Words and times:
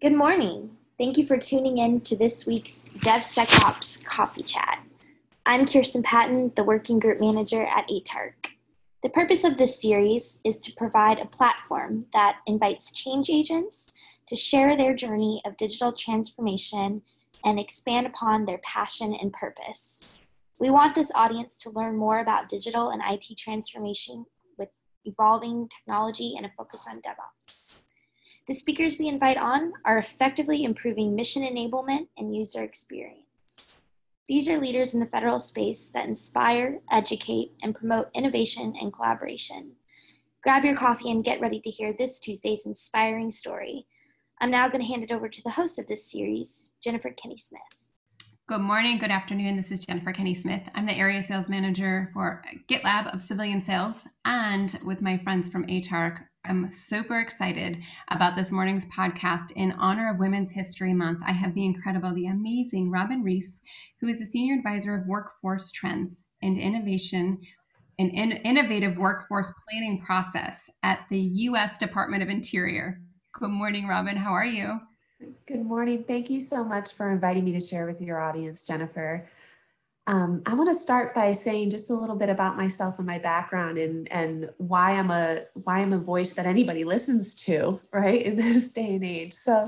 Good 0.00 0.14
morning. 0.14 0.78
Thank 0.96 1.18
you 1.18 1.26
for 1.26 1.36
tuning 1.36 1.76
in 1.76 2.00
to 2.02 2.16
this 2.16 2.46
week's 2.46 2.86
DevSecOps 3.00 4.02
Coffee 4.02 4.42
Chat. 4.42 4.82
I'm 5.44 5.66
Kirsten 5.66 6.02
Patton, 6.02 6.52
the 6.56 6.64
Working 6.64 6.98
Group 6.98 7.20
Manager 7.20 7.66
at 7.66 7.86
ATARC. 7.86 8.32
The 9.02 9.10
purpose 9.10 9.44
of 9.44 9.58
this 9.58 9.78
series 9.78 10.40
is 10.42 10.56
to 10.56 10.72
provide 10.72 11.18
a 11.18 11.26
platform 11.26 12.00
that 12.14 12.38
invites 12.46 12.92
change 12.92 13.28
agents 13.28 13.90
to 14.28 14.34
share 14.34 14.74
their 14.74 14.94
journey 14.94 15.42
of 15.44 15.58
digital 15.58 15.92
transformation 15.92 17.02
and 17.44 17.60
expand 17.60 18.06
upon 18.06 18.46
their 18.46 18.60
passion 18.64 19.14
and 19.20 19.34
purpose. 19.34 20.18
We 20.62 20.70
want 20.70 20.94
this 20.94 21.12
audience 21.14 21.58
to 21.58 21.70
learn 21.72 21.98
more 21.98 22.20
about 22.20 22.48
digital 22.48 22.88
and 22.88 23.02
IT 23.04 23.36
transformation 23.36 24.24
with 24.56 24.70
evolving 25.04 25.68
technology 25.68 26.36
and 26.38 26.46
a 26.46 26.52
focus 26.56 26.86
on 26.88 27.02
DevOps. 27.02 27.79
The 28.50 28.54
speakers 28.54 28.98
we 28.98 29.06
invite 29.06 29.36
on 29.36 29.72
are 29.84 29.96
effectively 29.96 30.64
improving 30.64 31.14
mission 31.14 31.44
enablement 31.44 32.08
and 32.18 32.34
user 32.34 32.64
experience. 32.64 33.74
These 34.26 34.48
are 34.48 34.58
leaders 34.58 34.92
in 34.92 34.98
the 34.98 35.06
federal 35.06 35.38
space 35.38 35.92
that 35.92 36.08
inspire, 36.08 36.80
educate, 36.90 37.52
and 37.62 37.76
promote 37.76 38.10
innovation 38.12 38.74
and 38.80 38.92
collaboration. 38.92 39.76
Grab 40.42 40.64
your 40.64 40.74
coffee 40.74 41.12
and 41.12 41.22
get 41.22 41.40
ready 41.40 41.60
to 41.60 41.70
hear 41.70 41.92
this 41.92 42.18
Tuesday's 42.18 42.66
inspiring 42.66 43.30
story. 43.30 43.86
I'm 44.40 44.50
now 44.50 44.66
going 44.66 44.80
to 44.80 44.88
hand 44.88 45.04
it 45.04 45.12
over 45.12 45.28
to 45.28 45.42
the 45.44 45.50
host 45.50 45.78
of 45.78 45.86
this 45.86 46.10
series, 46.10 46.72
Jennifer 46.82 47.10
Kenny 47.10 47.36
Smith. 47.36 47.62
Good 48.48 48.62
morning, 48.62 48.98
good 48.98 49.12
afternoon. 49.12 49.56
This 49.56 49.70
is 49.70 49.86
Jennifer 49.86 50.12
Kenny 50.12 50.34
Smith. 50.34 50.62
I'm 50.74 50.86
the 50.86 50.98
area 50.98 51.22
sales 51.22 51.48
manager 51.48 52.10
for 52.12 52.42
GitLab 52.68 53.14
of 53.14 53.22
Civilian 53.22 53.62
Sales, 53.62 54.08
and 54.24 54.76
with 54.84 55.02
my 55.02 55.18
friends 55.18 55.48
from 55.48 55.68
ATARC, 55.68 56.24
I'm 56.46 56.70
super 56.70 57.20
excited 57.20 57.78
about 58.08 58.34
this 58.34 58.50
morning's 58.50 58.86
podcast 58.86 59.52
in 59.56 59.72
honor 59.72 60.10
of 60.10 60.18
Women's 60.18 60.50
History 60.50 60.94
Month. 60.94 61.18
I 61.26 61.32
have 61.32 61.54
the 61.54 61.64
incredible, 61.64 62.14
the 62.14 62.28
amazing 62.28 62.90
Robin 62.90 63.22
Reese, 63.22 63.60
who 64.00 64.08
is 64.08 64.22
a 64.22 64.24
senior 64.24 64.54
advisor 64.54 64.94
of 64.94 65.06
workforce 65.06 65.70
trends 65.70 66.26
and 66.42 66.56
innovation 66.56 67.38
and 67.98 68.10
in 68.12 68.32
innovative 68.32 68.96
workforce 68.96 69.52
planning 69.68 70.00
process 70.00 70.70
at 70.82 71.00
the 71.10 71.20
U.S. 71.20 71.76
Department 71.76 72.22
of 72.22 72.30
Interior. 72.30 72.96
Good 73.34 73.50
morning, 73.50 73.86
Robin. 73.86 74.16
How 74.16 74.32
are 74.32 74.46
you? 74.46 74.80
Good 75.46 75.62
morning. 75.62 76.04
Thank 76.08 76.30
you 76.30 76.40
so 76.40 76.64
much 76.64 76.94
for 76.94 77.12
inviting 77.12 77.44
me 77.44 77.52
to 77.52 77.60
share 77.60 77.86
with 77.86 78.00
your 78.00 78.18
audience, 78.18 78.66
Jennifer. 78.66 79.28
Um, 80.06 80.42
I 80.46 80.54
want 80.54 80.68
to 80.68 80.74
start 80.74 81.14
by 81.14 81.32
saying 81.32 81.70
just 81.70 81.90
a 81.90 81.94
little 81.94 82.16
bit 82.16 82.30
about 82.30 82.56
myself 82.56 82.96
and 82.98 83.06
my 83.06 83.18
background 83.18 83.78
and 83.78 84.10
and 84.10 84.50
why 84.56 84.92
I'm 84.92 85.10
a 85.10 85.42
why 85.54 85.80
I'm 85.80 85.92
a 85.92 85.98
voice 85.98 86.32
that 86.32 86.46
anybody 86.46 86.84
listens 86.84 87.34
to, 87.46 87.80
right, 87.92 88.22
in 88.22 88.36
this 88.36 88.72
day 88.72 88.94
and 88.94 89.04
age. 89.04 89.32
So 89.32 89.64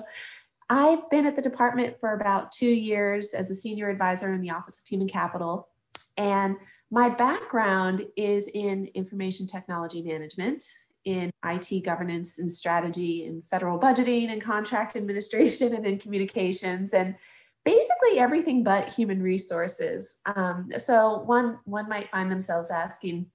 I've 0.70 1.08
been 1.10 1.26
at 1.26 1.36
the 1.36 1.42
department 1.42 2.00
for 2.00 2.14
about 2.14 2.50
two 2.50 2.66
years 2.66 3.34
as 3.34 3.50
a 3.50 3.54
senior 3.54 3.90
advisor 3.90 4.32
in 4.32 4.40
the 4.40 4.50
Office 4.50 4.78
of 4.80 4.86
Human 4.86 5.08
Capital. 5.08 5.68
And 6.16 6.56
my 6.90 7.08
background 7.08 8.06
is 8.16 8.48
in 8.48 8.86
information 8.94 9.46
technology 9.46 10.02
management, 10.02 10.64
in 11.04 11.30
IT 11.44 11.84
governance 11.84 12.38
and 12.38 12.50
strategy, 12.50 13.24
in 13.24 13.42
federal 13.42 13.78
budgeting 13.78 14.30
and 14.30 14.40
contract 14.40 14.96
administration, 14.96 15.74
and 15.76 15.86
in 15.86 15.98
communications. 15.98 16.94
And 16.94 17.16
basically 17.64 18.18
everything 18.18 18.62
but 18.62 18.88
human 18.88 19.22
resources. 19.22 20.18
Um, 20.36 20.70
so 20.78 21.18
one 21.18 21.58
one 21.64 21.88
might 21.88 22.10
find 22.10 22.30
themselves 22.30 22.70
asking, 22.70 23.26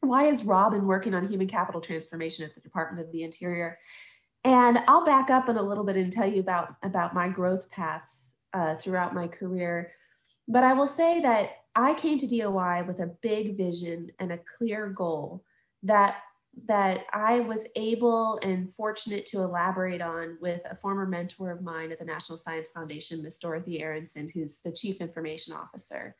why 0.00 0.24
is 0.24 0.44
Robin 0.44 0.86
working 0.86 1.14
on 1.14 1.26
human 1.26 1.48
capital 1.48 1.80
transformation 1.80 2.44
at 2.44 2.54
the 2.54 2.60
Department 2.60 3.06
of 3.06 3.12
the 3.12 3.22
Interior? 3.22 3.78
And 4.44 4.78
I'll 4.88 5.04
back 5.04 5.30
up 5.30 5.48
in 5.48 5.56
a 5.56 5.62
little 5.62 5.84
bit 5.84 5.96
and 5.96 6.12
tell 6.12 6.26
you 6.26 6.40
about 6.40 6.76
about 6.82 7.14
my 7.14 7.28
growth 7.28 7.70
path 7.70 8.34
uh, 8.52 8.74
throughout 8.74 9.14
my 9.14 9.28
career. 9.28 9.92
But 10.48 10.64
I 10.64 10.74
will 10.74 10.88
say 10.88 11.20
that 11.20 11.50
I 11.74 11.94
came 11.94 12.18
to 12.18 12.26
DOI 12.26 12.84
with 12.86 13.00
a 13.00 13.14
big 13.22 13.56
vision 13.56 14.10
and 14.18 14.32
a 14.32 14.40
clear 14.58 14.88
goal 14.88 15.42
that 15.82 16.18
that 16.66 17.04
I 17.12 17.40
was 17.40 17.68
able 17.76 18.38
and 18.42 18.72
fortunate 18.72 19.26
to 19.26 19.42
elaborate 19.42 20.00
on 20.00 20.38
with 20.40 20.60
a 20.70 20.76
former 20.76 21.06
mentor 21.06 21.50
of 21.50 21.62
mine 21.62 21.92
at 21.92 21.98
the 21.98 22.04
National 22.04 22.38
Science 22.38 22.70
Foundation, 22.70 23.22
Miss 23.22 23.38
Dorothy 23.38 23.82
Aronson, 23.82 24.30
who's 24.32 24.58
the 24.58 24.72
Chief 24.72 25.00
Information 25.00 25.52
Officer. 25.52 26.16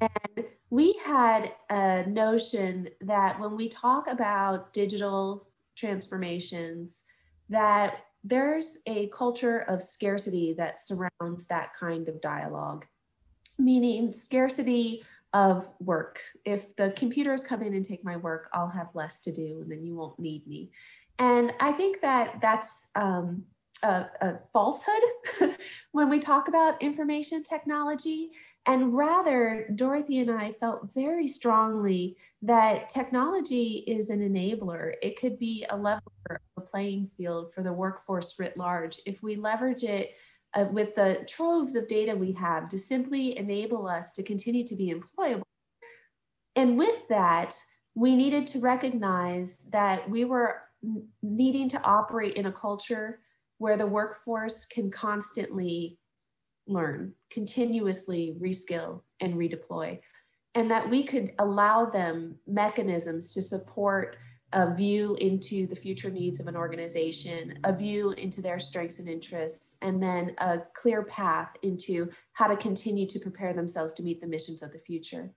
And 0.00 0.44
we 0.70 0.94
had 1.04 1.52
a 1.70 2.04
notion 2.06 2.88
that 3.00 3.40
when 3.40 3.56
we 3.56 3.68
talk 3.68 4.08
about 4.08 4.72
digital 4.72 5.48
transformations, 5.74 7.02
that 7.48 7.98
there's 8.22 8.78
a 8.86 9.08
culture 9.08 9.60
of 9.68 9.82
scarcity 9.82 10.52
that 10.54 10.80
surrounds 10.80 11.46
that 11.46 11.72
kind 11.74 12.08
of 12.08 12.20
dialogue, 12.20 12.84
meaning 13.58 14.12
scarcity 14.12 15.04
of 15.36 15.68
work. 15.80 16.22
If 16.46 16.74
the 16.76 16.92
computers 16.92 17.44
come 17.44 17.60
in 17.60 17.74
and 17.74 17.84
take 17.84 18.02
my 18.02 18.16
work, 18.16 18.48
I'll 18.54 18.70
have 18.70 18.88
less 18.94 19.20
to 19.20 19.32
do 19.32 19.60
and 19.60 19.70
then 19.70 19.84
you 19.84 19.94
won't 19.94 20.18
need 20.18 20.46
me. 20.46 20.70
And 21.18 21.52
I 21.60 21.72
think 21.72 22.00
that 22.00 22.40
that's 22.40 22.86
um, 22.94 23.44
a, 23.82 24.06
a 24.22 24.38
falsehood 24.50 25.54
when 25.92 26.08
we 26.08 26.20
talk 26.20 26.48
about 26.48 26.80
information 26.80 27.42
technology. 27.42 28.30
And 28.64 28.94
rather, 28.94 29.68
Dorothy 29.76 30.20
and 30.20 30.30
I 30.30 30.52
felt 30.52 30.94
very 30.94 31.28
strongly 31.28 32.16
that 32.40 32.88
technology 32.88 33.84
is 33.86 34.08
an 34.08 34.20
enabler. 34.20 34.94
It 35.02 35.20
could 35.20 35.38
be 35.38 35.66
a 35.68 35.76
leveler 35.76 36.40
a 36.56 36.60
playing 36.62 37.10
field 37.16 37.52
for 37.52 37.62
the 37.62 37.72
workforce 37.72 38.38
writ 38.38 38.56
large 38.56 38.98
if 39.06 39.22
we 39.22 39.36
leverage 39.36 39.84
it 39.84 40.16
uh, 40.54 40.66
with 40.70 40.94
the 40.94 41.24
troves 41.28 41.74
of 41.74 41.88
data 41.88 42.14
we 42.14 42.32
have 42.32 42.68
to 42.68 42.78
simply 42.78 43.36
enable 43.38 43.86
us 43.86 44.10
to 44.12 44.22
continue 44.22 44.64
to 44.64 44.76
be 44.76 44.92
employable. 44.92 45.42
And 46.54 46.78
with 46.78 47.08
that, 47.08 47.54
we 47.94 48.14
needed 48.14 48.46
to 48.48 48.60
recognize 48.60 49.64
that 49.70 50.08
we 50.08 50.24
were 50.24 50.62
needing 51.22 51.68
to 51.70 51.82
operate 51.82 52.34
in 52.34 52.46
a 52.46 52.52
culture 52.52 53.20
where 53.58 53.76
the 53.76 53.86
workforce 53.86 54.66
can 54.66 54.90
constantly 54.90 55.98
learn, 56.66 57.12
continuously 57.30 58.36
reskill 58.40 59.02
and 59.20 59.34
redeploy, 59.34 59.98
and 60.54 60.70
that 60.70 60.88
we 60.88 61.04
could 61.04 61.32
allow 61.38 61.86
them 61.86 62.36
mechanisms 62.46 63.32
to 63.34 63.42
support 63.42 64.16
a 64.52 64.72
view 64.74 65.16
into 65.20 65.66
the 65.66 65.76
future 65.76 66.10
needs 66.10 66.38
of 66.40 66.46
an 66.46 66.56
organization, 66.56 67.58
a 67.64 67.72
view 67.72 68.12
into 68.12 68.40
their 68.40 68.60
strengths 68.60 69.00
and 69.00 69.08
interests, 69.08 69.76
and 69.82 70.02
then 70.02 70.34
a 70.38 70.60
clear 70.74 71.02
path 71.04 71.50
into 71.62 72.08
how 72.32 72.46
to 72.46 72.56
continue 72.56 73.06
to 73.08 73.18
prepare 73.18 73.52
themselves 73.52 73.92
to 73.94 74.02
meet 74.02 74.20
the 74.20 74.26
missions 74.26 74.62
of 74.62 74.72
the 74.72 74.78
future. 74.78 75.32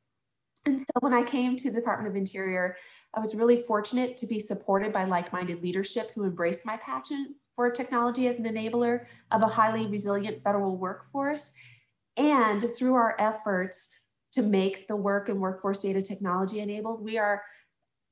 And 0.66 0.80
so 0.80 1.00
when 1.00 1.14
I 1.14 1.24
came 1.24 1.56
to 1.58 1.72
the 1.72 1.80
Department 1.80 2.09
of 2.09 2.18
Interior, 2.18 2.75
I 3.16 3.19
was 3.19 3.34
really 3.34 3.64
fortunate 3.64 4.18
to 4.18 4.28
be 4.28 4.40
supported 4.40 4.94
by 4.94 5.06
like-minded 5.06 5.64
leadership 5.64 6.12
who 6.14 6.25
embraced 6.25 6.66
my 6.66 6.78
passion 6.78 7.36
for 7.56 7.72
technology 7.72 8.28
as 8.28 8.40
an 8.40 8.46
enabler 8.46 9.06
of 9.31 9.42
a 9.42 9.48
highly 9.48 9.88
resilient 9.88 10.44
federal 10.44 10.78
workforce. 10.78 11.52
And 12.18 12.64
through 12.78 12.94
our 12.94 13.16
efforts 13.19 13.90
to 14.34 14.44
make 14.44 14.88
the 14.88 14.96
work 14.96 15.30
and 15.30 15.40
workforce 15.40 15.81
data 15.81 16.02
technology 16.02 16.59
enabled, 16.59 17.03
we 17.03 17.18
are 17.18 17.42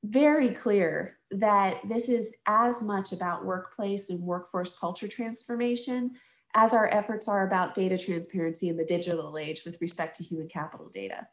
very 0.04 0.50
clear 0.50 1.18
that 1.30 1.80
this 1.88 2.08
is 2.08 2.34
as 2.46 2.82
much 2.82 3.12
about 3.12 3.44
workplace 3.44 4.10
and 4.10 4.20
workforce 4.20 4.78
culture 4.78 5.08
transformation 5.08 6.12
as 6.54 6.72
our 6.72 6.88
efforts 6.88 7.28
are 7.28 7.46
about 7.46 7.74
data 7.74 7.98
transparency 7.98 8.68
in 8.68 8.76
the 8.76 8.84
digital 8.84 9.36
age 9.36 9.64
with 9.64 9.80
respect 9.80 10.16
to 10.16 10.24
human 10.24 10.48
capital 10.48 10.88
data. 10.88 11.26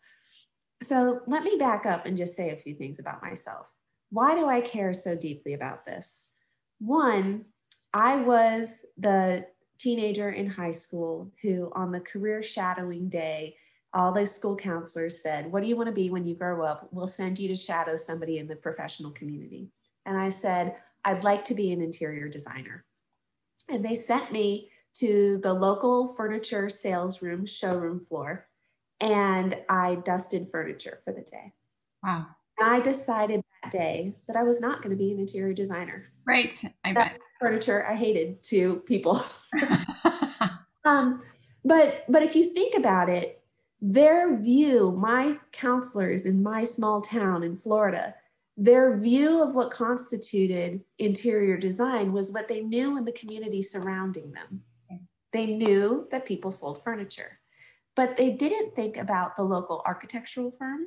So 0.83 1.21
let 1.25 1.43
me 1.43 1.55
back 1.57 1.85
up 1.85 2.05
and 2.05 2.17
just 2.17 2.35
say 2.35 2.51
a 2.51 2.57
few 2.57 2.75
things 2.75 2.99
about 2.99 3.21
myself. 3.21 3.73
Why 4.09 4.35
do 4.35 4.47
I 4.47 4.61
care 4.61 4.93
so 4.93 5.15
deeply 5.15 5.53
about 5.53 5.85
this? 5.85 6.31
One, 6.79 7.45
I 7.93 8.17
was 8.17 8.85
the 8.97 9.47
teenager 9.77 10.29
in 10.29 10.49
high 10.49 10.71
school 10.71 11.31
who 11.41 11.71
on 11.73 11.91
the 11.91 12.01
career 12.01 12.43
shadowing 12.43 13.09
day 13.09 13.55
all 13.95 14.11
those 14.11 14.35
school 14.35 14.55
counselors 14.55 15.21
said, 15.21 15.51
What 15.51 15.63
do 15.63 15.69
you 15.69 15.75
want 15.75 15.87
to 15.87 15.93
be 15.93 16.09
when 16.09 16.25
you 16.25 16.35
grow 16.35 16.63
up? 16.63 16.89
We'll 16.91 17.07
send 17.07 17.39
you 17.39 17.47
to 17.47 17.55
shadow 17.55 17.95
somebody 17.95 18.37
in 18.37 18.47
the 18.47 18.55
professional 18.55 19.11
community. 19.11 19.69
And 20.05 20.17
I 20.17 20.29
said, 20.29 20.75
I'd 21.05 21.23
like 21.23 21.45
to 21.45 21.55
be 21.55 21.71
an 21.71 21.81
interior 21.81 22.27
designer. 22.27 22.83
And 23.69 23.83
they 23.83 23.95
sent 23.95 24.31
me 24.31 24.69
to 24.95 25.39
the 25.41 25.53
local 25.53 26.13
furniture 26.13 26.69
sales 26.69 27.21
room, 27.21 27.45
showroom 27.45 27.99
floor, 27.99 28.47
and 28.99 29.57
I 29.69 29.95
dusted 29.95 30.49
furniture 30.49 30.99
for 31.03 31.13
the 31.13 31.21
day. 31.21 31.53
Wow. 32.03 32.27
And 32.59 32.69
I 32.69 32.79
decided 32.79 33.41
that 33.63 33.71
day 33.71 34.15
that 34.27 34.37
I 34.37 34.43
was 34.43 34.61
not 34.61 34.81
going 34.81 34.95
to 34.95 35.01
be 35.01 35.11
an 35.11 35.19
interior 35.19 35.53
designer. 35.53 36.11
Right. 36.25 36.53
I 36.83 36.93
that 36.93 37.13
bet. 37.15 37.19
Furniture 37.39 37.85
I 37.85 37.95
hated 37.95 38.41
to 38.43 38.77
people. 38.87 39.21
um, 40.85 41.21
but 41.63 42.05
but 42.07 42.23
if 42.23 42.35
you 42.35 42.45
think 42.45 42.75
about 42.75 43.09
it, 43.09 43.41
their 43.81 44.39
view, 44.39 44.91
my 44.91 45.37
counselors 45.51 46.25
in 46.25 46.41
my 46.41 46.63
small 46.63 47.01
town 47.01 47.43
in 47.43 47.55
Florida, 47.55 48.15
their 48.57 48.97
view 48.97 49.43
of 49.43 49.53
what 49.53 49.69
constituted 49.69 50.81
interior 50.97 51.57
design 51.57 52.13
was 52.13 52.31
what 52.31 52.47
they 52.47 52.61
knew 52.61 52.97
in 52.97 53.03
the 53.03 53.11
community 53.11 53.61
surrounding 53.61 54.31
them. 54.31 54.61
They 55.33 55.47
knew 55.47 56.07
that 56.11 56.25
people 56.25 56.51
sold 56.51 56.81
furniture, 56.81 57.41
but 57.93 58.15
they 58.15 58.31
didn't 58.31 58.73
think 58.73 58.95
about 58.95 59.35
the 59.35 59.43
local 59.43 59.83
architectural 59.85 60.51
firm 60.57 60.85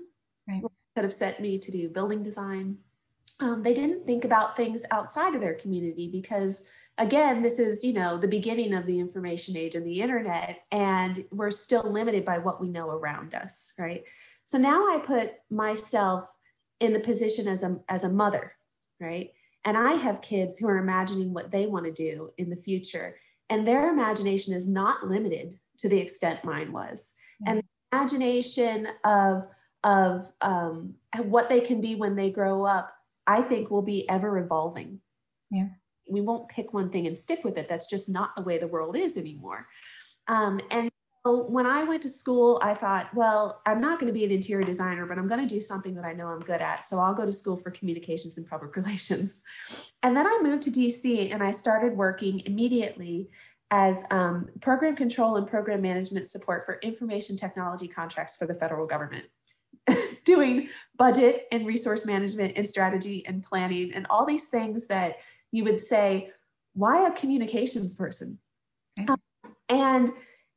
right. 0.49 0.63
could 0.97 1.05
have 1.05 1.13
sent 1.13 1.39
me 1.39 1.59
to 1.59 1.71
do 1.71 1.91
building 1.91 2.23
design. 2.23 2.79
Um, 3.41 3.63
they 3.63 3.75
didn't 3.75 4.07
think 4.07 4.25
about 4.25 4.57
things 4.57 4.85
outside 4.91 5.35
of 5.35 5.43
their 5.43 5.55
community 5.55 6.09
because 6.11 6.65
again 6.99 7.43
this 7.43 7.59
is 7.59 7.85
you 7.85 7.93
know 7.93 8.19
the 8.19 8.29
beginning 8.29 8.75
of 8.75 8.85
the 8.85 8.99
information 8.99 9.57
age 9.57 9.75
and 9.75 9.87
the 9.87 10.01
internet 10.01 10.65
and 10.73 11.25
we're 11.31 11.51
still 11.51 11.91
limited 11.91 12.25
by 12.25 12.39
what 12.39 12.61
we 12.61 12.69
know 12.69 12.91
around 12.91 13.35
us 13.35 13.73
right? 13.79 14.05
So 14.45 14.59
now 14.59 14.83
i 14.83 14.99
put 15.05 15.33
myself 15.51 16.29
in 16.81 16.93
the 16.93 17.01
position 17.01 17.49
as 17.49 17.63
a 17.63 17.79
as 17.89 18.05
a 18.05 18.09
mother 18.09 18.53
right? 19.01 19.31
And 19.65 19.77
i 19.77 19.93
have 19.93 20.21
kids 20.21 20.59
who 20.59 20.69
are 20.69 20.79
imagining 20.79 21.33
what 21.33 21.51
they 21.51 21.67
want 21.67 21.85
to 21.87 21.93
do 21.93 22.31
in 22.37 22.51
the 22.51 22.57
future 22.57 23.17
and 23.49 23.67
their 23.67 23.91
imagination 23.91 24.53
is 24.53 24.69
not 24.69 25.07
limited 25.07 25.59
to 25.79 25.89
the 25.89 25.99
extent 25.99 26.45
mine 26.45 26.73
was. 26.73 27.15
Mm-hmm. 27.43 27.51
and 27.51 27.63
the 27.63 27.97
imagination 27.97 28.89
of 29.05 29.47
of 29.85 30.33
um, 30.41 30.95
what 31.23 31.49
they 31.49 31.61
can 31.61 31.81
be 31.81 31.95
when 31.95 32.17
they 32.17 32.31
grow 32.31 32.65
up 32.65 32.93
i 33.27 33.41
think 33.41 33.71
will 33.71 33.83
be 33.83 34.09
ever 34.09 34.39
evolving. 34.39 35.01
Yeah 35.51 35.69
we 36.09 36.21
won't 36.21 36.49
pick 36.49 36.73
one 36.73 36.91
thing 36.91 37.07
and 37.07 37.17
stick 37.17 37.45
with 37.45 37.57
it. 37.59 37.69
That's 37.69 37.89
just 37.89 38.09
not 38.09 38.37
the 38.37 38.43
way 38.43 38.59
the 38.59 38.67
world 38.67 38.97
is 38.97 39.17
anymore. 39.17 39.69
Um, 40.27 40.61
and 40.71 40.91
so 41.27 41.43
when 41.45 41.67
i 41.67 41.83
went 41.83 42.01
to 42.01 42.09
school 42.09 42.61
i 42.63 42.73
thought 42.73 43.13
well 43.13 43.61
i'm 43.67 43.81
not 43.81 43.99
going 43.99 44.07
to 44.07 44.13
be 44.13 44.25
an 44.25 44.31
interior 44.31 44.65
designer 44.65 45.05
but 45.05 45.19
i'm 45.19 45.27
going 45.27 45.41
to 45.41 45.53
do 45.53 45.61
something 45.61 45.93
that 45.95 46.05
i 46.05 46.13
know 46.13 46.29
i'm 46.29 46.39
good 46.39 46.61
at 46.61 46.85
so 46.85 47.01
i'll 47.01 47.13
go 47.13 47.27
to 47.27 47.33
school 47.33 47.57
for 47.57 47.73
communications 47.73 48.39
and 48.39 48.47
public 48.49 48.77
relations. 48.77 49.41
And 50.05 50.17
then 50.17 50.29
i 50.29 50.39
moved 50.41 50.63
to 50.63 50.71
dc 50.71 51.35
and 51.35 51.43
i 51.43 51.51
started 51.51 51.97
working 51.97 52.41
immediately 52.47 53.31
as 53.71 54.05
um, 54.11 54.49
program 54.61 54.97
control 54.97 55.37
and 55.37 55.47
program 55.47 55.83
management 55.83 56.29
support 56.29 56.65
for 56.65 56.79
information 56.83 57.37
technology 57.37 57.87
contracts 57.87 58.35
for 58.35 58.47
the 58.47 58.55
federal 58.55 58.87
government, 58.87 59.27
doing 60.25 60.69
budget 60.97 61.47
and 61.53 61.67
resource 61.67 62.07
management 62.07 62.55
and 62.57 62.67
strategy 62.67 63.25
and 63.27 63.45
planning 63.45 63.93
and 63.93 64.07
all 64.09 64.25
these 64.25 64.49
things 64.49 64.87
that 64.87 65.17
you 65.53 65.65
would 65.65 65.81
say, 65.81 66.31
why 66.75 67.07
a 67.07 67.13
communications 67.13 67.95
person? 67.95 68.39
Okay. 69.01 69.13
Um, 69.13 69.55
and 69.69 70.11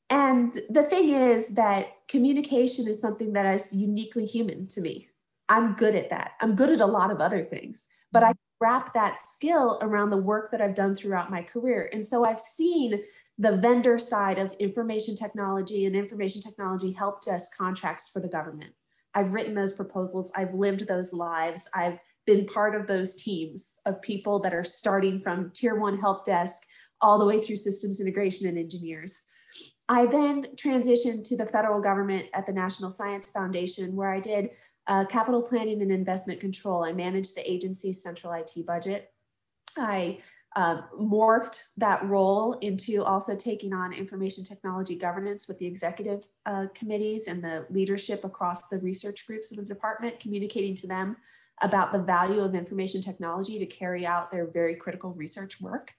and 0.10 0.62
the 0.70 0.84
thing 0.84 1.10
is 1.10 1.50
that 1.50 1.88
communication 2.10 2.88
is 2.88 3.00
something 3.00 3.32
that 3.34 3.46
is 3.46 3.74
uniquely 3.74 4.26
human 4.26 4.68
to 4.68 4.82
me. 4.82 5.08
I'm 5.48 5.74
good 5.74 5.96
at 5.96 6.10
that. 6.10 6.34
I'm 6.42 6.56
good 6.56 6.70
at 6.70 6.82
a 6.82 6.86
lot 6.86 7.12
of 7.12 7.22
other 7.22 7.44
things, 7.44 7.88
but 8.12 8.24
I 8.24 8.34
wrap 8.60 8.94
that 8.94 9.20
skill 9.20 9.80
around 9.82 10.10
the 10.10 10.18
work 10.18 10.52
that 10.52 10.62
I've 10.62 10.76
done 10.76 10.96
throughout 10.96 11.32
my 11.32 11.42
career. 11.42 11.90
And 11.94 12.06
so 12.06 12.26
I've 12.26 12.40
seen 12.40 13.02
the 13.38 13.58
vendor 13.58 13.98
side 13.98 14.38
of 14.38 14.54
information 14.60 15.16
technology 15.16 15.86
and 15.86 15.96
information 15.96 16.42
technology 16.42 16.92
help 16.92 17.24
desk 17.24 17.58
contracts 17.58 18.10
for 18.10 18.20
the 18.20 18.28
government. 18.28 18.72
I've 19.14 19.34
written 19.34 19.56
those 19.56 19.74
proposals, 19.74 20.32
I've 20.36 20.54
lived 20.54 20.88
those 20.88 21.12
lives, 21.12 21.70
I've 21.74 22.00
been 22.26 22.46
part 22.46 22.76
of 22.76 22.88
those 22.88 23.16
teams 23.16 23.80
of 23.86 24.02
people 24.02 24.40
that 24.40 24.54
are 24.54 24.64
starting 24.64 25.20
from 25.20 25.52
tier 25.54 25.76
one 25.76 26.00
help 26.00 26.26
desk 26.26 26.64
all 27.02 27.18
the 27.18 27.26
way 27.26 27.42
through 27.42 27.56
systems 27.56 28.00
integration 28.00 28.48
and 28.48 28.58
engineers. 28.58 29.24
I 29.90 30.06
then 30.06 30.48
transitioned 30.56 31.24
to 31.26 31.38
the 31.38 31.46
federal 31.46 31.82
government 31.82 32.28
at 32.34 32.46
the 32.46 32.54
National 32.54 32.92
Science 32.92 33.30
Foundation, 33.30 33.96
where 33.96 34.14
I 34.14 34.20
did 34.20 34.52
uh, 34.88 35.06
capital 35.06 35.42
planning 35.42 35.82
and 35.82 35.92
investment 35.92 36.40
control. 36.40 36.84
I 36.84 36.94
managed 36.94 37.36
the 37.36 37.52
agency's 37.52 38.02
central 38.02 38.34
IT 38.34 38.66
budget. 38.66 39.12
I 39.78 40.20
uh, 40.56 40.82
morphed 41.00 41.64
that 41.78 42.04
role 42.06 42.54
into 42.62 43.04
also 43.04 43.36
taking 43.36 43.74
on 43.74 43.94
information 43.94 44.44
technology 44.44 44.96
governance 44.96 45.48
with 45.48 45.58
the 45.58 45.66
executive 45.66 46.26
uh, 46.46 46.66
committees 46.74 47.28
and 47.28 47.44
the 47.44 47.66
leadership 47.70 48.26
across 48.26 48.68
the 48.68 48.80
research 48.80 49.26
groups 49.26 49.52
of 49.52 49.58
the 49.58 49.64
department, 49.64 50.20
communicating 50.20 50.76
to 50.76 50.88
them 50.88 51.16
about 51.62 51.92
the 51.92 52.00
value 52.00 52.42
of 52.42 52.56
information 52.56 53.02
technology 53.02 53.60
to 53.60 53.66
carry 53.66 54.06
out 54.06 54.32
their 54.32 54.48
very 54.48 54.76
critical 54.76 55.14
research 55.14 55.62
work. 55.62 55.94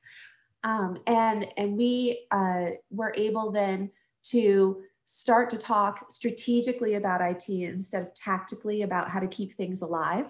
Um, 0.65 0.99
and, 1.07 1.47
and 1.57 1.77
we 1.77 2.27
uh, 2.31 2.71
were 2.91 3.13
able 3.17 3.51
then 3.51 3.91
to 4.25 4.83
start 5.05 5.51
to 5.51 5.59
talk 5.59 6.11
strategically 6.11 6.95
about 6.95 7.21
IT 7.21 7.49
instead 7.49 8.03
of 8.03 8.15
tactically 8.15 8.83
about 8.83 9.11
how 9.11 9.21
to 9.21 9.27
keep 9.27 9.53
things 9.53 9.83
alive, 9.83 10.27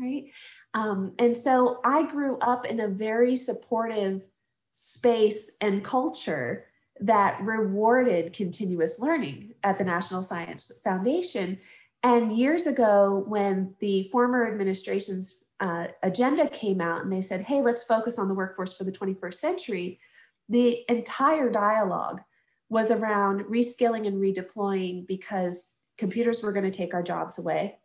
right? 0.00 0.26
Um, 0.74 1.12
and 1.18 1.36
so 1.36 1.80
I 1.84 2.04
grew 2.04 2.38
up 2.38 2.66
in 2.66 2.80
a 2.80 2.88
very 2.88 3.36
supportive 3.36 4.22
space 4.70 5.50
and 5.60 5.84
culture 5.84 6.66
that 7.00 7.40
rewarded 7.42 8.32
continuous 8.32 9.00
learning 9.00 9.54
at 9.64 9.76
the 9.76 9.84
National 9.84 10.22
Science 10.22 10.70
Foundation. 10.84 11.58
And 12.02 12.36
years 12.36 12.66
ago, 12.66 13.24
when 13.26 13.74
the 13.80 14.04
former 14.04 14.46
administration's 14.46 15.42
uh, 15.60 15.88
agenda 16.02 16.48
came 16.48 16.80
out 16.80 17.02
and 17.02 17.12
they 17.12 17.20
said, 17.20 17.42
hey, 17.42 17.62
let's 17.62 17.84
focus 17.84 18.18
on 18.18 18.28
the 18.28 18.34
workforce 18.34 18.72
for 18.76 18.84
the 18.84 18.90
21st 18.90 19.34
century, 19.34 20.00
the 20.48 20.84
entire 20.88 21.50
dialogue 21.50 22.20
was 22.68 22.90
around 22.90 23.42
reskilling 23.42 24.06
and 24.06 24.20
redeploying 24.20 25.06
because 25.06 25.70
computers 25.98 26.42
were 26.42 26.52
going 26.52 26.64
to 26.64 26.70
take 26.70 26.94
our 26.94 27.02
jobs 27.02 27.38
away, 27.38 27.78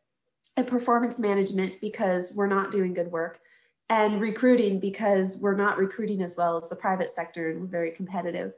and 0.56 0.66
performance 0.66 1.20
management 1.20 1.74
because 1.82 2.34
we're 2.36 2.48
not 2.48 2.72
doing 2.72 2.94
good 2.94 3.12
work, 3.12 3.40
and 3.90 4.20
recruiting 4.20 4.80
because 4.80 5.38
we're 5.38 5.56
not 5.56 5.78
recruiting 5.78 6.22
as 6.22 6.36
well 6.36 6.58
as 6.58 6.70
the 6.70 6.76
private 6.76 7.10
sector 7.10 7.52
and 7.52 7.62
we're 7.62 7.68
very 7.68 7.92
competitive. 7.92 8.54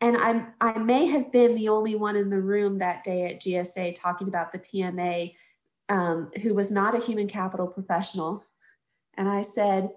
And 0.00 0.16
i 0.16 0.46
I 0.60 0.78
may 0.78 1.06
have 1.06 1.32
been 1.32 1.54
the 1.54 1.68
only 1.68 1.94
one 1.94 2.16
in 2.16 2.30
the 2.30 2.40
room 2.40 2.78
that 2.78 3.04
day 3.04 3.26
at 3.26 3.40
GSA 3.40 3.94
talking 4.00 4.28
about 4.28 4.52
the 4.52 4.60
PMA 4.60 5.34
um, 5.88 6.30
who 6.42 6.54
was 6.54 6.70
not 6.70 6.94
a 6.94 7.04
human 7.04 7.28
capital 7.28 7.66
professional. 7.66 8.44
And 9.16 9.28
I 9.28 9.40
said, 9.40 9.90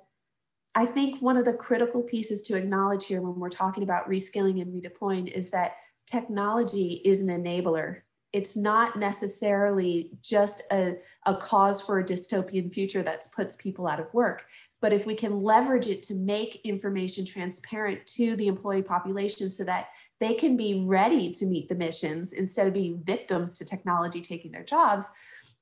I 0.73 0.85
think 0.85 1.21
one 1.21 1.37
of 1.37 1.45
the 1.45 1.53
critical 1.53 2.01
pieces 2.01 2.41
to 2.43 2.55
acknowledge 2.55 3.05
here 3.05 3.21
when 3.21 3.39
we're 3.39 3.49
talking 3.49 3.83
about 3.83 4.09
reskilling 4.09 4.61
and 4.61 4.73
redeploying 4.73 5.27
is 5.27 5.49
that 5.49 5.75
technology 6.07 7.01
is 7.03 7.21
an 7.21 7.27
enabler. 7.27 8.01
It's 8.31 8.55
not 8.55 8.97
necessarily 8.97 10.11
just 10.21 10.63
a, 10.71 10.95
a 11.25 11.35
cause 11.35 11.81
for 11.81 11.99
a 11.99 12.03
dystopian 12.03 12.73
future 12.73 13.03
that 13.03 13.27
puts 13.35 13.57
people 13.57 13.87
out 13.87 13.99
of 13.99 14.13
work. 14.13 14.45
But 14.81 14.93
if 14.93 15.05
we 15.05 15.15
can 15.15 15.43
leverage 15.43 15.87
it 15.87 16.01
to 16.03 16.15
make 16.15 16.61
information 16.63 17.23
transparent 17.23 18.05
to 18.07 18.35
the 18.35 18.47
employee 18.47 18.81
population 18.81 19.49
so 19.49 19.63
that 19.63 19.89
they 20.19 20.33
can 20.33 20.57
be 20.57 20.83
ready 20.85 21.31
to 21.31 21.45
meet 21.45 21.69
the 21.69 21.75
missions 21.75 22.33
instead 22.33 22.67
of 22.67 22.73
being 22.73 23.01
victims 23.03 23.53
to 23.53 23.65
technology 23.65 24.21
taking 24.21 24.51
their 24.51 24.63
jobs, 24.63 25.05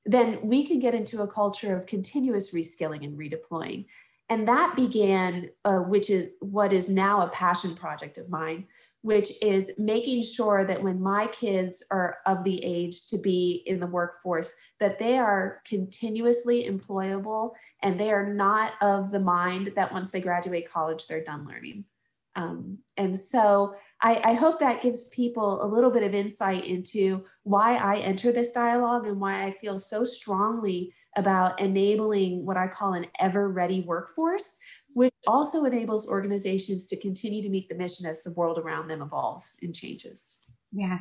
then 0.06 0.38
we 0.42 0.66
can 0.66 0.78
get 0.78 0.94
into 0.94 1.22
a 1.22 1.26
culture 1.26 1.76
of 1.76 1.86
continuous 1.86 2.54
reskilling 2.54 3.04
and 3.04 3.18
redeploying. 3.18 3.84
And 4.30 4.46
that 4.48 4.76
began 4.76 5.50
uh, 5.64 5.78
which 5.78 6.08
is 6.08 6.30
what 6.40 6.72
is 6.72 6.88
now 6.88 7.22
a 7.22 7.28
passion 7.28 7.74
project 7.74 8.16
of 8.16 8.30
mine 8.30 8.66
which 9.02 9.32
is 9.42 9.72
making 9.78 10.22
sure 10.22 10.64
that 10.64 10.82
when 10.82 11.00
my 11.00 11.26
kids 11.28 11.84
are 11.90 12.18
of 12.26 12.44
the 12.44 12.62
age 12.62 13.06
to 13.06 13.18
be 13.18 13.62
in 13.66 13.80
the 13.80 13.86
workforce 13.86 14.52
that 14.78 14.98
they 14.98 15.18
are 15.18 15.62
continuously 15.66 16.68
employable 16.68 17.52
and 17.82 17.98
they 17.98 18.12
are 18.12 18.32
not 18.32 18.74
of 18.82 19.10
the 19.10 19.20
mind 19.20 19.72
that 19.76 19.92
once 19.92 20.10
they 20.10 20.20
graduate 20.20 20.70
college 20.70 21.06
they're 21.06 21.24
done 21.24 21.46
learning. 21.46 21.84
Um, 22.36 22.78
and 22.96 23.18
so 23.18 23.74
I, 24.00 24.20
I, 24.24 24.34
hope 24.34 24.60
that 24.60 24.82
gives 24.82 25.06
people 25.06 25.64
a 25.64 25.66
little 25.66 25.90
bit 25.90 26.04
of 26.04 26.14
insight 26.14 26.64
into 26.64 27.24
why 27.42 27.74
I 27.74 27.96
enter 27.96 28.30
this 28.30 28.52
dialogue 28.52 29.06
and 29.06 29.20
why 29.20 29.44
I 29.44 29.50
feel 29.50 29.80
so 29.80 30.04
strongly 30.04 30.94
about 31.16 31.60
enabling 31.60 32.46
what 32.46 32.56
I 32.56 32.68
call 32.68 32.94
an 32.94 33.06
ever 33.18 33.48
ready 33.48 33.82
workforce, 33.82 34.58
which 34.94 35.14
also 35.26 35.64
enables 35.64 36.08
organizations 36.08 36.86
to 36.86 36.96
continue 36.98 37.42
to 37.42 37.48
meet 37.48 37.68
the 37.68 37.74
mission 37.74 38.06
as 38.06 38.22
the 38.22 38.32
world 38.32 38.58
around 38.58 38.88
them 38.88 39.02
evolves 39.02 39.56
and 39.62 39.74
changes. 39.74 40.38
Yeah. 40.72 40.98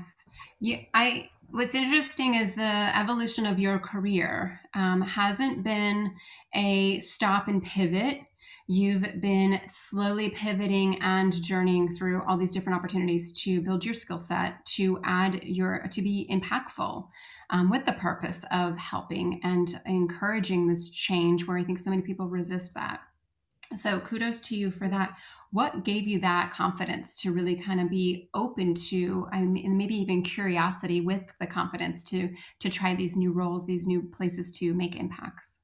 Yeah, 0.59 0.77
I 0.93 1.29
what's 1.51 1.75
interesting 1.75 2.35
is 2.35 2.55
the 2.55 2.97
evolution 2.97 3.45
of 3.45 3.59
your 3.59 3.79
career 3.79 4.59
um, 4.75 5.01
hasn't 5.01 5.63
been 5.63 6.13
a 6.53 6.99
stop 6.99 7.47
and 7.47 7.63
pivot 7.63 8.21
You've 8.71 9.19
been 9.19 9.59
slowly 9.67 10.29
pivoting 10.29 11.01
and 11.01 11.33
journeying 11.41 11.89
through 11.89 12.21
all 12.27 12.37
these 12.37 12.51
different 12.51 12.77
opportunities 12.77 13.33
to 13.41 13.61
build 13.61 13.83
your 13.83 13.95
skill 13.95 14.19
set, 14.19 14.63
to 14.75 14.99
add 15.03 15.43
your, 15.43 15.87
to 15.91 16.03
be 16.03 16.29
impactful 16.31 17.07
um, 17.49 17.71
with 17.71 17.87
the 17.87 17.93
purpose 17.93 18.45
of 18.51 18.77
helping 18.77 19.41
and 19.43 19.81
encouraging 19.87 20.67
this 20.67 20.91
change 20.91 21.47
where 21.47 21.57
I 21.57 21.63
think 21.63 21.79
so 21.79 21.89
many 21.89 22.03
people 22.03 22.27
resist 22.27 22.75
that. 22.75 22.99
So 23.75 23.99
kudos 23.99 24.41
to 24.41 24.55
you 24.55 24.71
for 24.71 24.87
that. 24.87 25.17
What 25.51 25.83
gave 25.83 26.07
you 26.07 26.19
that 26.21 26.51
confidence 26.51 27.19
to 27.21 27.31
really 27.31 27.55
kind 27.55 27.79
of 27.79 27.89
be 27.89 28.29
open 28.33 28.73
to, 28.73 29.27
I 29.31 29.41
mean, 29.41 29.77
maybe 29.77 29.95
even 29.95 30.23
curiosity 30.23 31.01
with 31.01 31.21
the 31.39 31.47
confidence 31.47 32.03
to 32.05 32.33
to 32.59 32.69
try 32.69 32.95
these 32.95 33.15
new 33.15 33.31
roles, 33.31 33.65
these 33.65 33.87
new 33.87 34.01
places 34.01 34.51
to 34.51 34.73
make 34.73 34.95
impacts? 34.95 35.59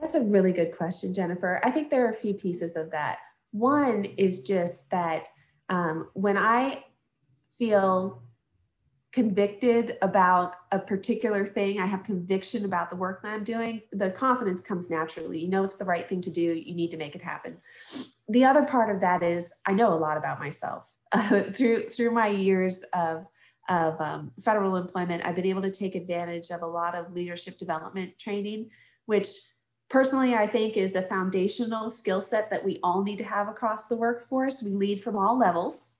That's 0.00 0.14
a 0.14 0.22
really 0.22 0.52
good 0.52 0.76
question, 0.76 1.12
Jennifer. 1.12 1.60
I 1.64 1.70
think 1.70 1.90
there 1.90 2.06
are 2.06 2.10
a 2.10 2.14
few 2.14 2.34
pieces 2.34 2.72
of 2.76 2.90
that. 2.92 3.18
One 3.50 4.04
is 4.04 4.42
just 4.42 4.88
that 4.90 5.28
um, 5.68 6.08
when 6.14 6.38
I 6.38 6.84
feel 7.50 8.22
convicted 9.12 9.96
about 10.02 10.56
a 10.70 10.78
particular 10.78 11.46
thing, 11.46 11.80
I 11.80 11.86
have 11.86 12.04
conviction 12.04 12.64
about 12.64 12.90
the 12.90 12.96
work 12.96 13.22
that 13.22 13.32
I'm 13.32 13.44
doing, 13.44 13.80
the 13.92 14.10
confidence 14.10 14.62
comes 14.62 14.90
naturally. 14.90 15.40
You 15.40 15.48
know 15.48 15.64
it's 15.64 15.76
the 15.76 15.84
right 15.84 16.08
thing 16.08 16.20
to 16.22 16.30
do, 16.30 16.42
you 16.42 16.74
need 16.74 16.90
to 16.90 16.98
make 16.98 17.14
it 17.14 17.22
happen. 17.22 17.56
The 18.28 18.44
other 18.44 18.64
part 18.64 18.94
of 18.94 19.00
that 19.00 19.22
is 19.22 19.54
I 19.66 19.72
know 19.72 19.94
a 19.94 19.96
lot 19.96 20.18
about 20.18 20.38
myself. 20.38 20.94
Uh, 21.12 21.42
through 21.54 21.88
through 21.88 22.10
my 22.10 22.28
years 22.28 22.84
of 22.92 23.26
of 23.70 24.00
um, 24.00 24.32
federal 24.42 24.76
employment, 24.76 25.24
I've 25.24 25.36
been 25.36 25.46
able 25.46 25.62
to 25.62 25.70
take 25.70 25.94
advantage 25.94 26.50
of 26.50 26.62
a 26.62 26.66
lot 26.66 26.94
of 26.94 27.12
leadership 27.12 27.58
development 27.58 28.18
training, 28.18 28.70
which 29.06 29.28
personally 29.90 30.34
I 30.34 30.46
think 30.46 30.76
is 30.76 30.94
a 30.94 31.02
foundational 31.02 31.88
skill 31.88 32.20
set 32.20 32.50
that 32.50 32.64
we 32.64 32.78
all 32.82 33.02
need 33.02 33.18
to 33.18 33.24
have 33.24 33.48
across 33.48 33.86
the 33.86 33.96
workforce. 33.96 34.62
We 34.62 34.72
lead 34.72 35.02
from 35.02 35.16
all 35.16 35.38
levels 35.38 35.96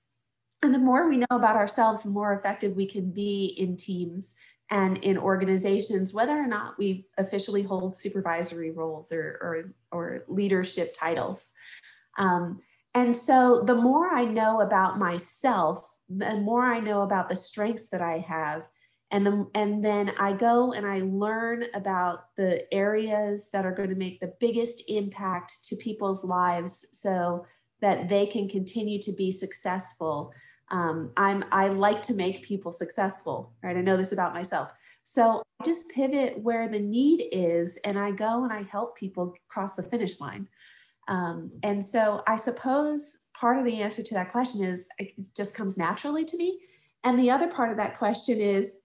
and 0.61 0.73
the 0.73 0.79
more 0.79 1.07
we 1.07 1.17
know 1.17 1.25
about 1.31 1.55
ourselves, 1.55 2.03
the 2.03 2.09
more 2.09 2.33
effective 2.33 2.75
we 2.75 2.85
can 2.85 3.11
be 3.11 3.55
in 3.57 3.77
teams 3.77 4.35
and 4.71 4.97
in 4.97 5.17
organizations, 5.17 6.13
whether 6.13 6.37
or 6.37 6.47
not 6.47 6.77
we 6.77 7.07
officially 7.17 7.63
hold 7.63 7.95
supervisory 7.95 8.71
roles 8.71 9.11
or, 9.11 9.39
or, 9.41 9.73
or 9.91 10.25
leadership 10.27 10.93
titles. 10.93 11.51
Um, 12.17 12.59
and 12.93 13.15
so 13.15 13.63
the 13.65 13.75
more 13.75 14.13
I 14.13 14.25
know 14.25 14.61
about 14.61 14.99
myself, 14.99 15.87
the 16.09 16.37
more 16.37 16.65
I 16.65 16.79
know 16.79 17.01
about 17.01 17.29
the 17.29 17.35
strengths 17.35 17.89
that 17.89 18.01
I 18.01 18.19
have, 18.19 18.63
and 19.11 19.25
the, 19.25 19.47
and 19.55 19.83
then 19.83 20.11
I 20.19 20.33
go 20.33 20.73
and 20.73 20.85
I 20.85 20.99
learn 20.99 21.65
about 21.73 22.25
the 22.35 22.71
areas 22.71 23.49
that 23.53 23.65
are 23.65 23.73
going 23.73 23.89
to 23.89 23.95
make 23.95 24.19
the 24.19 24.33
biggest 24.39 24.83
impact 24.87 25.63
to 25.63 25.75
people's 25.77 26.23
lives 26.23 26.85
so 26.91 27.45
that 27.81 28.09
they 28.09 28.27
can 28.27 28.47
continue 28.47 28.99
to 29.01 29.11
be 29.13 29.31
successful 29.31 30.31
um, 30.71 31.11
I'm 31.17 31.43
I 31.51 31.67
like 31.69 32.01
to 32.03 32.13
make 32.13 32.43
people 32.43 32.71
successful, 32.71 33.53
right? 33.63 33.77
I 33.77 33.81
know 33.81 33.97
this 33.97 34.11
about 34.11 34.33
myself. 34.33 34.71
So 35.03 35.41
I 35.59 35.65
just 35.65 35.89
pivot 35.89 36.39
where 36.39 36.69
the 36.69 36.79
need 36.79 37.25
is, 37.31 37.77
and 37.83 37.97
I 37.97 38.11
go 38.11 38.43
and 38.43 38.53
I 38.53 38.63
help 38.63 38.97
people 38.97 39.33
cross 39.47 39.75
the 39.75 39.83
finish 39.83 40.19
line. 40.19 40.47
Um, 41.07 41.51
and 41.63 41.83
so 41.83 42.21
I 42.27 42.35
suppose 42.35 43.17
part 43.33 43.57
of 43.57 43.65
the 43.65 43.81
answer 43.81 44.03
to 44.03 44.13
that 44.13 44.31
question 44.31 44.63
is 44.63 44.87
it 44.99 45.13
just 45.35 45.55
comes 45.55 45.77
naturally 45.77 46.23
to 46.25 46.37
me. 46.37 46.59
And 47.03 47.19
the 47.19 47.31
other 47.31 47.47
part 47.47 47.71
of 47.71 47.77
that 47.77 47.97
question 47.97 48.39
is 48.39 48.79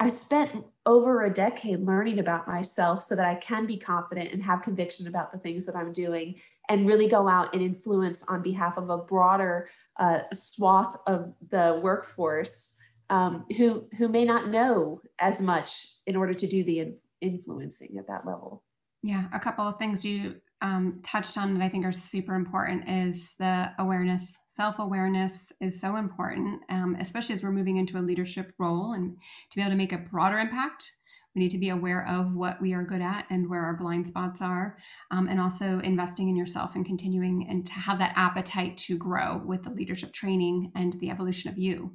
I 0.00 0.08
spent 0.08 0.64
over 0.86 1.24
a 1.24 1.32
decade 1.32 1.80
learning 1.80 2.18
about 2.18 2.48
myself 2.48 3.02
so 3.02 3.14
that 3.14 3.26
I 3.26 3.34
can 3.36 3.66
be 3.66 3.78
confident 3.78 4.32
and 4.32 4.42
have 4.42 4.62
conviction 4.62 5.06
about 5.06 5.30
the 5.30 5.38
things 5.38 5.66
that 5.66 5.76
I'm 5.76 5.92
doing 5.92 6.36
and 6.70 6.86
really 6.86 7.08
go 7.08 7.28
out 7.28 7.52
and 7.52 7.62
influence 7.62 8.22
on 8.28 8.42
behalf 8.42 8.78
of 8.78 8.88
a 8.88 8.96
broader 8.96 9.68
uh, 9.98 10.20
swath 10.32 10.96
of 11.06 11.34
the 11.50 11.78
workforce 11.82 12.76
um, 13.10 13.44
who, 13.58 13.84
who 13.98 14.08
may 14.08 14.24
not 14.24 14.48
know 14.48 15.02
as 15.20 15.42
much 15.42 15.88
in 16.06 16.14
order 16.14 16.32
to 16.32 16.46
do 16.46 16.62
the 16.62 16.78
in- 16.78 16.96
influencing 17.20 17.96
at 17.98 18.06
that 18.06 18.24
level. 18.24 18.62
Yeah, 19.02 19.24
a 19.34 19.40
couple 19.40 19.66
of 19.66 19.78
things 19.78 20.04
you 20.04 20.36
um, 20.62 21.00
touched 21.02 21.36
on 21.36 21.54
that 21.54 21.62
I 21.62 21.68
think 21.68 21.84
are 21.84 21.92
super 21.92 22.34
important 22.34 22.88
is 22.88 23.34
the 23.38 23.72
awareness. 23.78 24.36
Self 24.46 24.78
awareness 24.78 25.52
is 25.60 25.80
so 25.80 25.96
important, 25.96 26.62
um, 26.68 26.96
especially 27.00 27.32
as 27.32 27.42
we're 27.42 27.50
moving 27.50 27.78
into 27.78 27.98
a 27.98 28.00
leadership 28.00 28.52
role 28.58 28.92
and 28.92 29.16
to 29.50 29.56
be 29.56 29.62
able 29.62 29.70
to 29.70 29.76
make 29.76 29.92
a 29.92 29.98
broader 29.98 30.38
impact. 30.38 30.92
We 31.34 31.40
need 31.42 31.50
to 31.50 31.58
be 31.58 31.68
aware 31.68 32.06
of 32.08 32.34
what 32.34 32.60
we 32.60 32.72
are 32.72 32.84
good 32.84 33.00
at 33.00 33.26
and 33.30 33.48
where 33.48 33.62
our 33.62 33.76
blind 33.76 34.06
spots 34.06 34.42
are, 34.42 34.76
um, 35.10 35.28
and 35.28 35.40
also 35.40 35.78
investing 35.80 36.28
in 36.28 36.36
yourself 36.36 36.74
and 36.74 36.84
continuing 36.84 37.46
and 37.48 37.66
to 37.66 37.72
have 37.74 37.98
that 38.00 38.14
appetite 38.16 38.76
to 38.78 38.96
grow 38.96 39.42
with 39.46 39.62
the 39.62 39.70
leadership 39.70 40.12
training 40.12 40.72
and 40.74 40.94
the 40.94 41.10
evolution 41.10 41.50
of 41.50 41.56
you. 41.58 41.92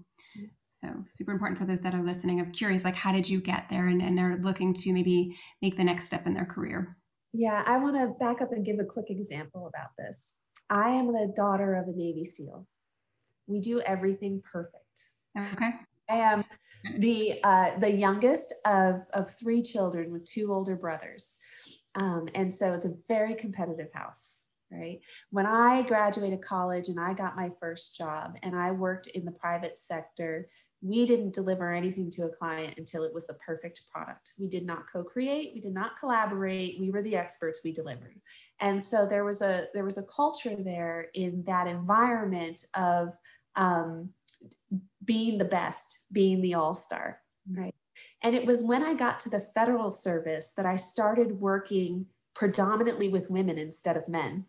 So 0.71 0.89
super 1.07 1.31
important 1.31 1.57
for 1.57 1.65
those 1.65 1.79
that 1.81 1.95
are 1.95 2.03
listening 2.03 2.41
of 2.41 2.51
curious, 2.51 2.83
like 2.83 2.95
how 2.95 3.13
did 3.13 3.29
you 3.29 3.39
get 3.39 3.69
there 3.69 3.87
and, 3.87 4.01
and 4.01 4.19
are 4.19 4.37
looking 4.41 4.73
to 4.73 4.91
maybe 4.91 5.35
make 5.61 5.77
the 5.77 5.83
next 5.83 6.05
step 6.05 6.27
in 6.27 6.33
their 6.33 6.45
career. 6.45 6.97
Yeah, 7.31 7.63
I 7.65 7.77
want 7.77 7.95
to 7.95 8.13
back 8.23 8.41
up 8.41 8.51
and 8.51 8.65
give 8.65 8.79
a 8.79 8.83
quick 8.83 9.05
example 9.09 9.67
about 9.67 9.91
this. 9.97 10.35
I 10.69 10.89
am 10.89 11.07
the 11.07 11.31
daughter 11.35 11.75
of 11.75 11.87
a 11.87 11.93
Navy 11.93 12.25
SEAL. 12.25 12.67
We 13.47 13.61
do 13.61 13.79
everything 13.81 14.41
perfect. 14.51 15.09
Okay. 15.37 15.71
I 16.09 16.15
am 16.15 16.43
the 16.97 17.39
uh, 17.43 17.79
the 17.79 17.91
youngest 17.91 18.53
of 18.65 19.01
of 19.13 19.29
three 19.31 19.61
children 19.61 20.11
with 20.11 20.25
two 20.25 20.53
older 20.53 20.75
brothers, 20.75 21.35
um, 21.95 22.27
and 22.35 22.53
so 22.53 22.73
it's 22.73 22.85
a 22.85 22.93
very 23.07 23.35
competitive 23.35 23.91
house. 23.93 24.41
Right. 24.71 24.99
When 25.29 25.45
I 25.45 25.83
graduated 25.83 26.41
college 26.41 26.89
and 26.89 26.99
I 26.99 27.13
got 27.13 27.35
my 27.35 27.51
first 27.59 27.95
job 27.95 28.35
and 28.41 28.55
I 28.55 28.71
worked 28.71 29.07
in 29.07 29.23
the 29.23 29.31
private 29.31 29.77
sector 29.77 30.49
we 30.85 31.05
didn't 31.05 31.33
deliver 31.33 31.73
anything 31.73 32.11
to 32.11 32.25
a 32.25 32.29
client 32.29 32.77
until 32.77 33.03
it 33.03 33.13
was 33.13 33.25
the 33.25 33.33
perfect 33.35 33.81
product. 33.91 34.33
We 34.39 34.47
did 34.47 34.65
not 34.65 34.83
co-create, 34.91 35.51
we 35.55 35.61
did 35.61 35.73
not 35.73 35.97
collaborate, 35.99 36.79
we 36.79 36.91
were 36.91 37.01
the 37.01 37.15
experts, 37.15 37.61
we 37.63 37.71
delivered. 37.71 38.21
And 38.59 38.83
so 38.83 39.05
there 39.05 39.25
was 39.25 39.41
a 39.41 39.67
there 39.73 39.83
was 39.83 39.97
a 39.97 40.03
culture 40.03 40.55
there 40.57 41.07
in 41.15 41.43
that 41.47 41.67
environment 41.67 42.63
of 42.75 43.13
um, 43.55 44.09
being 45.03 45.37
the 45.37 45.45
best, 45.45 46.05
being 46.11 46.41
the 46.41 46.53
all-star, 46.53 47.19
right? 47.51 47.75
And 48.21 48.35
it 48.35 48.45
was 48.45 48.63
when 48.63 48.83
I 48.83 48.93
got 48.93 49.19
to 49.21 49.29
the 49.29 49.47
federal 49.55 49.91
service 49.91 50.51
that 50.57 50.65
I 50.65 50.75
started 50.77 51.39
working 51.39 52.07
predominantly 52.33 53.09
with 53.09 53.29
women 53.29 53.57
instead 53.57 53.97
of 53.97 54.07
men. 54.07 54.45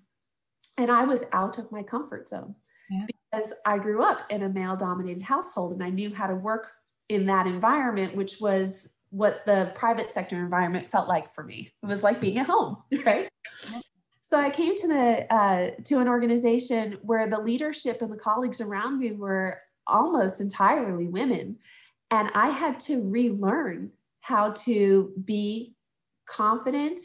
And 0.78 0.90
I 0.90 1.04
was 1.04 1.26
out 1.32 1.58
of 1.58 1.70
my 1.70 1.82
comfort 1.82 2.28
zone. 2.28 2.56
Yeah 2.90 3.06
because 3.36 3.54
I 3.64 3.78
grew 3.78 4.02
up 4.02 4.22
in 4.30 4.42
a 4.42 4.48
male 4.48 4.76
dominated 4.76 5.22
household 5.22 5.72
and 5.72 5.82
I 5.82 5.90
knew 5.90 6.14
how 6.14 6.26
to 6.26 6.34
work 6.34 6.72
in 7.08 7.26
that 7.26 7.46
environment, 7.46 8.16
which 8.16 8.40
was 8.40 8.88
what 9.10 9.44
the 9.46 9.72
private 9.74 10.10
sector 10.10 10.36
environment 10.36 10.90
felt 10.90 11.08
like 11.08 11.30
for 11.30 11.44
me. 11.44 11.72
It 11.82 11.86
was 11.86 12.02
like 12.02 12.20
being 12.20 12.38
at 12.38 12.46
home, 12.46 12.78
right? 13.06 13.28
So 14.22 14.38
I 14.40 14.50
came 14.50 14.74
to 14.76 14.88
the 14.88 15.34
uh, 15.34 15.70
to 15.84 15.98
an 15.98 16.08
organization 16.08 16.98
where 17.02 17.28
the 17.28 17.40
leadership 17.40 18.02
and 18.02 18.12
the 18.12 18.16
colleagues 18.16 18.60
around 18.60 18.98
me 18.98 19.12
were 19.12 19.60
almost 19.86 20.40
entirely 20.40 21.06
women, 21.06 21.56
and 22.10 22.30
I 22.34 22.48
had 22.48 22.80
to 22.80 23.02
relearn 23.10 23.90
how 24.20 24.52
to 24.52 25.12
be 25.24 25.74
confident 26.26 27.00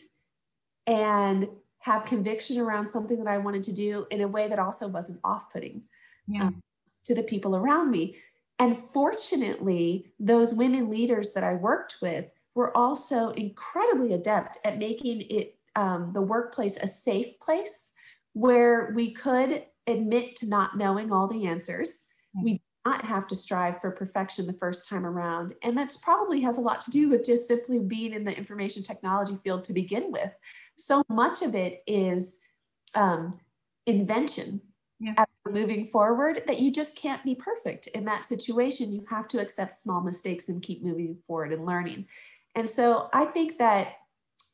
and 0.88 1.48
have 1.80 2.06
conviction 2.06 2.60
around 2.60 2.90
something 2.90 3.18
that 3.18 3.28
I 3.28 3.38
wanted 3.38 3.64
to 3.64 3.74
do 3.74 4.06
in 4.12 4.22
a 4.22 4.28
way 4.28 4.48
that 4.48 4.60
also 4.60 4.88
wasn't 4.88 5.20
off-putting 5.24 5.82
yeah. 6.28 6.46
um, 6.46 6.62
to 7.06 7.16
the 7.16 7.24
people 7.24 7.56
around 7.56 7.92
me. 7.92 8.16
And 8.60 8.78
fortunately, 8.78 10.14
those 10.20 10.54
women 10.54 10.90
leaders 10.90 11.34
that 11.34 11.44
I 11.44 11.56
worked 11.56 11.98
with 12.02 12.26
were 12.54 12.76
also 12.78 13.30
incredibly 13.30 14.14
adept 14.14 14.60
at 14.64 14.78
making 14.78 15.22
it 15.30 15.58
um, 15.76 16.12
the 16.14 16.22
workplace 16.22 16.78
a 16.78 16.88
safe 16.88 17.40
place 17.40 17.92
where 18.34 18.92
we 18.96 19.12
could 19.12 19.64
admit 19.88 20.36
to 20.38 20.48
not 20.48 20.78
knowing 20.78 21.12
all 21.12 21.28
the 21.28 21.48
answers. 21.48 22.06
Mm-hmm. 22.36 22.44
We 22.44 22.62
not 22.86 23.06
have 23.06 23.28
to 23.28 23.36
strive 23.36 23.80
for 23.80 23.92
perfection 23.92 24.48
the 24.48 24.54
first 24.54 24.90
time 24.90 25.06
around. 25.06 25.54
And 25.62 25.78
that's 25.78 25.98
probably 25.98 26.42
has 26.42 26.58
a 26.58 26.62
lot 26.62 26.82
to 26.82 26.92
do 26.92 27.10
with 27.10 27.26
just 27.26 27.48
simply 27.48 27.80
being 27.80 28.14
in 28.14 28.24
the 28.24 28.36
information 28.36 28.82
technology 28.82 29.38
field 29.44 29.64
to 29.66 29.74
begin 29.74 30.12
with. 30.12 30.32
So 30.78 31.04
much 31.10 31.42
of 31.42 31.54
it 31.54 31.84
is 31.86 32.38
um, 32.96 33.40
invention 33.86 34.62
yeah. 35.00 35.14
as 35.18 35.28
we're 35.46 35.52
moving 35.52 35.86
forward 35.86 36.42
that 36.48 36.60
you 36.60 36.72
just 36.72 36.96
can't 36.96 37.24
be 37.24 37.36
perfect 37.36 37.88
in 37.88 38.06
that 38.06 38.26
situation. 38.26 38.92
You 38.92 39.06
have 39.10 39.28
to 39.30 39.40
accept 39.40 39.76
small 39.76 40.02
mistakes 40.02 40.50
and 40.50 40.62
keep 40.62 40.84
moving 40.84 41.18
forward 41.26 41.54
and 41.54 41.66
learning. 41.66 42.08
And 42.56 42.70
so 42.70 43.10
I 43.14 43.26
think 43.26 43.60
that 43.60 43.98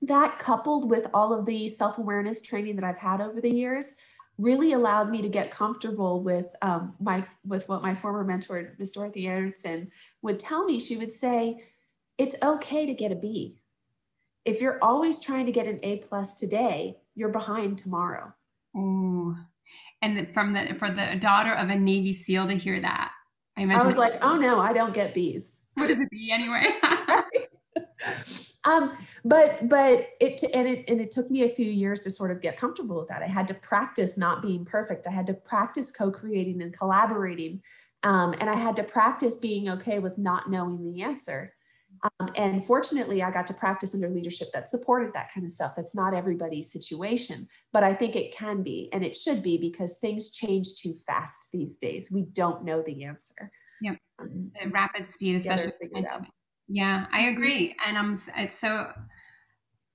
that 0.02 0.38
coupled 0.38 0.90
with 0.90 1.08
all 1.14 1.34
of 1.34 1.46
the 1.46 1.68
self-awareness 1.68 2.42
training 2.42 2.76
that 2.76 2.86
I've 2.86 3.00
had 3.00 3.22
over 3.22 3.42
the 3.42 3.54
years 3.54 3.96
really 4.38 4.74
allowed 4.74 5.10
me 5.10 5.22
to 5.22 5.30
get 5.30 5.52
comfortable 5.52 6.22
with 6.22 6.48
um, 6.62 6.94
my 7.00 7.26
with 7.46 7.68
what 7.68 7.82
my 7.82 7.96
former 7.96 8.24
mentor, 8.24 8.76
Miss 8.78 8.92
Dorothy 8.92 9.28
Aronson, 9.28 9.92
would 10.22 10.40
tell 10.40 10.66
me. 10.66 10.80
She 10.80 10.98
would 10.98 11.12
say, 11.12 11.64
"It's 12.18 12.36
okay 12.44 12.86
to 12.86 12.94
get 12.94 13.12
a 13.12 13.16
B. 13.16 13.58
If 14.46 14.62
you're 14.62 14.80
always 14.82 15.20
trying 15.20 15.46
to 15.48 15.52
get 15.52 15.68
an 15.68 15.80
A 15.84 15.98
plus 15.98 16.34
today, 16.34 16.98
you're 17.16 17.30
behind 17.30 17.78
tomorrow." 17.78 18.34
Ooh, 18.76 19.36
and 20.02 20.32
from 20.34 20.54
the 20.54 20.76
for 20.76 20.90
the 20.90 21.18
daughter 21.20 21.54
of 21.54 21.70
a 21.70 21.76
Navy 21.76 22.14
SEAL 22.14 22.48
to 22.48 22.54
hear 22.54 22.80
that, 22.80 23.12
I, 23.58 23.64
I 23.64 23.86
was 23.86 23.98
like, 23.98 24.14
oh 24.22 24.38
no, 24.38 24.60
I 24.60 24.72
don't 24.72 24.94
get 24.94 25.14
B's. 25.14 25.62
What 25.74 25.90
is 25.90 25.98
a 25.98 26.08
B 26.12 26.32
anyway? 26.32 26.66
um, 28.64 28.98
but 29.24 29.70
but 29.70 30.08
it 30.20 30.44
and 30.54 30.68
it 30.68 30.90
and 30.90 31.00
it 31.00 31.12
took 31.12 31.30
me 31.30 31.44
a 31.44 31.50
few 31.50 31.72
years 31.72 32.02
to 32.02 32.12
sort 32.12 32.32
of 32.32 32.42
get 32.42 32.58
comfortable 32.58 32.98
with 33.00 33.08
that. 33.08 33.22
I 33.22 33.28
had 33.28 33.48
to 33.50 33.54
practice 33.54 34.18
not 34.18 34.42
being 34.42 34.66
perfect. 34.66 35.08
I 35.08 35.12
had 35.12 35.28
to 35.28 35.34
practice 35.34 35.92
co-creating 35.92 36.62
and 36.62 36.74
collaborating, 36.74 37.62
um, 38.04 38.34
and 38.40 38.50
I 38.50 38.56
had 38.56 38.76
to 38.78 38.84
practice 38.84 39.38
being 39.38 39.70
okay 39.70 40.00
with 40.00 40.18
not 40.18 40.50
knowing 40.50 40.84
the 40.84 41.02
answer. 41.02 41.54
Um, 42.04 42.30
and 42.36 42.64
fortunately, 42.64 43.24
I 43.24 43.32
got 43.32 43.48
to 43.48 43.54
practice 43.54 43.96
under 43.96 44.10
leadership 44.10 44.50
that 44.54 44.70
supported 44.70 45.14
that 45.14 45.34
kind 45.34 45.46
of 45.46 45.52
stuff. 45.52 45.74
That's 45.76 45.96
not 45.96 46.14
everybody's 46.14 46.72
situation, 46.72 47.48
but 47.74 47.84
I 47.84 47.94
think 47.94 48.16
it 48.16 48.36
can 48.36 48.62
be 48.62 48.90
and 48.94 49.04
it 49.04 49.16
should 49.16 49.42
be 49.42 49.58
because 49.58 49.98
things 49.98 50.32
change 50.32 50.76
too 50.76 50.94
fast 50.94 51.50
these 51.52 51.78
days. 51.78 52.12
We 52.12 52.24
don't 52.34 52.66
know 52.66 52.84
the 52.84 53.06
answer. 53.06 53.52
Yeah, 53.82 53.96
um, 54.20 54.52
the 54.62 54.70
rapid 54.70 55.08
speed, 55.08 55.38
especially. 55.38 55.72
Yeah, 56.68 57.06
I 57.12 57.20
mm-hmm. 57.20 57.34
agree, 57.34 57.76
and 57.86 57.98
I'm. 57.98 58.18
It's 58.38 58.56
so 58.56 58.92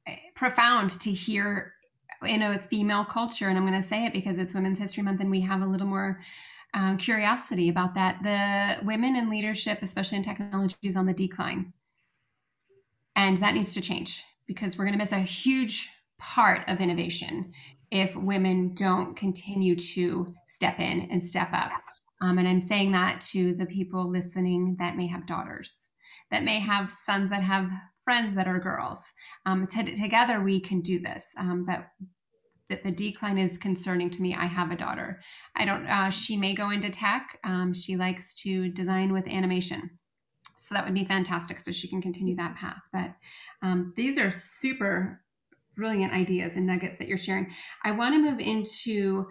eh, 0.07 0.17
profound 0.35 0.91
to 1.01 1.13
hear 1.13 1.75
in 2.25 2.43
a 2.43 2.59
female 2.59 3.05
culture, 3.05 3.49
and 3.49 3.59
I'm 3.59 3.67
going 3.67 3.81
to 3.81 3.87
say 3.87 4.07
it 4.07 4.13
because 4.13 4.39
it's 4.39 4.55
Women's 4.55 4.79
History 4.79 5.03
Month, 5.03 5.21
and 5.21 5.31
we 5.31 5.41
have 5.41 5.63
a 5.63 5.67
little 5.67 5.87
more 5.87 6.21
um, 6.75 6.97
curiosity 6.97 7.69
about 7.69 7.95
that. 7.95 8.23
The 8.23 8.85
women 8.85 9.17
in 9.17 9.29
leadership, 9.29 9.81
especially 9.83 10.19
in 10.19 10.25
technology, 10.25 10.77
is 10.83 10.97
on 10.97 11.07
the 11.07 11.13
decline. 11.13 11.73
And 13.15 13.37
that 13.39 13.55
needs 13.55 13.75
to 13.75 13.81
change 13.81 14.25
because 14.47 14.79
we're 14.79 14.85
going 14.85 14.99
to 14.99 15.03
miss 15.03 15.13
a 15.13 15.19
huge 15.19 15.91
part 16.19 16.67
of 16.69 16.81
innovation 16.81 17.53
if 17.91 18.17
women 18.17 18.75
don't 18.75 19.15
continue 19.15 19.77
to 19.77 20.33
step 20.49 20.81
in 20.81 21.09
and 21.11 21.23
step 21.23 21.51
up. 21.53 21.83
Um, 22.23 22.39
and 22.39 22.49
I'm 22.49 22.61
saying 22.61 22.93
that 22.93 23.21
to 23.33 23.55
the 23.55 23.67
people 23.67 24.09
listening 24.09 24.77
that 24.79 24.97
may 24.97 25.07
have 25.09 25.27
daughters, 25.27 25.89
that 26.33 26.43
may 26.43 26.59
have 26.59 26.91
sons 26.91 27.31
that 27.31 27.43
have 27.43 27.71
friends 28.05 28.35
that 28.35 28.49
are 28.49 28.59
girls. 28.59 29.09
Um, 29.47 29.69
t- 29.69 29.95
together 29.95 30.43
we 30.43 30.61
can 30.61 30.81
do 30.81 30.99
this. 30.99 31.27
Um, 31.39 31.65
but 31.65 31.87
that 32.69 32.83
the 32.83 32.91
decline 32.91 33.39
is 33.39 33.59
concerning 33.59 34.09
to 34.11 34.23
me. 34.23 34.35
I 34.35 34.47
have 34.47 34.71
a 34.71 34.77
daughter. 34.77 35.21
I 35.55 35.65
don't. 35.65 35.87
Uh, 35.87 36.11
she 36.11 36.37
may 36.37 36.55
go 36.55 36.71
into 36.71 36.91
tech. 36.91 37.39
Um, 37.45 37.73
she 37.75 37.97
likes 37.97 38.35
to 38.43 38.71
design 38.71 39.13
with 39.13 39.29
animation, 39.29 39.91
so 40.59 40.75
that 40.75 40.85
would 40.85 40.95
be 40.95 41.05
fantastic. 41.05 41.61
So 41.61 41.71
she 41.71 41.89
can 41.89 42.01
continue 42.01 42.35
that 42.37 42.57
path. 42.57 42.81
But 42.93 43.15
um, 43.61 43.93
these 43.97 44.19
are 44.19 44.31
super 44.31 45.21
brilliant 45.77 46.13
ideas 46.13 46.57
and 46.57 46.67
nuggets 46.67 46.99
that 46.99 47.09
you're 47.09 47.19
sharing. 47.19 47.53
I 47.85 47.93
want 47.93 48.15
to 48.15 48.31
move 48.31 48.41
into 48.41 49.27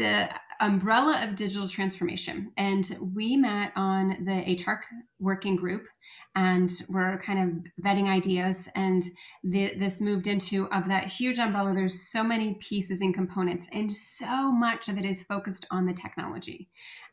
the 0.00 0.30
umbrella 0.60 1.22
of 1.22 1.36
digital 1.36 1.68
transformation. 1.68 2.50
And 2.56 2.90
we 3.14 3.36
met 3.36 3.72
on 3.76 4.24
the 4.24 4.42
ATARC 4.46 4.78
working 5.18 5.56
group 5.56 5.86
and 6.34 6.70
we're 6.88 7.18
kind 7.18 7.38
of 7.38 7.84
vetting 7.84 8.08
ideas. 8.08 8.66
And 8.74 9.02
the, 9.44 9.74
this 9.76 10.00
moved 10.00 10.26
into 10.26 10.70
of 10.70 10.88
that 10.88 11.04
huge 11.04 11.38
umbrella. 11.38 11.74
There's 11.74 12.08
so 12.08 12.24
many 12.24 12.54
pieces 12.60 13.02
and 13.02 13.12
components, 13.12 13.68
and 13.72 13.92
so 13.92 14.50
much 14.50 14.88
of 14.88 14.96
it 14.96 15.04
is 15.04 15.22
focused 15.22 15.66
on 15.70 15.86
the 15.86 15.92
technology. 15.92 16.68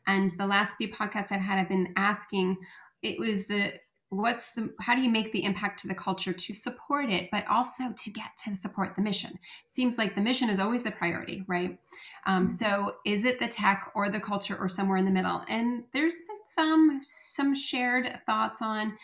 And 0.06 0.30
the 0.38 0.46
last 0.46 0.76
few 0.76 0.88
podcasts 0.88 1.32
I've 1.32 1.40
had, 1.40 1.58
I've 1.58 1.68
been 1.68 1.92
asking, 1.96 2.56
it 3.02 3.18
was 3.18 3.46
the 3.46 3.72
what's 4.10 4.52
the 4.52 4.72
how 4.80 4.94
do 4.94 5.02
you 5.02 5.10
make 5.10 5.30
the 5.32 5.44
impact 5.44 5.80
to 5.80 5.88
the 5.88 5.94
culture 5.94 6.32
to 6.32 6.54
support 6.54 7.10
it 7.10 7.28
but 7.30 7.44
also 7.48 7.92
to 7.96 8.10
get 8.10 8.36
to 8.44 8.56
support 8.56 8.94
the 8.96 9.02
mission? 9.02 9.38
Seems 9.66 9.98
like 9.98 10.14
the 10.14 10.22
mission 10.22 10.48
is 10.48 10.58
always 10.58 10.82
the 10.82 10.90
priority 10.90 11.44
right? 11.46 11.78
Um, 12.26 12.46
mm-hmm. 12.46 12.50
so 12.50 12.96
is 13.04 13.24
it 13.24 13.38
the 13.40 13.48
tech 13.48 13.90
or 13.94 14.08
the 14.08 14.20
culture 14.20 14.56
or 14.56 14.68
somewhere 14.68 14.98
in 14.98 15.04
the 15.04 15.10
middle? 15.10 15.42
And 15.48 15.84
there's 15.92 16.22
been 16.22 16.36
some 16.54 17.00
some 17.02 17.54
shared 17.54 18.20
thoughts 18.26 18.62
on 18.62 18.96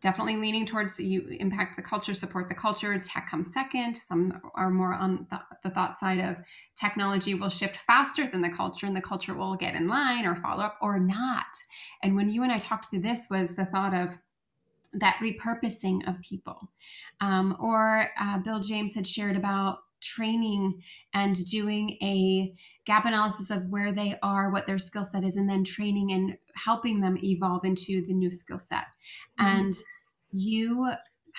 definitely 0.00 0.36
leaning 0.36 0.64
towards 0.64 1.00
you 1.00 1.26
impact 1.40 1.74
the 1.74 1.82
culture 1.82 2.14
support 2.14 2.48
the 2.48 2.54
culture 2.54 2.96
tech 2.98 3.28
comes 3.28 3.52
second. 3.52 3.96
Some 3.96 4.40
are 4.54 4.70
more 4.70 4.94
on 4.94 5.26
the, 5.30 5.40
the, 5.64 5.70
thought 5.70 5.98
side 5.98 6.20
of 6.20 6.40
technology 6.76 7.34
will 7.34 7.48
shift 7.48 7.76
faster 7.76 8.28
than 8.28 8.40
the 8.40 8.50
culture 8.50 8.86
and 8.86 8.94
the 8.94 9.00
culture 9.00 9.34
will 9.34 9.56
get 9.56 9.74
in 9.74 9.88
line 9.88 10.24
or 10.24 10.36
follow 10.36 10.64
up 10.64 10.78
or 10.80 11.00
not. 11.00 11.46
And 12.02 12.14
when 12.14 12.28
you 12.28 12.42
and 12.44 12.52
i 12.52 12.58
talked 12.58 12.90
through 12.90 13.00
this 13.00 13.26
was 13.30 13.54
the 13.54 13.66
thought 13.66 13.94
of 13.94 14.16
that 14.94 15.18
repurposing 15.22 16.08
of 16.08 16.20
people. 16.22 16.70
Um, 17.20 17.56
or 17.60 18.08
uh, 18.20 18.38
Bill 18.38 18.60
James 18.60 18.94
had 18.94 19.06
shared 19.06 19.36
about 19.36 19.78
training 20.00 20.82
and 21.12 21.36
doing 21.46 21.98
a 22.02 22.54
gap 22.84 23.04
analysis 23.04 23.50
of 23.50 23.66
where 23.68 23.92
they 23.92 24.16
are, 24.22 24.50
what 24.50 24.66
their 24.66 24.78
skill 24.78 25.04
set 25.04 25.24
is, 25.24 25.36
and 25.36 25.48
then 25.48 25.64
training 25.64 26.12
and 26.12 26.36
helping 26.54 27.00
them 27.00 27.18
evolve 27.22 27.64
into 27.64 28.04
the 28.06 28.14
new 28.14 28.30
skill 28.30 28.58
set. 28.58 28.86
Mm-hmm. 29.40 29.46
And 29.46 29.74
you 30.32 30.92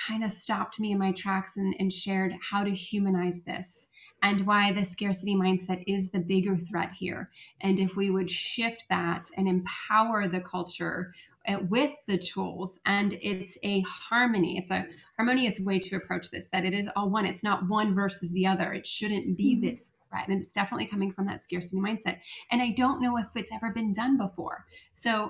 kind 0.07 0.23
of 0.23 0.31
stopped 0.31 0.79
me 0.79 0.91
in 0.91 0.99
my 0.99 1.11
tracks 1.11 1.57
and, 1.57 1.75
and 1.79 1.91
shared 1.91 2.33
how 2.41 2.63
to 2.63 2.71
humanize 2.71 3.43
this 3.43 3.87
and 4.21 4.41
why 4.41 4.71
the 4.71 4.83
scarcity 4.83 5.35
mindset 5.35 5.83
is 5.87 6.09
the 6.09 6.19
bigger 6.19 6.57
threat 6.57 6.91
here. 6.91 7.29
And 7.61 7.79
if 7.79 7.95
we 7.95 8.09
would 8.09 8.29
shift 8.29 8.85
that 8.89 9.29
and 9.37 9.47
empower 9.47 10.27
the 10.27 10.41
culture 10.41 11.13
with 11.57 11.93
the 12.07 12.17
tools 12.17 12.79
and 12.85 13.13
it's 13.21 13.57
a 13.63 13.81
harmony. 13.81 14.57
It's 14.57 14.71
a 14.71 14.85
harmonious 15.17 15.59
way 15.59 15.79
to 15.79 15.95
approach 15.95 16.29
this 16.29 16.49
that 16.49 16.65
it 16.65 16.73
is 16.73 16.89
all 16.95 17.09
one. 17.09 17.25
It's 17.25 17.43
not 17.43 17.67
one 17.67 17.93
versus 17.93 18.31
the 18.31 18.45
other. 18.45 18.73
It 18.73 18.85
shouldn't 18.85 19.37
be 19.37 19.55
mm-hmm. 19.55 19.65
this 19.65 19.91
threat 20.09 20.27
and 20.27 20.41
it's 20.41 20.53
definitely 20.53 20.87
coming 20.87 21.11
from 21.11 21.25
that 21.27 21.41
scarcity 21.41 21.81
mindset. 21.81 22.17
And 22.51 22.61
i 22.61 22.71
don't 22.71 23.01
know 23.01 23.17
if 23.17 23.27
it's 23.35 23.53
ever 23.53 23.71
been 23.71 23.91
done 23.91 24.17
before. 24.17 24.65
So 24.93 25.29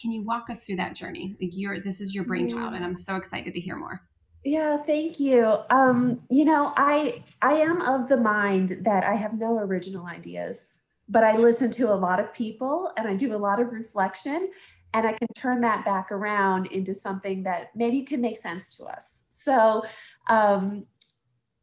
can 0.00 0.10
you 0.12 0.22
walk 0.24 0.50
us 0.50 0.64
through 0.64 0.76
that 0.76 0.94
journey? 0.94 1.36
Like 1.40 1.50
you're 1.52 1.80
this 1.80 2.00
is 2.00 2.14
your 2.14 2.24
brainchild 2.24 2.74
and 2.74 2.84
i'm 2.84 2.96
so 2.96 3.16
excited 3.16 3.54
to 3.54 3.60
hear 3.60 3.76
more. 3.76 4.00
Yeah 4.44 4.78
thank 4.78 5.20
you. 5.20 5.58
Um 5.70 6.22
you 6.30 6.44
know 6.44 6.72
i 6.76 7.22
i 7.42 7.52
am 7.52 7.80
of 7.82 8.08
the 8.08 8.18
mind 8.18 8.78
that 8.82 9.04
i 9.04 9.14
have 9.14 9.34
no 9.34 9.58
original 9.58 10.06
ideas 10.06 10.78
but 11.08 11.22
I 11.22 11.36
listen 11.36 11.70
to 11.72 11.92
a 11.92 11.94
lot 11.94 12.20
of 12.20 12.32
people 12.32 12.90
and 12.96 13.06
I 13.06 13.14
do 13.14 13.34
a 13.34 13.36
lot 13.36 13.60
of 13.60 13.72
reflection 13.72 14.50
and 14.94 15.08
I 15.08 15.12
can 15.12 15.26
turn 15.34 15.60
that 15.62 15.84
back 15.84 16.12
around 16.12 16.66
into 16.66 16.94
something 16.94 17.42
that 17.42 17.70
maybe 17.74 18.02
can 18.02 18.20
make 18.20 18.38
sense 18.38 18.68
to 18.76 18.84
us. 18.84 19.24
So, 19.28 19.82
um, 20.30 20.86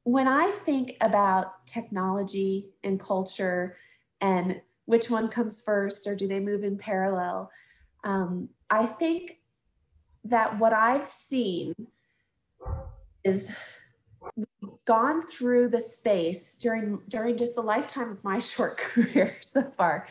when 0.04 0.28
I 0.28 0.52
think 0.66 0.98
about 1.00 1.66
technology 1.66 2.68
and 2.84 3.00
culture 3.00 3.78
and 4.20 4.60
which 4.86 5.10
one 5.10 5.30
comes 5.30 5.62
first 5.62 6.08
or 6.08 6.16
do 6.16 6.28
they 6.28 6.40
move 6.40 6.64
in 6.64 6.78
parallel, 6.78 7.52
um, 8.04 8.50
I 8.70 8.86
think 8.86 9.38
that 10.26 10.60
what 10.60 10.74
I've 10.74 11.08
seen 11.08 11.74
is 13.24 13.56
gone 14.86 15.22
through 15.22 15.70
the 15.70 15.80
space 15.80 16.56
during 16.56 17.00
during 17.08 17.38
just 17.38 17.56
the 17.56 17.62
lifetime 17.62 18.12
of 18.12 18.24
my 18.24 18.40
short 18.54 18.78
career 18.78 19.38
so 19.42 19.72
far 19.78 20.08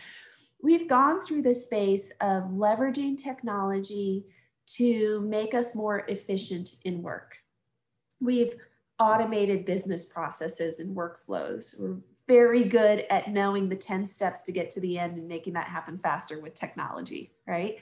we've 0.63 0.89
gone 0.89 1.21
through 1.21 1.43
the 1.43 1.55
space 1.55 2.13
of 2.21 2.45
leveraging 2.45 3.17
technology 3.17 4.25
to 4.67 5.21
make 5.23 5.55
us 5.55 5.75
more 5.75 6.05
efficient 6.09 6.75
in 6.85 7.03
work. 7.03 7.37
We've 8.21 8.55
automated 8.99 9.65
business 9.65 10.05
processes 10.05 10.79
and 10.79 10.97
workflows. 10.97 11.75
We're 11.79 11.97
very 12.29 12.63
good 12.63 13.05
at 13.11 13.29
knowing 13.29 13.69
the 13.69 13.75
10 13.75 14.07
steps 14.07 14.43
to 14.43 14.53
get 14.53 14.71
to 14.71 14.79
the 14.79 14.97
end 14.97 15.19
and 15.19 15.27
making 15.27 15.53
that 15.55 15.67
happen 15.67 15.99
faster 15.99 16.39
with 16.39 16.55
technology, 16.55 17.33
right? 17.45 17.79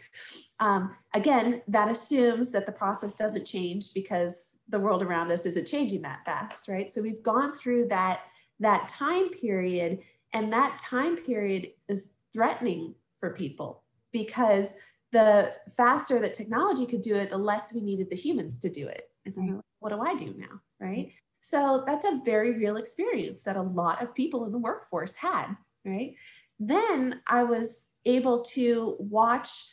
Um, 0.59 0.97
again, 1.12 1.61
that 1.69 1.91
assumes 1.91 2.51
that 2.53 2.64
the 2.64 2.73
process 2.73 3.14
doesn't 3.14 3.45
change 3.45 3.93
because 3.93 4.57
the 4.71 4.81
world 4.81 5.03
around 5.03 5.31
us 5.31 5.45
isn't 5.45 5.67
changing 5.67 6.01
that 6.03 6.25
fast, 6.25 6.67
right? 6.67 6.91
So 6.91 7.03
we've 7.03 7.23
gone 7.23 7.53
through 7.53 7.88
that, 7.88 8.21
that 8.61 8.88
time 8.88 9.29
period, 9.29 9.99
and 10.33 10.51
that 10.55 10.79
time 10.79 11.19
period 11.19 11.69
is 11.88 12.14
threatening 12.33 12.95
for 13.17 13.35
people 13.35 13.85
because 14.12 14.77
the 15.12 15.53
faster 15.77 16.21
that 16.21 16.35
technology 16.35 16.87
could 16.87 17.01
do 17.01 17.17
it, 17.17 17.31
the 17.31 17.38
less 17.38 17.73
we 17.73 17.81
needed 17.81 18.11
the 18.11 18.17
humans 18.17 18.59
to 18.61 18.71
do 18.71 18.87
it. 18.87 19.11
And 19.25 19.35
then, 19.35 19.61
what 19.81 19.91
do 19.91 20.01
I 20.01 20.14
do 20.14 20.35
now? 20.37 20.61
Right. 20.81 21.12
So 21.41 21.85
that's 21.87 22.05
a 22.05 22.21
very 22.25 22.59
real 22.59 22.77
experience 22.77 23.43
that 23.45 23.57
a 23.57 23.62
lot 23.62 24.03
of 24.03 24.14
people 24.14 24.45
in 24.45 24.53
the 24.53 24.59
workforce 24.59 25.17
had. 25.17 25.57
Right. 25.85 26.14
Then 26.59 27.21
I 27.27 27.45
was 27.45 27.87
able 28.05 28.43
to 28.43 28.97
watch 28.99 29.64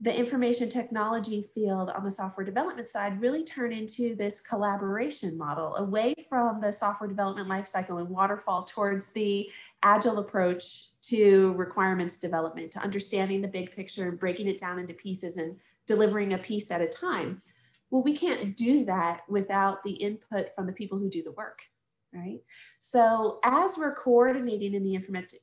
the 0.00 0.16
information 0.16 0.68
technology 0.68 1.48
field 1.54 1.88
on 1.90 2.04
the 2.04 2.10
software 2.10 2.44
development 2.44 2.88
side 2.88 3.20
really 3.20 3.44
turn 3.44 3.72
into 3.72 4.16
this 4.16 4.40
collaboration 4.40 5.38
model 5.38 5.76
away 5.76 6.14
from 6.28 6.60
the 6.60 6.72
software 6.72 7.08
development 7.08 7.48
lifecycle 7.48 8.00
and 8.00 8.08
waterfall 8.08 8.64
towards 8.64 9.10
the 9.10 9.48
agile 9.82 10.18
approach 10.18 10.88
to 11.02 11.52
requirements 11.54 12.18
development, 12.18 12.72
to 12.72 12.80
understanding 12.80 13.40
the 13.40 13.48
big 13.48 13.74
picture 13.74 14.08
and 14.08 14.18
breaking 14.18 14.48
it 14.48 14.58
down 14.58 14.78
into 14.78 14.94
pieces 14.94 15.36
and 15.36 15.56
delivering 15.86 16.32
a 16.32 16.38
piece 16.38 16.70
at 16.70 16.80
a 16.80 16.88
time. 16.88 17.40
Well, 17.90 18.02
we 18.02 18.16
can't 18.16 18.56
do 18.56 18.84
that 18.86 19.20
without 19.28 19.84
the 19.84 19.92
input 19.92 20.54
from 20.56 20.66
the 20.66 20.72
people 20.72 20.98
who 20.98 21.08
do 21.08 21.22
the 21.22 21.32
work, 21.32 21.60
right? 22.14 22.40
So 22.80 23.40
as 23.44 23.76
we're 23.76 23.94
coordinating 23.94 24.74
in 24.74 24.82
the 24.82 24.94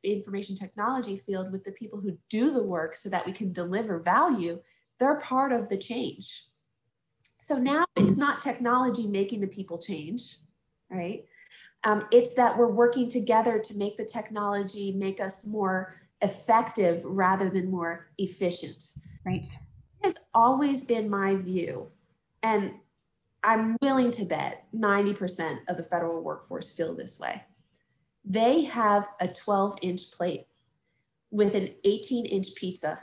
information 0.03 0.55
technology 0.55 1.17
field 1.17 1.51
with 1.51 1.63
the 1.63 1.71
people 1.71 1.99
who 1.99 2.17
do 2.29 2.51
the 2.51 2.63
work 2.63 2.95
so 2.95 3.10
that 3.10 3.25
we 3.25 3.34
can 3.34 3.51
deliver 3.51 3.99
value, 3.99 4.60
they're 4.99 5.19
part 5.19 5.51
of 5.51 5.69
the 5.69 5.77
change. 5.77 6.45
So 7.38 7.57
now 7.57 7.86
it's 7.95 8.17
not 8.17 8.41
technology 8.41 9.07
making 9.07 9.41
the 9.41 9.47
people 9.47 9.79
change, 9.79 10.38
right? 10.89 11.25
Um, 11.84 12.05
it's 12.12 12.36
that 12.36 12.57
we're 12.57 12.71
working 12.71 13.10
together 13.10 13.57
to 13.57 13.77
make 13.77 13.97
the 13.97 14.05
technology 14.05 14.91
make 14.91 15.19
us 15.19 15.45
more 15.45 15.95
effective 16.21 17.03
rather 17.03 17.49
than 17.49 17.71
more 17.71 18.12
efficient. 18.19 18.89
Right. 19.25 19.49
It 19.99 20.03
has 20.03 20.15
always 20.34 20.84
been 20.84 21.10
my 21.10 21.36
view. 21.36 21.88
And 22.43 22.73
I'm 23.43 23.75
willing 23.82 24.12
to 24.12 24.25
bet 24.25 24.65
90% 24.75 25.60
of 25.67 25.77
the 25.77 25.84
federal 25.84 26.21
workforce 26.21 26.71
feel 26.71 26.95
this 26.95 27.19
way. 27.19 27.43
They 28.23 28.63
have 28.65 29.08
a 29.19 29.27
12 29.27 29.80
inch 29.82 30.12
plate 30.12 30.45
with 31.32 31.56
an 31.56 31.69
18 31.84 32.25
inch 32.25 32.54
pizza 32.56 32.99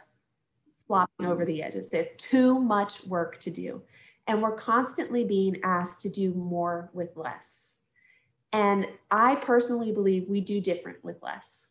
flopping 0.86 1.26
over 1.26 1.44
the 1.44 1.62
edges. 1.62 1.88
They 1.88 1.98
have 1.98 2.16
too 2.16 2.58
much 2.58 3.04
work 3.04 3.40
to 3.40 3.50
do. 3.50 3.82
And 4.26 4.42
we're 4.42 4.56
constantly 4.56 5.24
being 5.24 5.60
asked 5.64 6.00
to 6.02 6.08
do 6.08 6.32
more 6.34 6.90
with 6.92 7.16
less. 7.16 7.74
And 8.52 8.86
I 9.10 9.36
personally 9.36 9.92
believe 9.92 10.28
we 10.28 10.40
do 10.40 10.60
different 10.60 11.02
with 11.02 11.22
less, 11.22 11.66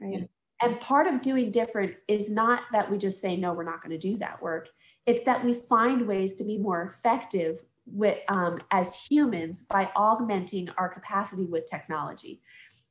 right? 0.00 0.20
Yeah. 0.20 0.24
And 0.60 0.78
part 0.80 1.08
of 1.08 1.22
doing 1.22 1.50
different 1.50 1.94
is 2.06 2.30
not 2.30 2.62
that 2.72 2.88
we 2.88 2.96
just 2.96 3.20
say, 3.20 3.36
no, 3.36 3.52
we're 3.52 3.64
not 3.64 3.82
going 3.82 3.90
to 3.90 3.98
do 3.98 4.16
that 4.18 4.40
work. 4.40 4.68
It's 5.06 5.22
that 5.22 5.44
we 5.44 5.54
find 5.54 6.06
ways 6.06 6.34
to 6.36 6.44
be 6.44 6.58
more 6.58 6.82
effective 6.82 7.64
with, 7.86 8.18
um, 8.28 8.58
as 8.70 9.06
humans 9.06 9.62
by 9.62 9.90
augmenting 9.96 10.68
our 10.78 10.88
capacity 10.88 11.44
with 11.44 11.66
technology. 11.66 12.40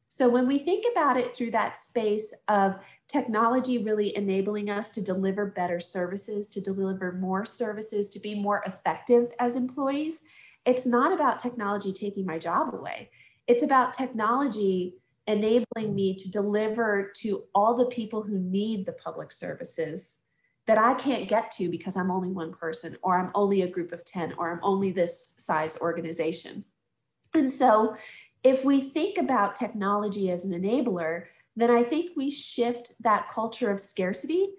So 0.07 0.27
when 0.27 0.45
we 0.45 0.59
think 0.59 0.85
about 0.91 1.15
it 1.15 1.33
through 1.33 1.51
that 1.51 1.77
space 1.77 2.33
of 2.49 2.75
technology 3.07 3.77
really 3.77 4.15
enabling 4.15 4.69
us 4.69 4.89
to 4.91 5.01
deliver 5.01 5.45
better 5.45 5.79
services, 5.79 6.47
to 6.49 6.59
deliver 6.59 7.13
more 7.13 7.45
services, 7.45 8.09
to 8.09 8.19
be 8.19 8.35
more 8.35 8.61
effective 8.65 9.29
as 9.39 9.55
employees, 9.55 10.21
it's 10.65 10.85
not 10.85 11.13
about 11.13 11.39
technology 11.39 11.93
taking 11.93 12.25
my 12.25 12.37
job 12.37 12.73
away. 12.73 13.09
It's 13.47 13.63
about 13.63 13.93
technology 13.93 14.95
enabling 15.27 15.95
me 15.95 16.15
to 16.15 16.29
deliver 16.29 17.11
to 17.17 17.43
all 17.55 17.75
the 17.75 17.85
people 17.85 18.21
who 18.21 18.37
need 18.37 18.85
the 18.85 18.93
public 18.93 19.31
services 19.31 20.19
that 20.67 20.77
I 20.77 20.93
can't 20.93 21.27
get 21.27 21.51
to 21.51 21.69
because 21.69 21.97
I'm 21.97 22.11
only 22.11 22.31
one 22.31 22.53
person, 22.53 22.95
or 23.01 23.19
I'm 23.19 23.31
only 23.33 23.63
a 23.63 23.67
group 23.67 23.91
of 23.91 24.05
10, 24.05 24.35
or 24.37 24.51
I'm 24.51 24.59
only 24.63 24.91
this 24.91 25.33
size 25.37 25.77
organization. 25.81 26.63
And 27.33 27.51
so, 27.51 27.95
if 28.43 28.65
we 28.65 28.81
think 28.81 29.17
about 29.17 29.55
technology 29.55 30.31
as 30.31 30.45
an 30.45 30.51
enabler, 30.51 31.25
then 31.55 31.69
I 31.69 31.83
think 31.83 32.11
we 32.15 32.29
shift 32.29 32.93
that 33.01 33.31
culture 33.31 33.69
of 33.69 33.79
scarcity 33.79 34.49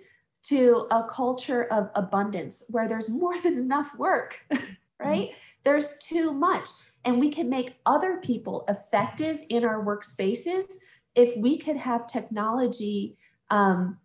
to 0.44 0.86
a 0.90 1.04
culture 1.04 1.64
of 1.64 1.90
abundance 1.94 2.64
where 2.68 2.88
there's 2.88 3.10
more 3.10 3.40
than 3.40 3.58
enough 3.58 3.94
work, 3.96 4.38
right? 4.98 5.28
Mm-hmm. 5.28 5.38
There's 5.64 5.96
too 5.98 6.32
much. 6.32 6.68
And 7.04 7.18
we 7.18 7.30
can 7.30 7.48
make 7.48 7.76
other 7.86 8.18
people 8.18 8.64
effective 8.68 9.42
in 9.48 9.64
our 9.64 9.84
workspaces 9.84 10.74
if 11.14 11.36
we 11.36 11.58
could 11.58 11.76
have 11.76 12.06
technology 12.06 13.16
um, 13.50 13.98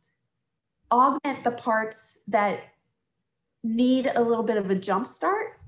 augment 0.91 1.43
the 1.43 1.52
parts 1.52 2.19
that 2.28 2.62
need 3.63 4.12
a 4.15 4.21
little 4.21 4.43
bit 4.43 4.58
of 4.58 4.69
a 4.69 4.76
jump 4.76 5.06
start 5.06 5.60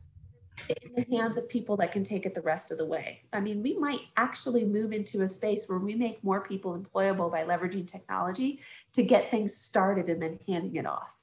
in 0.68 0.94
the 0.96 1.18
hands 1.18 1.38
of 1.38 1.48
people 1.50 1.78
that 1.78 1.92
can 1.92 2.04
take 2.04 2.26
it 2.26 2.34
the 2.34 2.42
rest 2.42 2.72
of 2.72 2.78
the 2.78 2.86
way. 2.86 3.22
I 3.34 3.40
mean, 3.40 3.64
we 3.64 3.78
might 3.78 4.02
actually 4.18 4.66
move 4.66 4.92
into 4.92 5.22
a 5.22 5.28
space 5.28 5.68
where 5.68 5.80
we 5.80 5.96
make 5.96 6.24
more 6.24 6.42
people 6.42 6.78
employable 6.78 7.32
by 7.32 7.44
leveraging 7.44 7.88
technology 7.88 8.60
to 8.94 9.04
get 9.04 9.32
things 9.32 9.56
started 9.56 10.10
and 10.10 10.22
then 10.22 10.40
handing 10.48 10.76
it 10.76 10.86
off. 10.86 11.18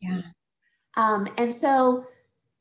Yeah. 0.00 0.22
Um, 0.96 1.28
and 1.38 1.54
so 1.54 2.06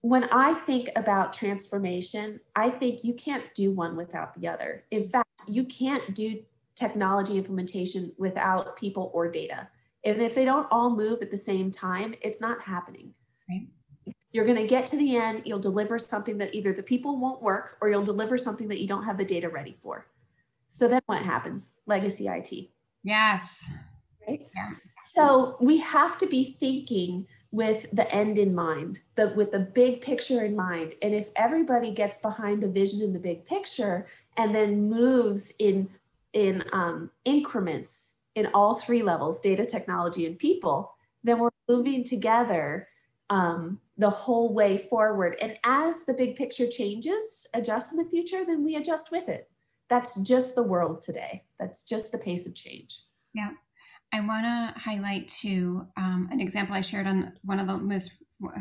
when 0.01 0.25
I 0.31 0.53
think 0.53 0.89
about 0.95 1.33
transformation, 1.33 2.39
I 2.55 2.69
think 2.69 3.03
you 3.03 3.13
can't 3.13 3.43
do 3.53 3.71
one 3.71 3.95
without 3.95 4.39
the 4.39 4.47
other. 4.47 4.83
In 4.91 5.03
fact, 5.03 5.27
you 5.47 5.65
can't 5.65 6.15
do 6.15 6.41
technology 6.75 7.37
implementation 7.37 8.13
without 8.17 8.77
people 8.77 9.11
or 9.13 9.29
data. 9.29 9.67
And 10.05 10.21
if 10.21 10.35
they 10.35 10.45
don't 10.45 10.67
all 10.71 10.89
move 10.89 11.21
at 11.21 11.31
the 11.31 11.37
same 11.37 11.71
time, 11.71 12.13
it's 12.21 12.39
not 12.39 12.61
happening. 12.61 13.13
Right. 13.49 13.67
You're 14.31 14.45
going 14.45 14.57
to 14.57 14.67
get 14.67 14.85
to 14.87 14.97
the 14.97 15.17
end, 15.17 15.43
you'll 15.45 15.59
deliver 15.59 15.97
something 15.97 16.37
that 16.37 16.53
either 16.53 16.71
the 16.71 16.83
people 16.83 17.19
won't 17.19 17.41
work 17.41 17.77
or 17.81 17.89
you'll 17.89 18.03
deliver 18.03 18.37
something 18.37 18.67
that 18.67 18.79
you 18.79 18.87
don't 18.87 19.03
have 19.03 19.17
the 19.17 19.25
data 19.25 19.49
ready 19.49 19.75
for. 19.81 20.05
So 20.67 20.87
then 20.87 21.01
what 21.07 21.23
happens? 21.23 21.73
Legacy 21.87 22.27
IT. 22.27 22.69
Yes. 23.03 23.69
Right? 24.27 24.47
Yeah. 24.55 24.69
So 25.07 25.57
we 25.59 25.79
have 25.79 26.17
to 26.19 26.27
be 26.27 26.55
thinking 26.59 27.25
with 27.51 27.87
the 27.91 28.13
end 28.13 28.37
in 28.37 28.53
mind, 28.53 28.99
the 29.15 29.29
with 29.29 29.51
the 29.51 29.59
big 29.59 30.01
picture 30.01 30.45
in 30.45 30.55
mind. 30.55 30.93
And 31.01 31.15
if 31.15 31.29
everybody 31.35 31.91
gets 31.91 32.19
behind 32.19 32.61
the 32.61 32.69
vision 32.69 33.01
in 33.01 33.13
the 33.13 33.19
big 33.19 33.45
picture 33.45 34.05
and 34.37 34.53
then 34.53 34.87
moves 34.87 35.51
in 35.57 35.89
in 36.33 36.63
um, 36.73 37.09
increments 37.25 38.13
in 38.39 38.47
all 38.53 38.75
three 38.75 39.03
levels, 39.03 39.39
data, 39.39 39.65
technology, 39.65 40.25
and 40.25 40.39
people, 40.39 40.95
then 41.23 41.39
we're 41.39 41.49
moving 41.67 42.03
together 42.03 42.87
um, 43.29 43.79
the 43.97 44.09
whole 44.09 44.53
way 44.53 44.77
forward. 44.77 45.35
And 45.41 45.57
as 45.65 46.03
the 46.03 46.13
big 46.13 46.35
picture 46.35 46.67
changes, 46.67 47.47
adjusts 47.53 47.91
in 47.91 47.97
the 47.97 48.09
future, 48.09 48.45
then 48.45 48.63
we 48.63 48.75
adjust 48.75 49.11
with 49.11 49.27
it. 49.27 49.49
That's 49.89 50.15
just 50.21 50.55
the 50.55 50.63
world 50.63 51.01
today. 51.01 51.43
That's 51.59 51.83
just 51.83 52.11
the 52.11 52.17
pace 52.17 52.47
of 52.47 52.55
change. 52.55 53.01
Yeah. 53.33 53.51
I 54.11 54.21
want 54.21 54.43
to 54.43 54.79
highlight 54.79 55.27
too 55.27 55.85
um, 55.95 56.29
an 56.31 56.39
example 56.39 56.75
I 56.75 56.81
shared 56.81 57.07
on 57.07 57.33
one 57.43 57.59
of 57.59 57.67
the 57.67 57.77
most 57.77 58.13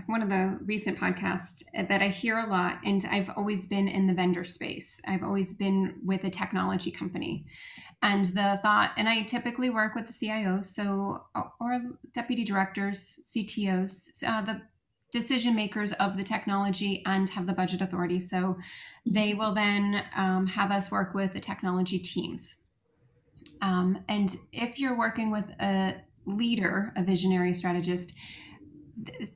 one 0.06 0.22
of 0.22 0.28
the 0.28 0.58
recent 0.64 0.98
podcasts 0.98 1.62
that 1.72 2.02
I 2.02 2.08
hear 2.08 2.40
a 2.40 2.48
lot, 2.48 2.80
and 2.84 3.04
I've 3.12 3.30
always 3.36 3.66
been 3.66 3.86
in 3.86 4.08
the 4.08 4.14
vendor 4.14 4.42
space. 4.42 5.00
I've 5.06 5.22
always 5.22 5.54
been 5.54 6.00
with 6.04 6.24
a 6.24 6.30
technology 6.30 6.90
company, 6.90 7.46
and 8.02 8.24
the 8.24 8.58
thought, 8.60 8.90
and 8.96 9.08
I 9.08 9.22
typically 9.22 9.70
work 9.70 9.94
with 9.94 10.08
the 10.08 10.12
CIO, 10.12 10.62
so 10.62 11.26
or 11.60 11.80
deputy 12.12 12.44
directors, 12.44 13.20
CTOs, 13.22 14.24
uh, 14.26 14.42
the 14.42 14.60
decision 15.10 15.54
makers 15.54 15.92
of 15.94 16.16
the 16.16 16.24
technology 16.24 17.02
and 17.06 17.28
have 17.30 17.46
the 17.46 17.52
budget 17.52 17.80
authority. 17.80 18.18
So 18.18 18.56
they 19.06 19.34
will 19.34 19.54
then 19.54 20.02
um, 20.16 20.46
have 20.46 20.70
us 20.70 20.90
work 20.90 21.14
with 21.14 21.32
the 21.32 21.40
technology 21.40 21.98
teams. 21.98 22.58
Um, 23.60 24.04
and 24.08 24.34
if 24.52 24.78
you're 24.78 24.96
working 24.96 25.30
with 25.30 25.44
a 25.60 25.96
leader, 26.26 26.92
a 26.96 27.02
visionary 27.02 27.52
strategist, 27.52 28.14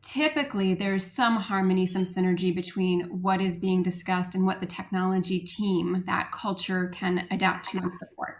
typically 0.02 0.74
there's 0.74 1.04
some 1.04 1.36
harmony, 1.36 1.86
some 1.86 2.02
synergy 2.02 2.54
between 2.54 3.22
what 3.22 3.40
is 3.40 3.56
being 3.56 3.82
discussed 3.82 4.34
and 4.34 4.44
what 4.44 4.60
the 4.60 4.66
technology 4.66 5.40
team, 5.40 6.02
that 6.06 6.32
culture 6.32 6.88
can 6.88 7.26
adapt 7.30 7.70
to 7.70 7.78
and 7.78 7.92
support. 7.94 8.38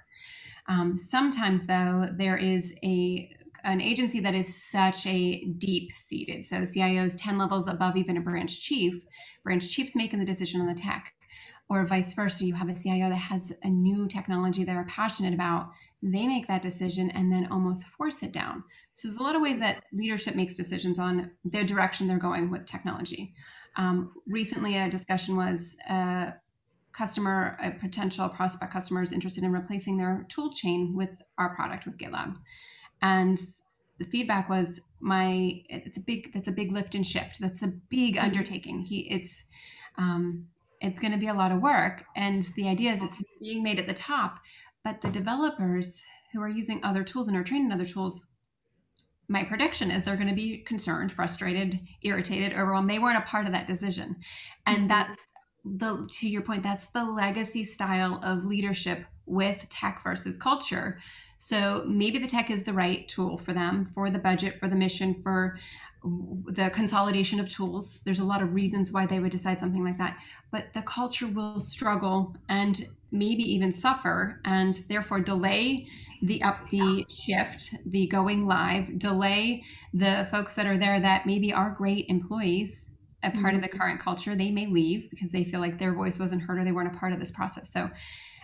Um, 0.68 0.96
sometimes, 0.96 1.66
though, 1.66 2.07
there 2.16 2.37
is 2.37 2.75
a 2.85 3.35
an 3.64 3.81
agency 3.81 4.18
that 4.18 4.35
is 4.35 4.61
such 4.61 5.07
a 5.07 5.44
deep 5.59 5.92
seated. 5.92 6.44
So 6.44 6.62
CIOs 6.62 7.14
10 7.16 7.38
levels 7.38 7.68
above 7.68 7.96
even 7.96 8.16
a 8.16 8.20
branch 8.20 8.61
chief. 8.61 9.05
Branch 9.44 9.68
chiefs 9.68 9.94
making 9.94 10.18
the 10.18 10.25
decision 10.25 10.61
on 10.61 10.66
the 10.66 10.75
tech 10.75 11.12
or 11.72 11.87
vice 11.87 12.12
versa, 12.12 12.44
you 12.44 12.54
have 12.54 12.68
a 12.68 12.74
CIO 12.74 13.08
that 13.08 13.16
has 13.16 13.52
a 13.62 13.68
new 13.68 14.06
technology 14.06 14.62
they're 14.62 14.85
passionate 14.88 15.32
about, 15.32 15.70
they 16.02 16.26
make 16.26 16.46
that 16.46 16.61
decision 16.61 17.11
and 17.11 17.32
then 17.32 17.46
almost 17.50 17.87
force 17.87 18.22
it 18.22 18.32
down. 18.32 18.62
So 18.94 19.08
there's 19.08 19.16
a 19.16 19.22
lot 19.22 19.37
of 19.37 19.40
ways 19.40 19.58
that 19.61 19.85
leadership 19.92 20.35
makes 20.35 20.54
decisions 20.54 20.98
on 20.98 21.30
their 21.44 21.64
direction 21.64 22.06
they're 22.06 22.18
going 22.18 22.50
with 22.50 22.66
technology. 22.66 23.35
Um, 23.76 24.12
recently, 24.26 24.76
a 24.76 24.90
discussion 24.90 25.35
was 25.35 25.76
a 25.88 26.35
customer, 26.92 27.56
a 27.62 27.70
potential 27.70 28.28
prospect 28.28 28.70
customer 28.70 29.02
is 29.02 29.12
interested 29.12 29.44
in 29.44 29.52
replacing 29.52 29.96
their 29.96 30.26
tool 30.28 30.52
chain 30.52 30.94
with 30.94 31.11
our 31.38 31.54
product 31.54 31.87
with 31.87 31.96
GitLab, 31.96 32.37
and 33.00 33.40
the 33.98 34.04
feedback 34.04 34.50
was 34.50 34.78
my 35.00 35.62
it's 35.70 35.96
a 35.96 36.02
big 36.02 36.35
that's 36.35 36.48
a 36.48 36.52
big 36.52 36.70
lift 36.70 36.94
and 36.94 37.06
shift. 37.06 37.40
That's 37.40 37.62
a 37.62 37.68
big 37.88 38.16
mm-hmm. 38.16 38.26
undertaking. 38.26 38.80
He 38.80 39.08
it's 39.11 39.42
um, 39.96 40.48
it's 40.83 41.01
going 41.01 41.12
to 41.12 41.18
be 41.18 41.29
a 41.29 41.35
lot 41.35 41.53
of 41.53 41.62
work. 41.62 42.05
And 42.16 42.42
the 42.57 42.68
idea 42.68 42.92
is 42.92 43.03
it's 43.03 43.25
being 43.40 43.62
made 43.62 43.79
at 43.79 43.87
the 43.87 43.95
top, 43.95 44.40
but 44.85 45.01
the 45.01 45.11
developers 45.11 46.05
who 46.33 46.42
are 46.42 46.49
using 46.49 46.81
other 46.83 47.05
tools 47.05 47.29
and 47.29 47.37
are 47.37 47.45
trained 47.45 47.66
in 47.66 47.73
other 47.73 47.85
tools, 47.85 48.25
my 49.29 49.45
prediction 49.45 49.90
is 49.90 50.03
they're 50.03 50.16
going 50.16 50.29
to 50.29 50.35
be 50.35 50.59
concerned, 50.59 51.12
frustrated, 51.12 51.81
irritated, 52.03 52.53
overwhelmed. 52.53 52.90
They 52.90 52.99
weren't 52.99 53.23
a 53.23 53.27
part 53.27 53.47
of 53.47 53.53
that 53.53 53.66
decision. 53.66 54.16
And 54.66 54.79
mm-hmm. 54.79 54.88
that's 54.88 55.27
the 55.64 56.09
to 56.11 56.29
your 56.29 56.42
point, 56.42 56.64
that's 56.64 56.87
the 56.88 57.05
legacy 57.05 57.64
style 57.64 58.21
of 58.25 58.45
leadership 58.45 59.05
with 59.27 59.68
tech 59.68 60.03
versus 60.03 60.37
culture. 60.37 60.99
So 61.38 61.85
maybe 61.87 62.18
the 62.18 62.27
tech 62.27 62.51
is 62.51 62.64
the 62.64 62.73
right 62.73 63.07
tool 63.09 63.38
for 63.38 63.53
them, 63.53 63.90
for 63.95 64.11
the 64.11 64.18
budget, 64.18 64.59
for 64.59 64.68
the 64.68 64.77
mission, 64.77 65.21
for 65.23 65.59
the 66.04 66.70
consolidation 66.74 67.38
of 67.38 67.48
tools. 67.48 68.00
There's 68.04 68.20
a 68.20 68.24
lot 68.24 68.42
of 68.42 68.54
reasons 68.54 68.92
why 68.92 69.06
they 69.06 69.20
would 69.20 69.30
decide 69.30 69.60
something 69.60 69.84
like 69.84 69.98
that, 69.98 70.18
but 70.50 70.72
the 70.74 70.82
culture 70.82 71.26
will 71.26 71.60
struggle 71.60 72.36
and 72.48 72.88
maybe 73.10 73.42
even 73.42 73.72
suffer, 73.72 74.40
and 74.44 74.74
therefore 74.88 75.20
delay 75.20 75.86
the 76.22 76.42
up 76.42 76.68
the 76.70 77.04
shift, 77.08 77.74
the 77.86 78.06
going 78.06 78.46
live, 78.46 78.98
delay 78.98 79.64
the 79.92 80.26
folks 80.30 80.54
that 80.54 80.66
are 80.66 80.78
there 80.78 81.00
that 81.00 81.26
maybe 81.26 81.52
are 81.52 81.70
great 81.70 82.06
employees, 82.08 82.86
a 83.22 83.30
part 83.30 83.54
of 83.54 83.60
the 83.60 83.68
mm-hmm. 83.68 83.78
current 83.78 84.00
culture. 84.00 84.34
They 84.34 84.50
may 84.50 84.66
leave 84.66 85.10
because 85.10 85.32
they 85.32 85.44
feel 85.44 85.60
like 85.60 85.78
their 85.78 85.92
voice 85.92 86.18
wasn't 86.18 86.42
heard 86.42 86.58
or 86.58 86.64
they 86.64 86.72
weren't 86.72 86.94
a 86.94 86.98
part 86.98 87.12
of 87.12 87.20
this 87.20 87.30
process. 87.30 87.70
So, 87.70 87.88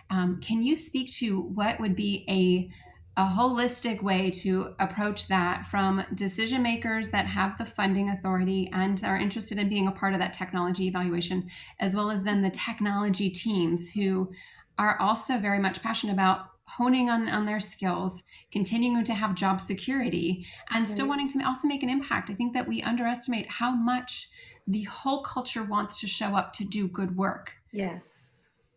um, 0.09 0.39
can 0.41 0.61
you 0.61 0.75
speak 0.75 1.11
to 1.15 1.41
what 1.41 1.79
would 1.79 1.95
be 1.95 2.25
a 2.29 2.69
a 3.19 3.23
holistic 3.23 4.01
way 4.01 4.31
to 4.31 4.73
approach 4.79 5.27
that 5.27 5.65
from 5.65 6.01
decision 6.15 6.63
makers 6.63 7.09
that 7.09 7.25
have 7.25 7.57
the 7.57 7.65
funding 7.65 8.11
authority 8.11 8.69
and 8.71 9.03
are 9.03 9.17
interested 9.17 9.59
in 9.59 9.67
being 9.67 9.87
a 9.87 9.91
part 9.91 10.13
of 10.13 10.19
that 10.19 10.31
technology 10.31 10.87
evaluation, 10.87 11.45
as 11.81 11.97
well 11.97 12.09
as 12.09 12.23
then 12.23 12.41
the 12.41 12.49
technology 12.49 13.29
teams 13.29 13.89
who 13.89 14.31
are 14.77 14.97
also 15.01 15.37
very 15.37 15.59
much 15.59 15.83
passionate 15.83 16.13
about 16.13 16.45
honing 16.63 17.09
on, 17.09 17.27
on 17.27 17.45
their 17.45 17.59
skills, 17.59 18.23
continuing 18.53 19.03
to 19.03 19.13
have 19.13 19.35
job 19.35 19.59
security, 19.59 20.45
and 20.69 20.87
still 20.87 21.07
wanting 21.09 21.27
to 21.27 21.45
also 21.45 21.67
make 21.67 21.83
an 21.83 21.89
impact. 21.89 22.29
I 22.29 22.35
think 22.35 22.53
that 22.53 22.69
we 22.69 22.81
underestimate 22.83 23.51
how 23.51 23.71
much 23.71 24.29
the 24.65 24.83
whole 24.83 25.23
culture 25.23 25.63
wants 25.63 25.99
to 25.99 26.07
show 26.07 26.27
up 26.27 26.53
to 26.53 26.63
do 26.63 26.87
good 26.87 27.17
work. 27.17 27.51
Yes. 27.73 28.28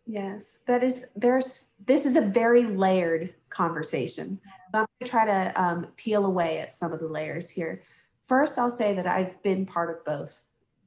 Yes. 0.05 0.59
That 0.67 0.83
is, 0.83 1.05
there's, 1.15 1.67
this 1.85 2.05
is 2.05 2.15
a 2.15 2.21
very 2.21 2.65
layered 2.65 3.33
conversation. 3.49 4.39
So 4.73 4.79
I'm 4.79 4.85
going 4.99 5.05
to 5.05 5.09
try 5.09 5.25
to 5.25 5.61
um, 5.61 5.87
peel 5.95 6.25
away 6.25 6.59
at 6.59 6.73
some 6.73 6.91
of 6.91 6.99
the 6.99 7.07
layers 7.07 7.49
here. 7.49 7.83
First, 8.21 8.57
I'll 8.57 8.69
say 8.69 8.93
that 8.95 9.07
I've 9.07 9.41
been 9.43 9.65
part 9.65 9.89
of 9.89 10.03
both, 10.05 10.43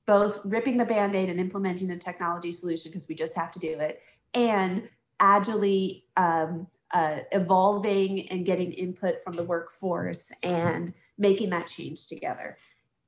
both 0.07 0.41
ripping 0.45 0.77
the 0.77 0.85
band 0.85 1.15
aid 1.15 1.29
and 1.29 1.41
implementing 1.41 1.91
a 1.91 1.97
technology 1.99 2.53
solution 2.53 2.91
because 2.91 3.09
we 3.09 3.15
just 3.15 3.35
have 3.37 3.51
to 3.53 3.59
do 3.59 3.79
it, 3.79 4.03
and 4.35 4.89
agilely 5.21 6.05
um, 6.17 6.67
uh, 6.93 7.21
evolving 7.33 8.29
and 8.31 8.47
getting 8.47 8.73
input 8.73 9.23
from 9.23 9.33
the 9.33 9.45
workforce 9.45 10.31
and 10.43 10.93
making 11.19 11.51
that 11.51 11.67
change 11.67 12.07
together. 12.07 12.59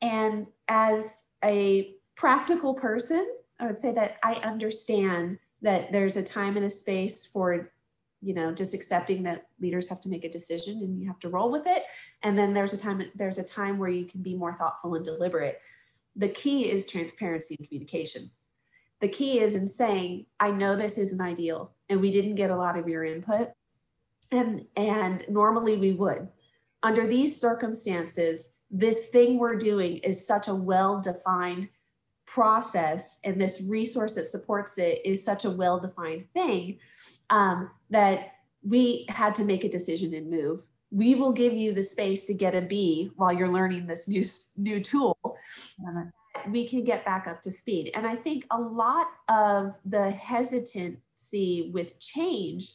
And 0.00 0.46
as 0.68 1.24
a 1.44 1.94
practical 2.16 2.74
person, 2.74 3.26
I 3.60 3.66
would 3.66 3.78
say 3.78 3.92
that 3.92 4.18
I 4.22 4.34
understand 4.34 5.38
that 5.62 5.92
there's 5.92 6.16
a 6.16 6.22
time 6.22 6.56
and 6.56 6.66
a 6.66 6.70
space 6.70 7.24
for 7.24 7.72
you 8.20 8.34
know 8.34 8.52
just 8.52 8.74
accepting 8.74 9.22
that 9.22 9.46
leaders 9.60 9.88
have 9.88 10.00
to 10.00 10.08
make 10.08 10.24
a 10.24 10.30
decision 10.30 10.78
and 10.78 11.00
you 11.00 11.06
have 11.06 11.20
to 11.20 11.28
roll 11.28 11.50
with 11.50 11.66
it. 11.66 11.84
And 12.22 12.38
then 12.38 12.54
there's 12.54 12.72
a 12.72 12.78
time 12.78 13.02
there's 13.14 13.38
a 13.38 13.44
time 13.44 13.78
where 13.78 13.88
you 13.88 14.04
can 14.04 14.22
be 14.22 14.34
more 14.34 14.54
thoughtful 14.54 14.94
and 14.94 15.04
deliberate. 15.04 15.60
The 16.16 16.28
key 16.28 16.70
is 16.70 16.86
transparency 16.86 17.56
and 17.58 17.68
communication. 17.68 18.30
The 19.00 19.08
key 19.08 19.38
is 19.40 19.54
in 19.54 19.68
saying 19.68 20.26
i 20.40 20.50
know 20.50 20.74
this 20.74 20.98
isn't 20.98 21.20
ideal 21.20 21.72
and 21.88 22.00
we 22.00 22.10
didn't 22.10 22.34
get 22.34 22.50
a 22.50 22.56
lot 22.56 22.78
of 22.78 22.88
your 22.88 23.04
input. 23.04 23.50
And 24.30 24.66
and 24.76 25.24
normally 25.28 25.76
we 25.76 25.92
would. 25.92 26.28
Under 26.82 27.06
these 27.06 27.40
circumstances 27.40 28.50
this 28.70 29.06
thing 29.06 29.38
we're 29.38 29.56
doing 29.56 29.98
is 29.98 30.26
such 30.26 30.48
a 30.48 30.54
well 30.54 31.00
defined 31.00 31.68
process 32.38 33.18
and 33.24 33.40
this 33.40 33.64
resource 33.66 34.14
that 34.14 34.28
supports 34.28 34.78
it 34.78 35.00
is 35.04 35.24
such 35.24 35.44
a 35.44 35.50
well 35.50 35.80
defined 35.80 36.24
thing 36.34 36.78
um, 37.30 37.68
that 37.90 38.34
we 38.62 39.04
had 39.08 39.34
to 39.34 39.44
make 39.44 39.64
a 39.64 39.68
decision 39.68 40.14
and 40.14 40.30
move. 40.30 40.60
We 40.92 41.16
will 41.16 41.32
give 41.32 41.52
you 41.52 41.72
the 41.72 41.82
space 41.82 42.22
to 42.24 42.34
get 42.34 42.54
a 42.54 42.62
b 42.62 43.10
while 43.16 43.32
you're 43.32 43.52
learning 43.52 43.88
this 43.88 44.06
new 44.06 44.22
new 44.56 44.78
tool 44.80 45.18
so 45.24 46.10
we 46.48 46.68
can 46.68 46.84
get 46.84 47.04
back 47.04 47.26
up 47.26 47.42
to 47.42 47.50
speed. 47.50 47.90
And 47.96 48.06
i 48.06 48.14
think 48.14 48.46
a 48.52 48.60
lot 48.60 49.08
of 49.28 49.74
the 49.84 50.08
hesitancy 50.12 51.72
with 51.74 51.98
change 51.98 52.74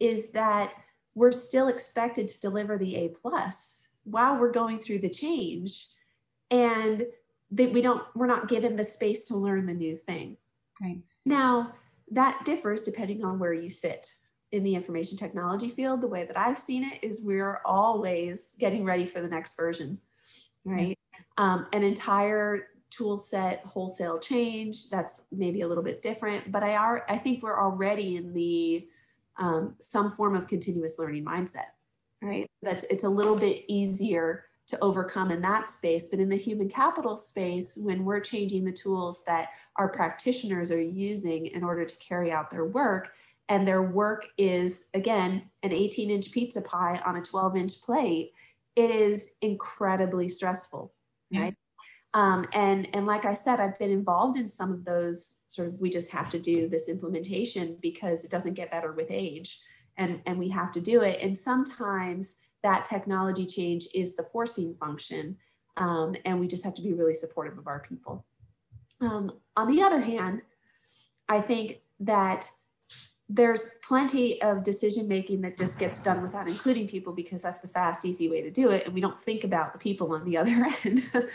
is 0.00 0.30
that 0.30 0.72
we're 1.14 1.32
still 1.32 1.68
expected 1.68 2.28
to 2.28 2.40
deliver 2.40 2.78
the 2.78 2.96
a 2.96 3.08
plus 3.08 3.88
while 4.04 4.38
we're 4.38 4.52
going 4.52 4.78
through 4.78 5.00
the 5.00 5.10
change. 5.10 5.88
And 6.50 7.04
that 7.52 7.72
we 7.72 7.82
don't 7.82 8.02
we're 8.14 8.26
not 8.26 8.48
given 8.48 8.76
the 8.76 8.84
space 8.84 9.24
to 9.24 9.36
learn 9.36 9.66
the 9.66 9.74
new 9.74 9.96
thing. 9.96 10.36
Right. 10.80 11.02
Now 11.24 11.72
that 12.10 12.44
differs 12.44 12.82
depending 12.82 13.24
on 13.24 13.38
where 13.38 13.54
you 13.54 13.70
sit 13.70 14.12
in 14.50 14.62
the 14.62 14.74
information 14.74 15.16
technology 15.16 15.68
field. 15.68 16.00
The 16.00 16.08
way 16.08 16.24
that 16.24 16.38
i've 16.38 16.58
seen 16.58 16.84
it 16.84 16.98
is 17.02 17.22
we're 17.22 17.60
always 17.64 18.54
getting 18.58 18.84
ready 18.84 19.06
for 19.06 19.20
the 19.20 19.28
next 19.28 19.56
version 19.56 19.98
right? 20.64 20.96
Um, 21.38 21.66
an 21.72 21.82
entire 21.82 22.68
tool 22.90 23.18
set 23.18 23.64
wholesale 23.64 24.18
change 24.18 24.90
that's 24.90 25.22
maybe 25.32 25.62
a 25.62 25.66
little 25.66 25.82
bit 25.82 26.02
different 26.02 26.52
but 26.52 26.62
i 26.62 26.76
are 26.76 27.06
i 27.08 27.16
think 27.16 27.42
we're 27.42 27.58
already 27.58 28.16
in 28.16 28.34
the 28.34 28.86
um, 29.38 29.74
some 29.78 30.10
form 30.10 30.36
of 30.36 30.46
continuous 30.46 30.98
learning 30.98 31.24
mindset 31.24 31.68
right? 32.22 32.48
That's 32.62 32.84
it's 32.84 33.04
a 33.04 33.08
little 33.08 33.36
bit 33.36 33.64
easier 33.68 34.44
to 34.68 34.78
overcome 34.80 35.30
in 35.30 35.42
that 35.42 35.68
space. 35.68 36.06
But 36.06 36.20
in 36.20 36.28
the 36.28 36.36
human 36.36 36.68
capital 36.68 37.16
space, 37.16 37.76
when 37.76 38.04
we're 38.04 38.20
changing 38.20 38.64
the 38.64 38.72
tools 38.72 39.22
that 39.24 39.48
our 39.76 39.88
practitioners 39.88 40.70
are 40.70 40.80
using 40.80 41.46
in 41.46 41.64
order 41.64 41.84
to 41.84 41.96
carry 41.96 42.32
out 42.32 42.50
their 42.50 42.64
work, 42.64 43.12
and 43.48 43.66
their 43.66 43.82
work 43.82 44.28
is, 44.38 44.84
again, 44.94 45.42
an 45.62 45.72
18 45.72 46.10
inch 46.10 46.32
pizza 46.32 46.62
pie 46.62 47.02
on 47.04 47.16
a 47.16 47.22
12 47.22 47.56
inch 47.56 47.82
plate, 47.82 48.32
it 48.76 48.90
is 48.90 49.32
incredibly 49.42 50.28
stressful, 50.28 50.92
right? 51.34 51.54
Um, 52.14 52.46
and 52.52 52.88
and 52.94 53.06
like 53.06 53.24
I 53.24 53.34
said, 53.34 53.60
I've 53.60 53.78
been 53.78 53.90
involved 53.90 54.38
in 54.38 54.48
some 54.48 54.72
of 54.72 54.84
those 54.84 55.36
sort 55.46 55.68
of 55.68 55.80
we 55.80 55.90
just 55.90 56.10
have 56.12 56.28
to 56.30 56.38
do 56.38 56.68
this 56.68 56.88
implementation 56.88 57.76
because 57.80 58.24
it 58.24 58.30
doesn't 58.30 58.54
get 58.54 58.70
better 58.70 58.92
with 58.92 59.10
age, 59.10 59.60
and 59.96 60.20
and 60.26 60.38
we 60.38 60.48
have 60.50 60.72
to 60.72 60.80
do 60.80 61.02
it. 61.02 61.20
And 61.22 61.36
sometimes 61.36 62.36
that 62.62 62.84
technology 62.84 63.46
change 63.46 63.88
is 63.94 64.14
the 64.14 64.24
forcing 64.32 64.74
function. 64.74 65.36
Um, 65.76 66.14
and 66.24 66.38
we 66.38 66.46
just 66.46 66.64
have 66.64 66.74
to 66.74 66.82
be 66.82 66.92
really 66.92 67.14
supportive 67.14 67.58
of 67.58 67.66
our 67.66 67.80
people. 67.80 68.24
Um, 69.00 69.32
on 69.56 69.74
the 69.74 69.82
other 69.82 70.00
hand, 70.00 70.42
I 71.28 71.40
think 71.40 71.80
that 72.00 72.50
there's 73.28 73.70
plenty 73.82 74.40
of 74.42 74.62
decision 74.62 75.08
making 75.08 75.40
that 75.40 75.56
just 75.56 75.78
gets 75.78 76.00
done 76.00 76.22
without 76.22 76.48
including 76.48 76.86
people 76.86 77.12
because 77.12 77.42
that's 77.42 77.60
the 77.60 77.68
fast, 77.68 78.04
easy 78.04 78.28
way 78.28 78.42
to 78.42 78.50
do 78.50 78.70
it. 78.70 78.84
And 78.84 78.94
we 78.94 79.00
don't 79.00 79.18
think 79.18 79.44
about 79.44 79.72
the 79.72 79.78
people 79.78 80.12
on 80.12 80.24
the 80.24 80.36
other 80.38 80.66
end 80.84 81.00
or, 81.14 81.30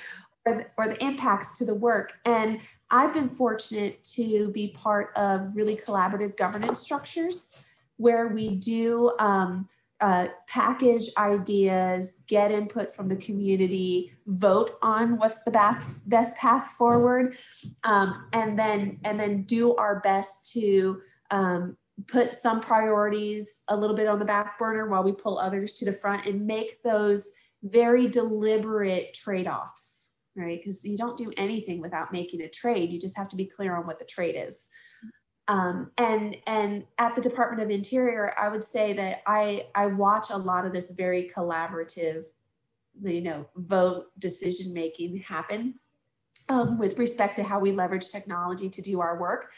the, 0.45 0.65
or 0.77 0.87
the 0.87 1.03
impacts 1.03 1.57
to 1.57 1.65
the 1.65 1.73
work. 1.73 2.13
And 2.25 2.59
I've 2.91 3.13
been 3.13 3.29
fortunate 3.29 4.03
to 4.15 4.49
be 4.49 4.69
part 4.69 5.11
of 5.15 5.55
really 5.55 5.75
collaborative 5.75 6.37
governance 6.37 6.79
structures 6.79 7.57
where 7.97 8.27
we 8.27 8.55
do 8.55 9.11
um, 9.19 9.67
uh, 9.99 10.27
package 10.47 11.09
ideas, 11.17 12.17
get 12.27 12.51
input 12.51 12.95
from 12.95 13.07
the 13.07 13.15
community, 13.15 14.13
vote 14.27 14.77
on 14.81 15.17
what's 15.17 15.43
the 15.43 15.51
bath, 15.51 15.83
best 16.05 16.37
path 16.37 16.67
forward, 16.77 17.35
um, 17.83 18.27
and 18.33 18.57
then 18.59 18.99
and 19.03 19.19
then 19.19 19.43
do 19.43 19.75
our 19.75 19.99
best 20.01 20.51
to 20.53 21.01
um, 21.31 21.77
put 22.07 22.33
some 22.33 22.61
priorities 22.61 23.61
a 23.69 23.75
little 23.75 23.95
bit 23.95 24.07
on 24.07 24.19
the 24.19 24.25
back 24.25 24.59
burner 24.59 24.87
while 24.87 25.03
we 25.03 25.11
pull 25.11 25.39
others 25.39 25.73
to 25.73 25.85
the 25.85 25.93
front 25.93 26.25
and 26.27 26.45
make 26.45 26.83
those 26.83 27.31
very 27.63 28.07
deliberate 28.07 29.15
trade-offs, 29.15 30.11
right? 30.35 30.59
Because 30.59 30.85
you 30.85 30.95
don't 30.95 31.17
do 31.17 31.33
anything 31.37 31.81
without 31.81 32.13
making 32.13 32.41
a 32.41 32.49
trade. 32.49 32.91
You 32.91 32.99
just 32.99 33.17
have 33.17 33.29
to 33.29 33.35
be 33.35 33.45
clear 33.45 33.75
on 33.75 33.87
what 33.87 33.97
the 33.97 34.05
trade 34.05 34.35
is. 34.37 34.69
Um, 35.47 35.91
and 35.97 36.37
and 36.45 36.85
at 36.97 37.15
the 37.15 37.21
Department 37.21 37.63
of 37.63 37.69
Interior, 37.69 38.33
I 38.37 38.49
would 38.49 38.63
say 38.63 38.93
that 38.93 39.21
I 39.25 39.67
I 39.75 39.85
watch 39.87 40.29
a 40.29 40.37
lot 40.37 40.65
of 40.65 40.73
this 40.73 40.91
very 40.91 41.29
collaborative, 41.33 42.25
you 43.01 43.21
know, 43.21 43.47
vote 43.55 44.07
decision 44.19 44.73
making 44.73 45.17
happen 45.17 45.75
um, 46.49 46.77
with 46.77 46.97
respect 46.97 47.37
to 47.37 47.43
how 47.43 47.59
we 47.59 47.71
leverage 47.71 48.09
technology 48.09 48.69
to 48.69 48.81
do 48.81 48.99
our 48.99 49.19
work. 49.19 49.51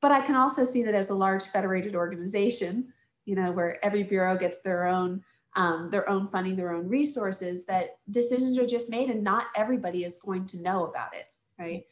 But 0.00 0.12
I 0.12 0.20
can 0.20 0.34
also 0.34 0.64
see 0.64 0.82
that 0.82 0.94
as 0.94 1.10
a 1.10 1.14
large 1.14 1.44
federated 1.44 1.94
organization, 1.94 2.92
you 3.24 3.34
know, 3.34 3.52
where 3.52 3.84
every 3.84 4.02
bureau 4.02 4.36
gets 4.36 4.60
their 4.60 4.86
own 4.86 5.22
um, 5.56 5.88
their 5.90 6.08
own 6.08 6.28
funding, 6.28 6.56
their 6.56 6.72
own 6.72 6.88
resources, 6.88 7.64
that 7.66 7.98
decisions 8.10 8.58
are 8.58 8.66
just 8.66 8.90
made, 8.90 9.08
and 9.08 9.22
not 9.22 9.46
everybody 9.54 10.04
is 10.04 10.16
going 10.16 10.46
to 10.46 10.60
know 10.60 10.86
about 10.86 11.14
it, 11.14 11.26
right? 11.58 11.84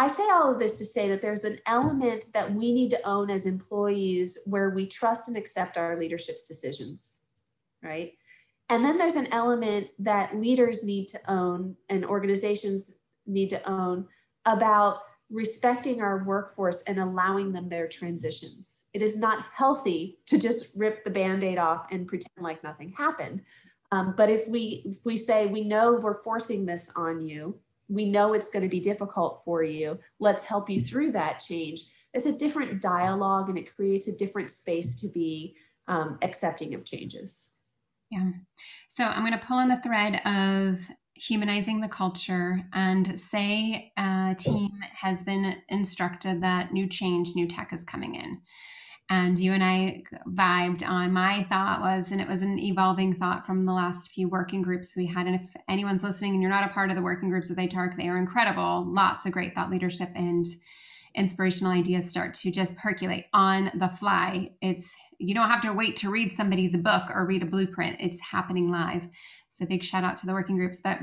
I 0.00 0.08
say 0.08 0.22
all 0.30 0.50
of 0.50 0.58
this 0.58 0.78
to 0.78 0.84
say 0.86 1.10
that 1.10 1.20
there's 1.20 1.44
an 1.44 1.58
element 1.66 2.28
that 2.32 2.54
we 2.54 2.72
need 2.72 2.88
to 2.92 3.06
own 3.06 3.28
as 3.28 3.44
employees 3.44 4.38
where 4.46 4.70
we 4.70 4.86
trust 4.86 5.28
and 5.28 5.36
accept 5.36 5.76
our 5.76 6.00
leadership's 6.00 6.42
decisions, 6.42 7.20
right? 7.82 8.14
And 8.70 8.82
then 8.82 8.96
there's 8.96 9.16
an 9.16 9.28
element 9.30 9.88
that 9.98 10.40
leaders 10.40 10.84
need 10.84 11.08
to 11.08 11.20
own 11.30 11.76
and 11.90 12.06
organizations 12.06 12.92
need 13.26 13.50
to 13.50 13.70
own 13.70 14.06
about 14.46 15.00
respecting 15.28 16.00
our 16.00 16.24
workforce 16.24 16.80
and 16.84 16.98
allowing 16.98 17.52
them 17.52 17.68
their 17.68 17.86
transitions. 17.86 18.84
It 18.94 19.02
is 19.02 19.16
not 19.16 19.44
healthy 19.52 20.18
to 20.28 20.38
just 20.38 20.74
rip 20.74 21.04
the 21.04 21.10
band-aid 21.10 21.58
off 21.58 21.88
and 21.90 22.08
pretend 22.08 22.32
like 22.40 22.64
nothing 22.64 22.94
happened. 22.96 23.42
Um, 23.92 24.14
but 24.16 24.30
if 24.30 24.48
we 24.48 24.82
if 24.86 25.04
we 25.04 25.18
say 25.18 25.44
we 25.44 25.60
know 25.60 25.92
we're 25.92 26.22
forcing 26.22 26.64
this 26.64 26.90
on 26.96 27.20
you, 27.20 27.60
we 27.90 28.08
know 28.08 28.32
it's 28.32 28.50
going 28.50 28.62
to 28.62 28.68
be 28.68 28.80
difficult 28.80 29.42
for 29.44 29.62
you. 29.62 29.98
Let's 30.20 30.44
help 30.44 30.70
you 30.70 30.80
through 30.80 31.12
that 31.12 31.40
change. 31.40 31.82
It's 32.14 32.26
a 32.26 32.32
different 32.32 32.80
dialogue 32.80 33.48
and 33.48 33.58
it 33.58 33.74
creates 33.74 34.08
a 34.08 34.16
different 34.16 34.50
space 34.50 34.94
to 35.00 35.08
be 35.08 35.56
um, 35.88 36.18
accepting 36.22 36.72
of 36.74 36.84
changes. 36.84 37.48
Yeah. 38.10 38.30
So 38.88 39.04
I'm 39.04 39.24
going 39.24 39.38
to 39.38 39.44
pull 39.44 39.58
on 39.58 39.68
the 39.68 39.80
thread 39.82 40.20
of 40.24 40.80
humanizing 41.14 41.80
the 41.80 41.88
culture 41.88 42.62
and 42.72 43.20
say 43.20 43.92
a 43.96 44.34
team 44.38 44.70
has 44.94 45.22
been 45.24 45.56
instructed 45.68 46.42
that 46.42 46.72
new 46.72 46.88
change, 46.88 47.34
new 47.34 47.46
tech 47.46 47.72
is 47.72 47.84
coming 47.84 48.14
in. 48.14 48.40
And 49.10 49.36
you 49.36 49.52
and 49.52 49.62
I 49.62 50.04
vibed 50.28 50.86
on 50.86 51.12
my 51.12 51.42
thought 51.48 51.80
was, 51.80 52.12
and 52.12 52.20
it 52.20 52.28
was 52.28 52.42
an 52.42 52.60
evolving 52.60 53.12
thought 53.12 53.44
from 53.44 53.66
the 53.66 53.72
last 53.72 54.12
few 54.12 54.28
working 54.28 54.62
groups 54.62 54.96
we 54.96 55.04
had. 55.04 55.26
And 55.26 55.34
if 55.34 55.48
anyone's 55.68 56.04
listening 56.04 56.34
and 56.34 56.40
you're 56.40 56.50
not 56.50 56.70
a 56.70 56.72
part 56.72 56.90
of 56.90 56.96
the 56.96 57.02
working 57.02 57.28
groups 57.28 57.50
with 57.50 57.58
ATARC, 57.58 57.96
they 57.96 58.08
are 58.08 58.16
incredible. 58.16 58.86
Lots 58.88 59.26
of 59.26 59.32
great 59.32 59.52
thought 59.52 59.68
leadership 59.68 60.10
and 60.14 60.46
inspirational 61.16 61.72
ideas 61.72 62.08
start 62.08 62.34
to 62.34 62.52
just 62.52 62.76
percolate 62.76 63.26
on 63.32 63.72
the 63.74 63.88
fly. 63.88 64.50
It's 64.62 64.94
you 65.18 65.34
don't 65.34 65.50
have 65.50 65.62
to 65.62 65.72
wait 65.72 65.96
to 65.96 66.10
read 66.10 66.32
somebody's 66.32 66.76
book 66.76 67.10
or 67.12 67.26
read 67.26 67.42
a 67.42 67.46
blueprint. 67.46 67.96
It's 68.00 68.20
happening 68.20 68.70
live. 68.70 69.08
So 69.52 69.66
big 69.66 69.82
shout 69.82 70.04
out 70.04 70.16
to 70.18 70.26
the 70.26 70.32
working 70.32 70.56
groups. 70.56 70.80
But 70.80 71.00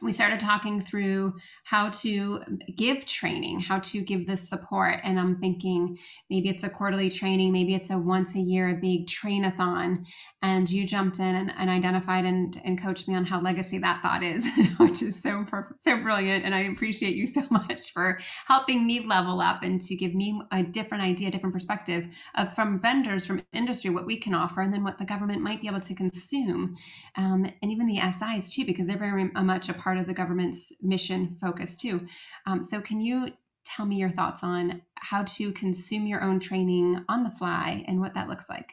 we 0.00 0.12
started 0.12 0.38
talking 0.38 0.80
through 0.80 1.34
how 1.64 1.90
to 1.90 2.40
give 2.76 3.04
training, 3.04 3.58
how 3.60 3.80
to 3.80 4.00
give 4.00 4.26
this 4.26 4.48
support. 4.48 5.00
And 5.02 5.18
I'm 5.18 5.40
thinking 5.40 5.98
maybe 6.30 6.48
it's 6.48 6.62
a 6.62 6.70
quarterly 6.70 7.10
training, 7.10 7.52
maybe 7.52 7.74
it's 7.74 7.90
a 7.90 7.98
once 7.98 8.36
a 8.36 8.40
year, 8.40 8.68
a 8.68 8.74
big 8.74 9.06
trainathon. 9.06 10.04
And 10.40 10.70
you 10.70 10.86
jumped 10.86 11.18
in 11.18 11.34
and, 11.34 11.52
and 11.58 11.68
identified 11.68 12.24
and, 12.24 12.60
and 12.64 12.80
coached 12.80 13.08
me 13.08 13.16
on 13.16 13.24
how 13.24 13.40
legacy 13.40 13.78
that 13.78 14.00
thought 14.00 14.22
is, 14.22 14.48
which 14.78 15.02
is 15.02 15.20
so, 15.20 15.44
so 15.80 16.00
brilliant. 16.00 16.44
And 16.44 16.54
I 16.54 16.60
appreciate 16.60 17.16
you 17.16 17.26
so 17.26 17.42
much 17.50 17.92
for 17.92 18.20
helping 18.46 18.86
me 18.86 19.00
level 19.00 19.40
up 19.40 19.64
and 19.64 19.82
to 19.82 19.96
give 19.96 20.14
me 20.14 20.40
a 20.52 20.62
different 20.62 21.02
idea, 21.02 21.30
different 21.30 21.54
perspective 21.54 22.06
of 22.36 22.54
from 22.54 22.80
vendors, 22.80 23.26
from 23.26 23.42
industry, 23.52 23.90
what 23.90 24.06
we 24.06 24.20
can 24.20 24.32
offer, 24.32 24.60
and 24.60 24.72
then 24.72 24.84
what 24.84 24.98
the 24.98 25.04
government 25.04 25.42
might 25.42 25.60
be 25.60 25.66
able 25.66 25.80
to 25.80 25.94
consume. 25.94 26.76
Um, 27.16 27.50
and 27.62 27.72
even 27.72 27.88
the 27.88 28.00
SIs 28.12 28.54
too, 28.54 28.64
because 28.64 28.86
they're 28.86 28.96
very 28.96 29.24
much 29.24 29.68
a 29.68 29.74
part 29.74 29.87
of 29.96 30.06
the 30.06 30.14
government's 30.14 30.72
mission 30.82 31.36
focus 31.40 31.76
too. 31.76 32.06
Um, 32.46 32.62
so, 32.62 32.80
can 32.80 33.00
you 33.00 33.28
tell 33.64 33.86
me 33.86 33.96
your 33.96 34.10
thoughts 34.10 34.42
on 34.42 34.82
how 34.96 35.22
to 35.22 35.52
consume 35.52 36.06
your 36.06 36.22
own 36.22 36.40
training 36.40 37.04
on 37.08 37.22
the 37.22 37.30
fly 37.30 37.84
and 37.86 38.00
what 38.00 38.14
that 38.14 38.28
looks 38.28 38.48
like? 38.48 38.72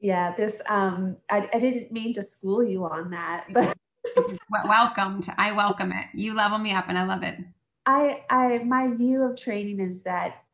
Yeah, 0.00 0.34
this 0.36 0.60
um, 0.68 1.16
I, 1.30 1.48
I 1.52 1.58
didn't 1.58 1.92
mean 1.92 2.14
to 2.14 2.22
school 2.22 2.64
you 2.64 2.84
on 2.84 3.10
that, 3.10 3.46
but 3.52 3.76
welcomed. 4.64 5.28
I 5.36 5.52
welcome 5.52 5.92
it. 5.92 6.06
You 6.14 6.34
level 6.34 6.58
me 6.58 6.72
up, 6.72 6.86
and 6.88 6.98
I 6.98 7.04
love 7.04 7.22
it. 7.22 7.38
I, 7.86 8.24
I, 8.30 8.58
my 8.58 8.88
view 8.88 9.22
of 9.22 9.36
training 9.36 9.80
is 9.80 10.02
that 10.04 10.44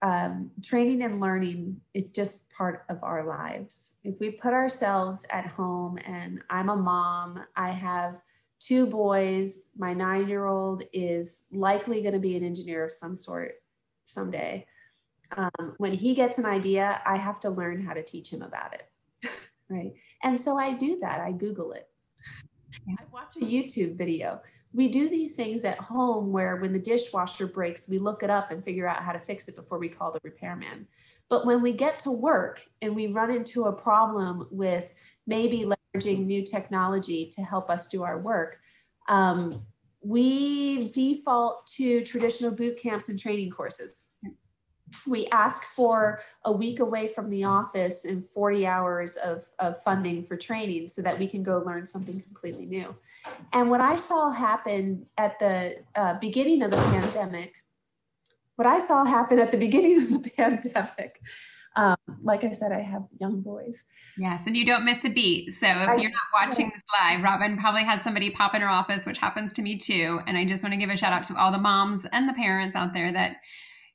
um, 0.00 0.50
training 0.62 1.02
and 1.02 1.20
learning 1.20 1.80
is 1.92 2.06
just 2.06 2.48
part 2.50 2.84
of 2.88 2.98
our 3.02 3.26
lives. 3.26 3.94
If 4.04 4.20
we 4.20 4.30
put 4.30 4.52
ourselves 4.52 5.26
at 5.30 5.46
home, 5.46 5.98
and 6.06 6.40
I'm 6.48 6.68
a 6.68 6.76
mom, 6.76 7.44
I 7.56 7.70
have 7.70 8.16
two 8.60 8.86
boys. 8.86 9.60
My 9.76 9.92
nine 9.92 10.28
year 10.28 10.46
old 10.46 10.82
is 10.92 11.44
likely 11.52 12.00
going 12.00 12.14
to 12.14 12.18
be 12.18 12.36
an 12.36 12.44
engineer 12.44 12.84
of 12.84 12.92
some 12.92 13.16
sort 13.16 13.54
someday. 14.04 14.66
Um, 15.36 15.74
when 15.76 15.92
he 15.92 16.14
gets 16.14 16.38
an 16.38 16.46
idea, 16.46 17.00
I 17.04 17.16
have 17.16 17.38
to 17.40 17.50
learn 17.50 17.84
how 17.84 17.92
to 17.92 18.02
teach 18.02 18.30
him 18.30 18.42
about 18.42 18.74
it. 18.74 18.88
right. 19.68 19.92
And 20.22 20.40
so 20.40 20.58
I 20.58 20.72
do 20.72 20.98
that. 21.00 21.20
I 21.20 21.32
Google 21.32 21.72
it. 21.72 21.88
I 22.88 23.04
watch 23.12 23.36
a 23.36 23.40
YouTube 23.40 23.96
video. 23.96 24.40
We 24.72 24.88
do 24.88 25.08
these 25.08 25.34
things 25.34 25.64
at 25.64 25.78
home 25.78 26.30
where 26.32 26.56
when 26.56 26.72
the 26.72 26.78
dishwasher 26.78 27.46
breaks, 27.46 27.88
we 27.88 27.98
look 27.98 28.22
it 28.22 28.30
up 28.30 28.50
and 28.50 28.64
figure 28.64 28.86
out 28.86 29.02
how 29.02 29.12
to 29.12 29.18
fix 29.18 29.48
it 29.48 29.56
before 29.56 29.78
we 29.78 29.88
call 29.88 30.12
the 30.12 30.20
repairman. 30.22 30.86
But 31.28 31.46
when 31.46 31.62
we 31.62 31.72
get 31.72 31.98
to 32.00 32.10
work 32.10 32.64
and 32.80 32.94
we 32.94 33.06
run 33.06 33.30
into 33.30 33.64
a 33.64 33.72
problem 33.72 34.46
with 34.50 34.88
maybe 35.28 35.66
leveraging 35.94 36.26
new 36.26 36.42
technology 36.42 37.30
to 37.36 37.42
help 37.42 37.70
us 37.70 37.86
do 37.86 38.02
our 38.02 38.18
work, 38.18 38.58
um, 39.08 39.62
we 40.00 40.88
default 40.88 41.66
to 41.66 42.02
traditional 42.02 42.50
boot 42.50 42.78
camps 42.78 43.08
and 43.08 43.18
training 43.18 43.50
courses. 43.50 44.06
We 45.06 45.26
ask 45.26 45.64
for 45.64 46.22
a 46.46 46.52
week 46.52 46.80
away 46.80 47.08
from 47.08 47.28
the 47.28 47.44
office 47.44 48.06
and 48.06 48.26
40 48.30 48.66
hours 48.66 49.16
of, 49.16 49.44
of 49.58 49.82
funding 49.82 50.24
for 50.24 50.34
training 50.34 50.88
so 50.88 51.02
that 51.02 51.18
we 51.18 51.28
can 51.28 51.42
go 51.42 51.58
learn 51.58 51.84
something 51.84 52.18
completely 52.22 52.64
new. 52.64 52.96
And 53.52 53.70
what 53.70 53.82
I 53.82 53.96
saw 53.96 54.30
happen 54.30 55.04
at 55.18 55.38
the 55.40 55.84
uh, 55.94 56.14
beginning 56.14 56.62
of 56.62 56.70
the 56.70 56.78
pandemic, 56.78 57.52
what 58.56 58.66
I 58.66 58.78
saw 58.78 59.04
happen 59.04 59.38
at 59.38 59.50
the 59.50 59.58
beginning 59.58 59.98
of 59.98 60.22
the 60.22 60.30
pandemic 60.36 61.20
um, 61.78 61.96
like 62.24 62.42
I 62.42 62.50
said, 62.50 62.72
I 62.72 62.80
have 62.80 63.04
young 63.20 63.40
boys. 63.40 63.84
Yes, 64.18 64.48
and 64.48 64.56
you 64.56 64.66
don't 64.66 64.84
miss 64.84 65.04
a 65.04 65.08
beat. 65.08 65.52
So 65.52 65.68
if 65.68 65.88
I, 65.88 65.94
you're 65.94 66.10
not 66.10 66.20
watching 66.34 66.72
this 66.74 66.82
live, 67.00 67.22
Robin 67.22 67.56
probably 67.56 67.84
had 67.84 68.02
somebody 68.02 68.30
pop 68.30 68.56
in 68.56 68.62
her 68.62 68.68
office, 68.68 69.06
which 69.06 69.18
happens 69.18 69.52
to 69.52 69.62
me 69.62 69.78
too. 69.78 70.18
And 70.26 70.36
I 70.36 70.44
just 70.44 70.64
want 70.64 70.72
to 70.72 70.76
give 70.76 70.90
a 70.90 70.96
shout 70.96 71.12
out 71.12 71.22
to 71.24 71.36
all 71.36 71.52
the 71.52 71.58
moms 71.58 72.04
and 72.12 72.28
the 72.28 72.32
parents 72.32 72.74
out 72.74 72.94
there 72.94 73.12
that 73.12 73.36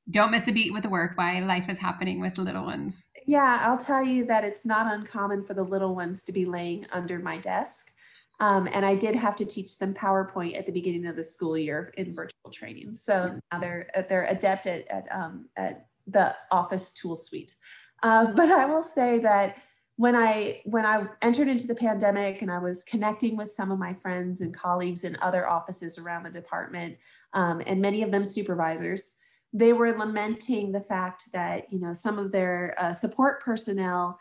don't 0.09 0.31
miss 0.31 0.47
a 0.47 0.53
beat 0.53 0.71
with 0.71 0.83
the 0.83 0.89
work 0.89 1.17
while 1.17 1.43
life 1.43 1.67
is 1.67 1.77
happening 1.77 2.21
with 2.21 2.37
little 2.37 2.63
ones. 2.63 3.09
Yeah, 3.27 3.59
I'll 3.61 3.77
tell 3.77 4.03
you 4.03 4.25
that 4.27 4.45
it's 4.45 4.65
not 4.65 4.93
uncommon 4.93 5.43
for 5.43 5.53
the 5.53 5.63
little 5.63 5.93
ones 5.93 6.23
to 6.23 6.31
be 6.31 6.45
laying 6.45 6.85
under 6.93 7.19
my 7.19 7.37
desk. 7.37 7.91
Um, 8.39 8.67
and 8.73 8.85
I 8.85 8.95
did 8.95 9.13
have 9.15 9.35
to 9.37 9.45
teach 9.45 9.77
them 9.77 9.93
PowerPoint 9.93 10.57
at 10.57 10.65
the 10.65 10.71
beginning 10.71 11.05
of 11.07 11.17
the 11.17 11.23
school 11.23 11.57
year 11.57 11.93
in 11.97 12.15
virtual 12.15 12.49
training. 12.51 12.95
So 12.95 13.39
now 13.51 13.59
they're 13.59 13.89
they're 14.09 14.25
adept 14.27 14.67
at 14.67 14.87
at, 14.87 15.05
um, 15.11 15.49
at 15.57 15.87
the 16.07 16.35
Office 16.51 16.91
tool 16.91 17.15
suite. 17.15 17.55
Uh, 18.01 18.31
but 18.33 18.49
I 18.49 18.65
will 18.65 18.83
say 18.83 19.19
that 19.19 19.57
when 19.95 20.15
I 20.15 20.61
when 20.65 20.85
I 20.85 21.07
entered 21.21 21.47
into 21.47 21.67
the 21.67 21.75
pandemic 21.75 22.41
and 22.41 22.51
I 22.51 22.57
was 22.57 22.83
connecting 22.83 23.37
with 23.37 23.49
some 23.49 23.71
of 23.71 23.79
my 23.79 23.93
friends 23.93 24.41
and 24.41 24.53
colleagues 24.53 25.03
in 25.03 25.17
other 25.21 25.47
offices 25.47 25.97
around 25.97 26.23
the 26.23 26.31
department, 26.31 26.97
um, 27.33 27.61
and 27.67 27.81
many 27.81 28.01
of 28.01 28.11
them 28.11 28.25
supervisors, 28.25 29.13
they 29.53 29.71
were 29.71 29.97
lamenting 29.97 30.71
the 30.71 30.81
fact 30.81 31.31
that 31.31 31.71
you 31.71 31.79
know 31.79 31.93
some 31.93 32.17
of 32.17 32.31
their 32.31 32.75
uh, 32.77 32.91
support 32.91 33.41
personnel 33.41 34.19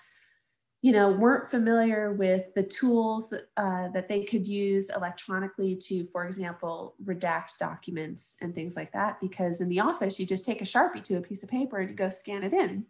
you 0.83 0.91
know, 0.91 1.13
weren't 1.13 1.49
familiar 1.49 2.13
with 2.13 2.53
the 2.55 2.63
tools 2.65 3.33
uh, 3.57 3.89
that 3.91 4.09
they 4.09 4.25
could 4.25 4.49
use 4.49 4.91
electronically 4.91 5.77
to, 5.77 6.05
for 6.07 6.27
example, 6.27 6.97
redact 7.05 7.57
documents 7.59 8.37
and 8.41 8.53
things 8.53 8.75
like 8.75 8.93
that. 8.93 9.21
Because 9.21 9.61
in 9.61 9.69
the 9.69 9.79
office, 9.79 10.19
you 10.19 10.27
just 10.27 10.45
take 10.45 10.61
a 10.61 10.65
Sharpie 10.65 11.03
to 11.05 11.19
a 11.19 11.21
piece 11.21 11.45
of 11.45 11.49
paper 11.49 11.79
and 11.79 11.89
you 11.89 11.95
go 11.95 12.11
scan 12.11 12.43
it 12.43 12.53
in. 12.53 12.85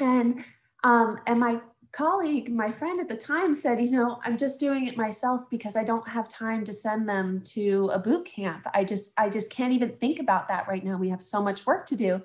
And, 0.00 0.44
um, 0.82 1.20
and 1.28 1.38
my 1.38 1.60
colleague, 1.92 2.52
my 2.52 2.72
friend 2.72 2.98
at 2.98 3.06
the 3.06 3.16
time 3.16 3.54
said, 3.54 3.78
you 3.78 3.90
know, 3.92 4.18
I'm 4.24 4.36
just 4.36 4.58
doing 4.58 4.88
it 4.88 4.96
myself 4.96 5.48
because 5.48 5.76
I 5.76 5.84
don't 5.84 6.08
have 6.08 6.26
time 6.26 6.64
to 6.64 6.72
send 6.72 7.08
them 7.08 7.40
to 7.44 7.88
a 7.92 8.00
boot 8.00 8.24
camp. 8.24 8.66
I 8.74 8.82
just, 8.82 9.12
I 9.16 9.28
just 9.28 9.52
can't 9.52 9.72
even 9.72 9.92
think 9.98 10.18
about 10.18 10.48
that 10.48 10.66
right 10.66 10.84
now. 10.84 10.96
We 10.96 11.10
have 11.10 11.22
so 11.22 11.40
much 11.40 11.66
work 11.66 11.86
to 11.86 11.94
do. 11.94 12.20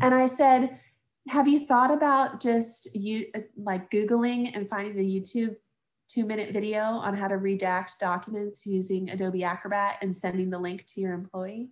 And 0.00 0.12
I 0.12 0.26
said, 0.26 0.80
have 1.28 1.48
you 1.48 1.66
thought 1.66 1.90
about 1.90 2.40
just 2.40 2.94
you 2.94 3.26
like 3.56 3.90
googling 3.90 4.54
and 4.54 4.68
finding 4.68 4.98
a 4.98 5.02
youtube 5.02 5.56
two 6.08 6.24
minute 6.24 6.52
video 6.52 6.80
on 6.80 7.16
how 7.16 7.26
to 7.26 7.36
redact 7.36 7.98
documents 7.98 8.66
using 8.66 9.10
adobe 9.10 9.42
acrobat 9.44 9.98
and 10.02 10.14
sending 10.14 10.50
the 10.50 10.58
link 10.58 10.84
to 10.86 11.00
your 11.00 11.12
employee 11.12 11.70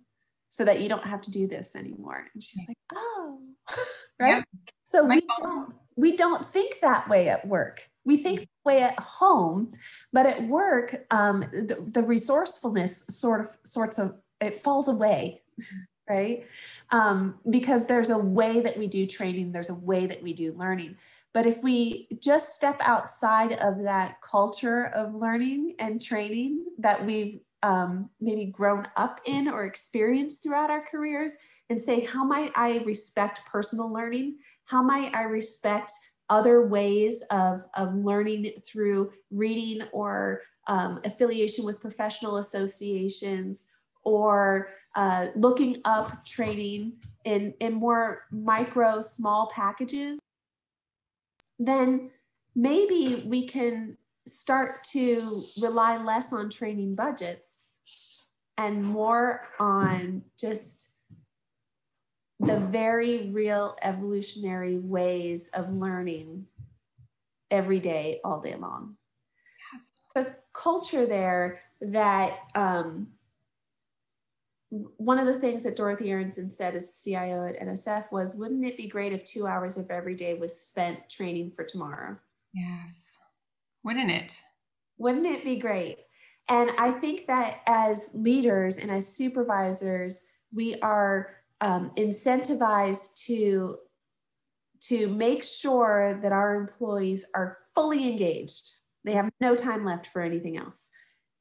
so 0.53 0.63
that 0.63 0.81
you 0.81 0.87
don't 0.87 1.03
have 1.03 1.19
to 1.19 1.31
do 1.31 1.47
this 1.47 1.75
anymore? 1.75 2.27
And 2.31 2.43
she's 2.43 2.61
like 2.67 2.77
oh. 2.93 3.39
Right? 4.19 4.43
So 4.83 5.03
we 5.03 5.23
don't 5.39 5.73
we 5.95 6.15
don't 6.15 6.53
think 6.53 6.77
that 6.81 7.09
way 7.09 7.27
at 7.29 7.47
work. 7.47 7.89
We 8.05 8.17
think 8.17 8.41
that 8.41 8.47
way 8.63 8.83
at 8.83 8.99
home 8.99 9.71
but 10.11 10.27
at 10.27 10.43
work 10.43 11.05
um, 11.09 11.39
the, 11.39 11.83
the 11.91 12.03
resourcefulness 12.03 13.05
sort 13.09 13.41
of 13.41 13.57
sorts 13.65 13.97
of 13.97 14.13
it 14.39 14.61
falls 14.61 14.87
away 14.87 15.41
right? 16.09 16.45
Um, 16.91 17.39
because 17.49 17.85
there's 17.85 18.09
a 18.09 18.17
way 18.17 18.61
that 18.61 18.77
we 18.77 18.87
do 18.87 19.05
training, 19.05 19.51
there's 19.51 19.69
a 19.69 19.75
way 19.75 20.05
that 20.05 20.21
we 20.21 20.33
do 20.33 20.53
learning. 20.53 20.97
But 21.33 21.47
if 21.47 21.63
we 21.63 22.07
just 22.19 22.53
step 22.53 22.79
outside 22.81 23.53
of 23.53 23.83
that 23.83 24.21
culture 24.21 24.91
of 24.93 25.15
learning 25.15 25.75
and 25.79 26.01
training 26.01 26.65
that 26.77 27.03
we've 27.03 27.39
um, 27.63 28.09
maybe 28.19 28.45
grown 28.45 28.87
up 28.97 29.21
in 29.25 29.47
or 29.47 29.65
experienced 29.65 30.43
throughout 30.43 30.69
our 30.69 30.85
careers 30.85 31.33
and 31.69 31.79
say, 31.79 32.01
how 32.01 32.23
might 32.23 32.51
I 32.55 32.79
respect 32.79 33.41
personal 33.45 33.91
learning? 33.91 34.37
How 34.65 34.83
might 34.83 35.15
I 35.15 35.23
respect 35.23 35.91
other 36.29 36.67
ways 36.67 37.23
of, 37.31 37.63
of 37.73 37.95
learning 37.95 38.51
through 38.65 39.11
reading 39.31 39.87
or 39.91 40.41
um, 40.67 40.99
affiliation 41.03 41.65
with 41.65 41.81
professional 41.81 42.37
associations 42.37 43.65
or 44.03 44.69
uh, 44.95 45.27
looking 45.35 45.81
up 45.85 46.25
training 46.25 46.93
in, 47.25 47.53
in 47.59 47.73
more 47.73 48.23
micro, 48.31 49.01
small 49.01 49.51
packages, 49.53 50.19
then 51.59 52.11
maybe 52.55 53.23
we 53.25 53.47
can 53.47 53.97
start 54.27 54.83
to 54.83 55.41
rely 55.61 55.97
less 55.97 56.31
on 56.31 56.49
training 56.49 56.95
budgets 56.95 57.77
and 58.57 58.83
more 58.83 59.47
on 59.59 60.21
just 60.39 60.89
the 62.39 62.59
very 62.59 63.29
real 63.29 63.77
evolutionary 63.81 64.77
ways 64.77 65.49
of 65.53 65.71
learning 65.73 66.45
every 67.51 67.79
day, 67.79 68.19
all 68.23 68.41
day 68.41 68.55
long. 68.55 68.95
Yes. 69.73 69.89
The 70.13 70.37
culture 70.53 71.05
there 71.05 71.61
that 71.81 72.39
um, 72.55 73.07
one 74.97 75.19
of 75.19 75.27
the 75.27 75.39
things 75.39 75.63
that 75.63 75.75
Dorothy 75.75 76.09
Aronson 76.09 76.49
said 76.49 76.73
as 76.73 76.87
the 76.87 77.11
CIO 77.11 77.45
at 77.45 77.59
NSF 77.59 78.11
was, 78.11 78.33
wouldn't 78.33 78.65
it 78.65 78.75
be 78.75 78.87
great 78.87 79.13
if 79.13 79.23
two 79.23 79.45
hours 79.45 79.77
of 79.77 79.91
every 79.91 80.15
day 80.15 80.33
was 80.33 80.59
spent 80.59 81.09
training 81.09 81.51
for 81.55 81.63
tomorrow? 81.63 82.17
Yes. 82.53 83.19
Wouldn't 83.83 84.09
it? 84.09 84.41
Wouldn't 84.97 85.27
it 85.27 85.43
be 85.43 85.57
great? 85.57 85.97
And 86.49 86.71
I 86.79 86.91
think 86.91 87.27
that 87.27 87.61
as 87.67 88.09
leaders 88.13 88.77
and 88.77 88.89
as 88.89 89.07
supervisors, 89.15 90.23
we 90.51 90.79
are 90.81 91.35
um, 91.61 91.91
incentivized 91.97 93.15
to 93.25 93.77
to 94.81 95.07
make 95.07 95.45
sure 95.45 96.19
that 96.21 96.33
our 96.33 96.55
employees 96.55 97.25
are 97.33 97.59
fully 97.73 98.09
engaged. 98.09 98.73
They 99.05 99.13
have 99.13 99.31
no 99.39 99.55
time 99.55 99.85
left 99.85 100.07
for 100.07 100.21
anything 100.21 100.57
else. 100.57 100.89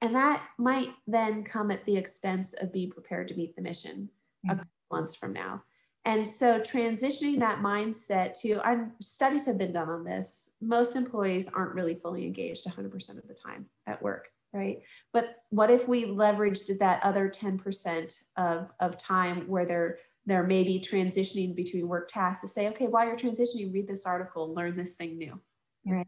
And 0.03 0.17
that 0.17 0.43
might 0.59 0.91
then 1.07 1.45
come 1.45 1.71
at 1.71 1.85
the 1.87 1.97
expense 1.97 2.55
of 2.55 2.73
being 2.73 2.91
prepared 2.91 3.29
to 3.29 3.37
meet 3.37 3.55
the 3.55 3.63
mission 3.63 4.11
mm-hmm. 4.45 4.51
a 4.51 4.57
couple 4.57 4.71
months 4.91 5.15
from 5.15 5.33
now. 5.33 5.63
And 6.05 6.27
so 6.27 6.59
transitioning 6.59 7.39
that 7.39 7.61
mindset 7.61 8.35
to 8.41 8.55
our 8.65 8.91
studies 9.01 9.47
have 9.47 9.57
been 9.57 9.73
done 9.73 9.89
on 9.89 10.03
this. 10.03 10.51
Most 10.61 10.97
employees 10.97 11.49
aren't 11.49 11.75
really 11.75 11.95
fully 11.95 12.27
engaged 12.27 12.67
100% 12.67 13.19
of 13.19 13.29
the 13.29 13.35
time 13.35 13.67
at 13.87 14.03
work, 14.03 14.29
right? 14.53 14.83
But 15.13 15.37
what 15.51 15.71
if 15.71 15.87
we 15.87 16.07
leveraged 16.07 16.77
that 16.81 17.01
other 17.05 17.29
10% 17.29 18.25
of, 18.37 18.73
of 18.81 18.99
time 18.99 19.47
where 19.49 19.65
they're 19.65 19.99
they're 20.25 20.47
maybe 20.47 20.79
transitioning 20.79 21.53
between 21.53 21.89
work 21.89 22.07
tasks 22.07 22.43
to 22.43 22.47
say, 22.47 22.69
okay, 22.69 22.87
while 22.87 23.05
you're 23.05 23.17
transitioning, 23.17 23.75
read 23.75 23.89
this 23.89 24.07
article, 24.07 24.55
learn 24.55 24.77
this 24.77 24.95
thing 24.95 25.19
new, 25.19 25.41
right? 25.85 26.07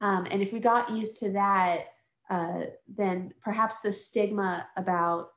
Um, 0.00 0.26
and 0.30 0.40
if 0.40 0.54
we 0.54 0.58
got 0.58 0.90
used 0.90 1.18
to 1.18 1.32
that, 1.32 1.88
uh, 2.30 2.62
then 2.88 3.32
perhaps 3.42 3.78
the 3.80 3.92
stigma 3.92 4.66
about 4.76 5.28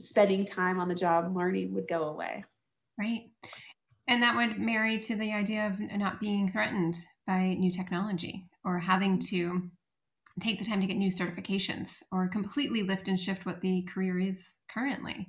spending 0.00 0.44
time 0.44 0.78
on 0.78 0.88
the 0.88 0.94
job 0.94 1.34
learning 1.36 1.74
would 1.74 1.88
go 1.88 2.04
away. 2.04 2.44
Right. 2.98 3.30
And 4.06 4.22
that 4.22 4.36
would 4.36 4.58
marry 4.58 4.98
to 5.00 5.16
the 5.16 5.32
idea 5.32 5.66
of 5.66 5.80
not 5.80 6.20
being 6.20 6.50
threatened 6.50 6.96
by 7.26 7.54
new 7.58 7.70
technology 7.70 8.46
or 8.64 8.78
having 8.78 9.18
to 9.18 9.70
take 10.40 10.58
the 10.58 10.64
time 10.64 10.80
to 10.80 10.86
get 10.86 10.96
new 10.96 11.10
certifications 11.10 12.02
or 12.12 12.28
completely 12.28 12.82
lift 12.82 13.08
and 13.08 13.18
shift 13.18 13.44
what 13.44 13.60
the 13.60 13.82
career 13.92 14.18
is 14.18 14.56
currently. 14.72 15.28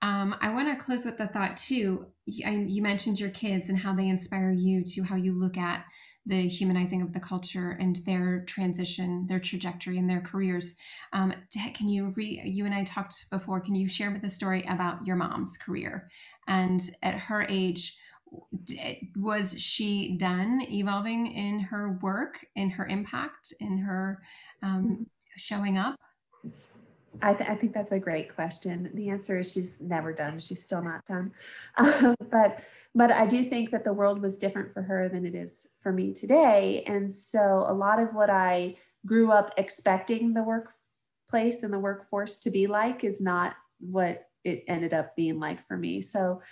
Um, 0.00 0.34
I 0.40 0.50
want 0.50 0.68
to 0.68 0.84
close 0.84 1.04
with 1.04 1.18
the 1.18 1.26
thought 1.26 1.56
too. 1.56 2.06
You 2.26 2.82
mentioned 2.82 3.20
your 3.20 3.30
kids 3.30 3.68
and 3.68 3.78
how 3.78 3.94
they 3.94 4.08
inspire 4.08 4.50
you 4.50 4.82
to 4.84 5.02
how 5.02 5.16
you 5.16 5.38
look 5.38 5.56
at 5.56 5.84
the 6.28 6.46
humanizing 6.46 7.00
of 7.00 7.14
the 7.14 7.20
culture 7.20 7.76
and 7.80 7.96
their 8.04 8.44
transition, 8.44 9.26
their 9.26 9.40
trajectory, 9.40 9.98
and 9.98 10.08
their 10.08 10.20
careers. 10.20 10.76
Um, 11.14 11.32
can 11.74 11.88
you 11.88 12.12
re? 12.16 12.40
You 12.44 12.66
and 12.66 12.74
I 12.74 12.84
talked 12.84 13.30
before. 13.30 13.60
Can 13.60 13.74
you 13.74 13.88
share 13.88 14.12
with 14.12 14.22
a 14.24 14.30
story 14.30 14.62
about 14.68 15.06
your 15.06 15.16
mom's 15.16 15.56
career 15.56 16.10
and 16.46 16.80
at 17.02 17.18
her 17.18 17.46
age? 17.48 17.96
Was 19.16 19.58
she 19.58 20.18
done 20.18 20.60
evolving 20.68 21.32
in 21.32 21.60
her 21.60 21.98
work, 22.02 22.44
in 22.56 22.68
her 22.70 22.86
impact, 22.86 23.54
in 23.60 23.78
her 23.78 24.20
um, 24.62 25.06
showing 25.36 25.78
up? 25.78 25.96
I, 27.22 27.34
th- 27.34 27.50
I, 27.50 27.54
think 27.54 27.72
that's 27.72 27.92
a 27.92 27.98
great 27.98 28.34
question. 28.34 28.90
The 28.94 29.08
answer 29.08 29.38
is 29.38 29.52
she's 29.52 29.74
never 29.80 30.12
done. 30.12 30.38
She's 30.38 30.62
still 30.62 30.82
not 30.82 31.04
done. 31.04 31.32
Um, 31.76 32.14
but 32.30 32.62
but 32.94 33.10
I 33.10 33.26
do 33.26 33.42
think 33.42 33.70
that 33.70 33.84
the 33.84 33.92
world 33.92 34.20
was 34.20 34.38
different 34.38 34.72
for 34.72 34.82
her 34.82 35.08
than 35.08 35.26
it 35.26 35.34
is 35.34 35.68
for 35.80 35.92
me 35.92 36.12
today. 36.12 36.82
And 36.86 37.12
so 37.12 37.64
a 37.66 37.72
lot 37.72 38.00
of 38.00 38.14
what 38.14 38.30
I 38.30 38.76
grew 39.06 39.30
up 39.30 39.52
expecting 39.56 40.34
the 40.34 40.42
workplace 40.42 41.62
and 41.62 41.72
the 41.72 41.78
workforce 41.78 42.38
to 42.38 42.50
be 42.50 42.66
like 42.66 43.04
is 43.04 43.20
not 43.20 43.54
what 43.80 44.28
it 44.44 44.64
ended 44.68 44.94
up 44.94 45.14
being 45.16 45.38
like 45.38 45.66
for 45.66 45.76
me. 45.76 46.00
So 46.00 46.42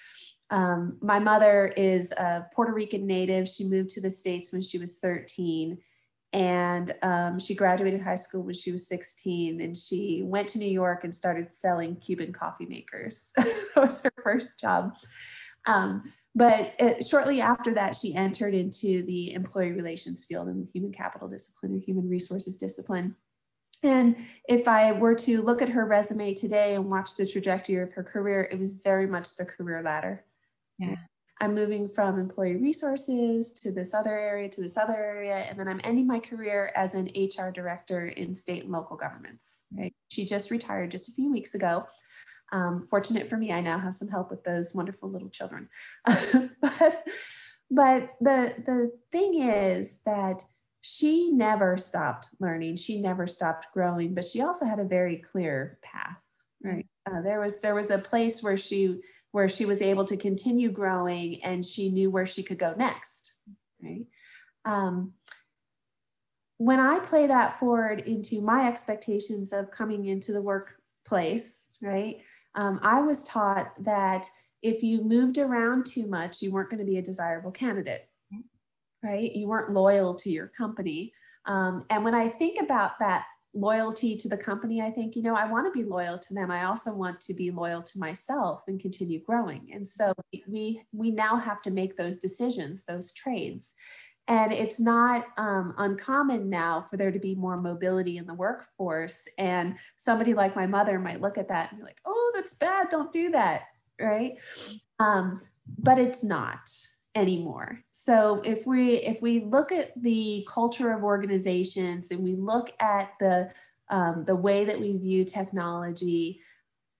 um, 0.50 0.98
my 1.00 1.18
mother 1.18 1.72
is 1.76 2.12
a 2.12 2.46
Puerto 2.54 2.72
Rican 2.72 3.06
native. 3.06 3.48
She 3.48 3.68
moved 3.68 3.90
to 3.90 4.00
the 4.00 4.10
States 4.10 4.52
when 4.52 4.62
she 4.62 4.78
was 4.78 4.98
13 4.98 5.78
and 6.36 6.92
um, 7.02 7.38
she 7.38 7.54
graduated 7.54 8.02
high 8.02 8.14
school 8.14 8.42
when 8.42 8.54
she 8.54 8.70
was 8.70 8.86
16 8.88 9.62
and 9.62 9.74
she 9.74 10.20
went 10.22 10.46
to 10.48 10.58
new 10.58 10.68
york 10.68 11.02
and 11.02 11.14
started 11.14 11.54
selling 11.54 11.96
cuban 11.96 12.32
coffee 12.32 12.66
makers. 12.66 13.32
That 13.74 13.84
was 13.84 14.02
her 14.02 14.12
first 14.22 14.58
job. 14.58 14.96
Um, 15.66 16.12
but 16.34 16.72
uh, 16.80 17.02
shortly 17.02 17.40
after 17.40 17.72
that 17.74 17.96
she 17.96 18.14
entered 18.14 18.54
into 18.54 19.02
the 19.04 19.32
employee 19.32 19.72
relations 19.72 20.24
field 20.24 20.48
in 20.48 20.60
the 20.60 20.68
human 20.72 20.92
capital 20.92 21.28
discipline 21.28 21.74
or 21.74 21.78
human 21.78 22.08
resources 22.08 22.58
discipline. 22.58 23.16
And 23.82 24.16
if 24.46 24.68
i 24.68 24.92
were 24.92 25.14
to 25.14 25.40
look 25.40 25.62
at 25.62 25.70
her 25.70 25.86
resume 25.86 26.34
today 26.34 26.74
and 26.74 26.90
watch 26.90 27.16
the 27.16 27.26
trajectory 27.26 27.76
of 27.76 27.92
her 27.92 28.04
career 28.04 28.46
it 28.52 28.58
was 28.58 28.74
very 28.74 29.06
much 29.06 29.36
the 29.36 29.46
career 29.46 29.82
ladder. 29.82 30.24
Yeah 30.78 30.96
I'm 31.40 31.54
moving 31.54 31.88
from 31.88 32.18
employee 32.18 32.56
resources 32.56 33.52
to 33.52 33.70
this 33.70 33.92
other 33.92 34.16
area 34.16 34.48
to 34.48 34.60
this 34.62 34.76
other 34.76 34.94
area, 34.94 35.36
and 35.36 35.58
then 35.58 35.68
I'm 35.68 35.80
ending 35.84 36.06
my 36.06 36.18
career 36.18 36.72
as 36.74 36.94
an 36.94 37.10
HR 37.14 37.50
director 37.50 38.08
in 38.08 38.34
state 38.34 38.62
and 38.62 38.72
local 38.72 38.96
governments. 38.96 39.62
Right? 39.76 39.94
She 40.08 40.24
just 40.24 40.50
retired 40.50 40.90
just 40.90 41.10
a 41.10 41.12
few 41.12 41.30
weeks 41.30 41.54
ago. 41.54 41.86
Um, 42.52 42.86
fortunate 42.88 43.28
for 43.28 43.36
me, 43.36 43.52
I 43.52 43.60
now 43.60 43.78
have 43.78 43.94
some 43.94 44.08
help 44.08 44.30
with 44.30 44.44
those 44.44 44.74
wonderful 44.74 45.10
little 45.10 45.28
children. 45.28 45.68
but 46.06 47.04
but 47.70 48.10
the 48.20 48.54
the 48.64 48.92
thing 49.12 49.42
is 49.42 49.98
that 50.06 50.42
she 50.80 51.32
never 51.32 51.76
stopped 51.76 52.30
learning. 52.40 52.76
She 52.76 53.00
never 53.00 53.26
stopped 53.26 53.66
growing, 53.74 54.14
but 54.14 54.24
she 54.24 54.40
also 54.40 54.64
had 54.64 54.78
a 54.78 54.84
very 54.84 55.16
clear 55.16 55.78
path. 55.82 56.16
Right? 56.62 56.86
Uh, 57.10 57.20
there 57.20 57.40
was 57.40 57.60
there 57.60 57.74
was 57.74 57.90
a 57.90 57.98
place 57.98 58.42
where 58.42 58.56
she 58.56 59.00
where 59.36 59.50
she 59.50 59.66
was 59.66 59.82
able 59.82 60.06
to 60.06 60.16
continue 60.16 60.70
growing 60.70 61.44
and 61.44 61.66
she 61.66 61.90
knew 61.90 62.08
where 62.08 62.24
she 62.24 62.42
could 62.42 62.56
go 62.58 62.72
next, 62.78 63.34
right? 63.82 64.06
Um, 64.64 65.12
when 66.56 66.80
I 66.80 67.00
play 67.00 67.26
that 67.26 67.60
forward 67.60 68.00
into 68.00 68.40
my 68.40 68.66
expectations 68.66 69.52
of 69.52 69.70
coming 69.70 70.06
into 70.06 70.32
the 70.32 70.40
workplace, 70.40 71.66
right? 71.82 72.22
Um, 72.54 72.80
I 72.82 73.02
was 73.02 73.22
taught 73.24 73.74
that 73.84 74.26
if 74.62 74.82
you 74.82 75.02
moved 75.02 75.36
around 75.36 75.84
too 75.84 76.06
much, 76.06 76.40
you 76.40 76.50
weren't 76.50 76.70
going 76.70 76.80
to 76.80 76.90
be 76.90 76.96
a 76.96 77.02
desirable 77.02 77.50
candidate, 77.50 78.08
right? 79.02 79.30
You 79.34 79.48
weren't 79.48 79.70
loyal 79.70 80.14
to 80.14 80.30
your 80.30 80.46
company. 80.46 81.12
Um, 81.44 81.84
and 81.90 82.02
when 82.02 82.14
I 82.14 82.30
think 82.30 82.58
about 82.62 82.98
that 83.00 83.26
loyalty 83.56 84.16
to 84.16 84.28
the 84.28 84.36
company, 84.36 84.82
I 84.82 84.90
think, 84.90 85.16
you 85.16 85.22
know, 85.22 85.34
I 85.34 85.50
want 85.50 85.66
to 85.66 85.76
be 85.76 85.88
loyal 85.88 86.18
to 86.18 86.34
them. 86.34 86.50
I 86.50 86.64
also 86.64 86.92
want 86.92 87.20
to 87.22 87.34
be 87.34 87.50
loyal 87.50 87.82
to 87.82 87.98
myself 87.98 88.62
and 88.68 88.78
continue 88.78 89.20
growing. 89.20 89.70
And 89.72 89.86
so 89.86 90.12
we 90.46 90.82
we 90.92 91.10
now 91.10 91.36
have 91.36 91.62
to 91.62 91.70
make 91.70 91.96
those 91.96 92.18
decisions, 92.18 92.84
those 92.84 93.12
trades. 93.12 93.74
And 94.28 94.52
it's 94.52 94.80
not 94.80 95.24
um, 95.36 95.74
uncommon 95.78 96.50
now 96.50 96.86
for 96.90 96.96
there 96.96 97.12
to 97.12 97.18
be 97.18 97.36
more 97.36 97.56
mobility 97.56 98.16
in 98.16 98.26
the 98.26 98.34
workforce. 98.34 99.28
And 99.38 99.76
somebody 99.96 100.34
like 100.34 100.56
my 100.56 100.66
mother 100.66 100.98
might 100.98 101.20
look 101.20 101.38
at 101.38 101.48
that 101.48 101.70
and 101.70 101.78
be 101.78 101.84
like, 101.84 102.00
oh, 102.04 102.32
that's 102.34 102.54
bad. 102.54 102.88
Don't 102.88 103.12
do 103.12 103.30
that. 103.30 103.62
Right. 104.00 104.34
Um, 104.98 105.42
but 105.78 105.98
it's 105.98 106.24
not 106.24 106.68
anymore. 107.16 107.82
So 107.90 108.42
if 108.44 108.66
we 108.66 108.96
if 108.96 109.20
we 109.22 109.40
look 109.40 109.72
at 109.72 109.90
the 110.00 110.46
culture 110.48 110.92
of 110.92 111.02
organizations 111.02 112.10
and 112.12 112.22
we 112.22 112.36
look 112.36 112.70
at 112.78 113.12
the 113.18 113.50
um, 113.88 114.24
the 114.26 114.36
way 114.36 114.64
that 114.64 114.78
we 114.78 114.96
view 114.96 115.24
technology, 115.24 116.40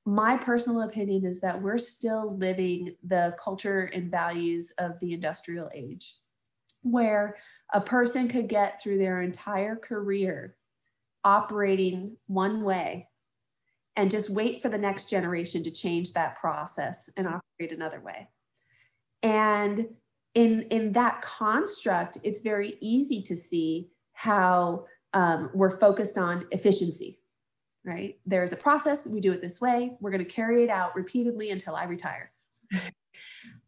my 0.05 0.37
personal 0.37 0.83
opinion 0.83 1.27
is 1.27 1.41
that 1.41 1.61
we're 1.61 1.79
still 1.79 2.37
living 2.37 2.97
the 3.05 3.37
culture 3.39 3.91
and 3.93 4.11
values 4.11 4.73
of 4.79 4.99
the 5.01 5.13
industrial 5.13 5.71
age, 5.75 6.15
where 6.83 7.37
a 7.75 7.81
person 7.81 8.27
could 8.27 8.49
get 8.49 8.81
through 8.81 8.99
their 8.99 9.21
entire 9.21 9.77
career 9.77 10.57
operating 11.25 12.17
one 12.29 12.63
way 12.63 13.09
and 13.97 14.11
just 14.11 14.31
wait 14.31 14.63
for 14.63 14.69
the 14.69 14.79
next 14.79 15.11
generation 15.11 15.63
to 15.65 15.71
change 15.71 16.13
that 16.13 16.39
process 16.39 17.11
and 17.17 17.27
operate 17.27 17.73
another 17.73 18.01
way. 18.01 18.29
And 19.23 19.89
in 20.37 20.63
in 20.71 20.93
that 20.93 21.21
construct 21.23 22.19
it's 22.23 22.41
very 22.41 22.77
easy 22.81 23.21
to 23.23 23.35
see 23.35 23.89
how 24.13 24.85
um, 25.13 25.51
we're 25.53 25.79
focused 25.79 26.17
on 26.19 26.45
efficiency 26.53 27.19
right? 27.87 28.19
There's 28.27 28.53
a 28.53 28.57
process 28.57 29.07
we 29.07 29.21
do 29.21 29.33
it 29.33 29.41
this 29.41 29.61
way 29.61 29.97
we're 30.01 30.11
going 30.11 30.25
to 30.25 30.31
carry 30.31 30.65
it 30.65 30.71
out 30.71 30.95
repeatedly 30.95 31.51
until 31.51 31.75
i 31.75 31.85
retire. 31.85 32.33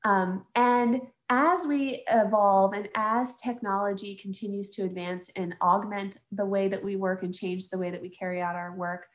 Um, 0.05 0.47
and 0.55 1.01
as 1.29 1.67
we 1.67 2.05
evolve 2.09 2.73
and 2.73 2.89
as 2.95 3.37
technology 3.37 4.15
continues 4.15 4.71
to 4.71 4.85
advance 4.85 5.31
and 5.37 5.57
augment 5.61 6.19
the 6.31 6.47
way 6.47 6.69
that 6.69 6.83
we 6.83 6.97
work 6.97 7.23
and 7.23 7.35
change 7.35 7.69
the 7.69 7.79
way 7.79 7.91
that 7.91 8.01
we 8.01 8.09
carry 8.09 8.41
out 8.41 8.55
our 8.55 8.75
work 8.77 9.07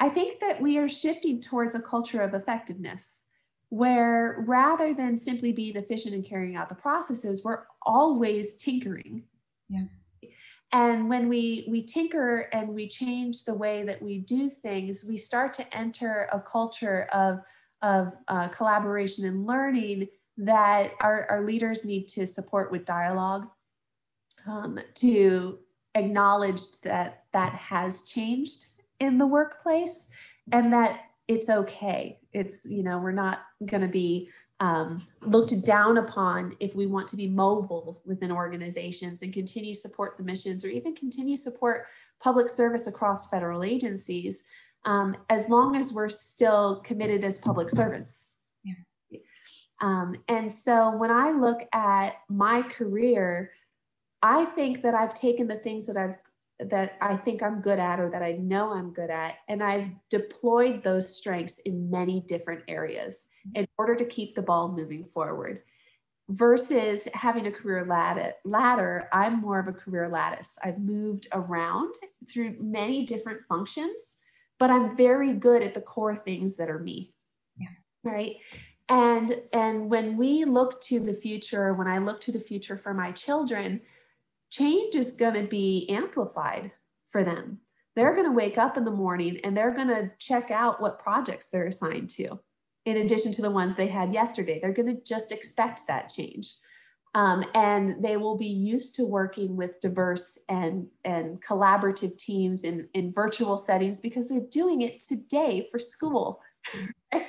i 0.00 0.08
think 0.08 0.38
that 0.40 0.60
we 0.60 0.78
are 0.78 0.88
shifting 0.88 1.40
towards 1.40 1.74
a 1.74 1.80
culture 1.80 2.20
of 2.20 2.34
effectiveness 2.34 3.22
where 3.72 4.44
rather 4.46 4.92
than 4.92 5.16
simply 5.16 5.50
being 5.50 5.76
efficient 5.76 6.14
in 6.14 6.22
carrying 6.22 6.56
out 6.56 6.68
the 6.68 6.74
processes, 6.74 7.42
we're 7.42 7.62
always 7.86 8.52
tinkering. 8.52 9.22
Yeah. 9.70 9.84
And 10.72 11.08
when 11.08 11.26
we 11.26 11.66
we 11.70 11.82
tinker 11.82 12.50
and 12.52 12.68
we 12.68 12.86
change 12.86 13.44
the 13.44 13.54
way 13.54 13.82
that 13.84 14.02
we 14.02 14.18
do 14.18 14.50
things, 14.50 15.06
we 15.06 15.16
start 15.16 15.54
to 15.54 15.74
enter 15.74 16.28
a 16.34 16.38
culture 16.38 17.08
of 17.14 17.40
of 17.80 18.12
uh, 18.28 18.48
collaboration 18.48 19.24
and 19.24 19.46
learning 19.46 20.08
that 20.36 20.90
our, 21.00 21.26
our 21.30 21.42
leaders 21.42 21.82
need 21.86 22.08
to 22.08 22.26
support 22.26 22.70
with 22.70 22.84
dialogue 22.84 23.48
um, 24.46 24.78
to 24.96 25.58
acknowledge 25.94 26.78
that 26.82 27.24
that 27.32 27.54
has 27.54 28.02
changed 28.02 28.66
in 29.00 29.16
the 29.16 29.26
workplace 29.26 30.08
and 30.52 30.70
that 30.74 31.06
it's 31.28 31.48
okay. 31.48 32.18
It's, 32.32 32.64
you 32.64 32.82
know, 32.82 32.98
we're 32.98 33.12
not 33.12 33.40
going 33.64 33.82
to 33.82 33.88
be 33.88 34.28
um, 34.60 35.04
looked 35.22 35.64
down 35.64 35.98
upon 35.98 36.56
if 36.60 36.74
we 36.74 36.86
want 36.86 37.08
to 37.08 37.16
be 37.16 37.26
mobile 37.26 38.00
within 38.04 38.30
organizations 38.30 39.22
and 39.22 39.32
continue 39.32 39.74
support 39.74 40.16
the 40.16 40.22
missions 40.22 40.64
or 40.64 40.68
even 40.68 40.94
continue 40.94 41.36
support 41.36 41.86
public 42.20 42.48
service 42.48 42.86
across 42.86 43.28
federal 43.28 43.64
agencies 43.64 44.44
um, 44.84 45.16
as 45.30 45.48
long 45.48 45.76
as 45.76 45.92
we're 45.92 46.08
still 46.08 46.80
committed 46.80 47.24
as 47.24 47.38
public 47.38 47.70
servants. 47.70 48.34
Yeah. 48.64 48.74
Um, 49.80 50.14
and 50.28 50.52
so 50.52 50.96
when 50.96 51.10
I 51.10 51.32
look 51.32 51.62
at 51.72 52.14
my 52.28 52.62
career, 52.62 53.50
I 54.22 54.44
think 54.44 54.82
that 54.82 54.94
I've 54.94 55.14
taken 55.14 55.48
the 55.48 55.56
things 55.56 55.86
that 55.88 55.96
I've 55.96 56.14
that 56.60 56.96
I 57.00 57.16
think 57.16 57.42
I'm 57.42 57.60
good 57.60 57.78
at 57.78 58.00
or 58.00 58.10
that 58.10 58.22
I 58.22 58.32
know 58.32 58.72
I'm 58.72 58.92
good 58.92 59.10
at. 59.10 59.36
And 59.48 59.62
I've 59.62 59.88
deployed 60.10 60.82
those 60.82 61.16
strengths 61.16 61.58
in 61.60 61.90
many 61.90 62.20
different 62.20 62.62
areas 62.68 63.26
in 63.54 63.66
order 63.78 63.96
to 63.96 64.04
keep 64.04 64.34
the 64.34 64.42
ball 64.42 64.70
moving 64.70 65.04
forward. 65.04 65.62
Versus 66.28 67.08
having 67.14 67.46
a 67.46 67.52
career 67.52 67.84
ladder, 68.44 69.08
I'm 69.12 69.40
more 69.40 69.58
of 69.58 69.66
a 69.66 69.72
career 69.72 70.08
lattice. 70.08 70.56
I've 70.62 70.78
moved 70.78 71.26
around 71.32 71.94
through 72.30 72.56
many 72.60 73.04
different 73.04 73.40
functions, 73.48 74.16
but 74.58 74.70
I'm 74.70 74.96
very 74.96 75.34
good 75.34 75.62
at 75.62 75.74
the 75.74 75.80
core 75.80 76.14
things 76.14 76.56
that 76.56 76.70
are 76.70 76.78
me. 76.78 77.12
Yeah. 77.58 77.68
Right. 78.04 78.36
And 78.88 79.42
and 79.52 79.90
when 79.90 80.16
we 80.16 80.44
look 80.44 80.80
to 80.82 81.00
the 81.00 81.14
future, 81.14 81.74
when 81.74 81.88
I 81.88 81.98
look 81.98 82.20
to 82.22 82.32
the 82.32 82.40
future 82.40 82.78
for 82.78 82.94
my 82.94 83.10
children, 83.12 83.80
change 84.52 84.94
is 84.94 85.14
going 85.14 85.34
to 85.34 85.48
be 85.48 85.88
amplified 85.88 86.70
for 87.06 87.24
them. 87.24 87.58
They're 87.96 88.14
going 88.14 88.26
to 88.26 88.32
wake 88.32 88.58
up 88.58 88.76
in 88.76 88.84
the 88.84 88.90
morning 88.90 89.40
and 89.42 89.56
they're 89.56 89.74
going 89.74 89.88
to 89.88 90.10
check 90.18 90.50
out 90.50 90.80
what 90.80 90.98
projects 90.98 91.48
they're 91.48 91.66
assigned 91.66 92.10
to, 92.10 92.38
in 92.84 92.98
addition 92.98 93.32
to 93.32 93.42
the 93.42 93.50
ones 93.50 93.76
they 93.76 93.88
had 93.88 94.12
yesterday. 94.12 94.60
They're 94.60 94.72
going 94.72 94.94
to 94.94 95.02
just 95.04 95.32
expect 95.32 95.82
that 95.88 96.08
change. 96.08 96.54
Um, 97.14 97.44
and 97.54 98.02
they 98.02 98.16
will 98.16 98.38
be 98.38 98.46
used 98.46 98.94
to 98.96 99.04
working 99.04 99.56
with 99.56 99.80
diverse 99.80 100.38
and, 100.48 100.86
and 101.04 101.42
collaborative 101.44 102.16
teams 102.16 102.64
in, 102.64 102.88
in 102.94 103.12
virtual 103.12 103.58
settings 103.58 104.00
because 104.00 104.28
they're 104.28 104.40
doing 104.50 104.80
it 104.80 105.00
today 105.00 105.66
for 105.70 105.78
school. 105.78 106.40
Right? 107.12 107.28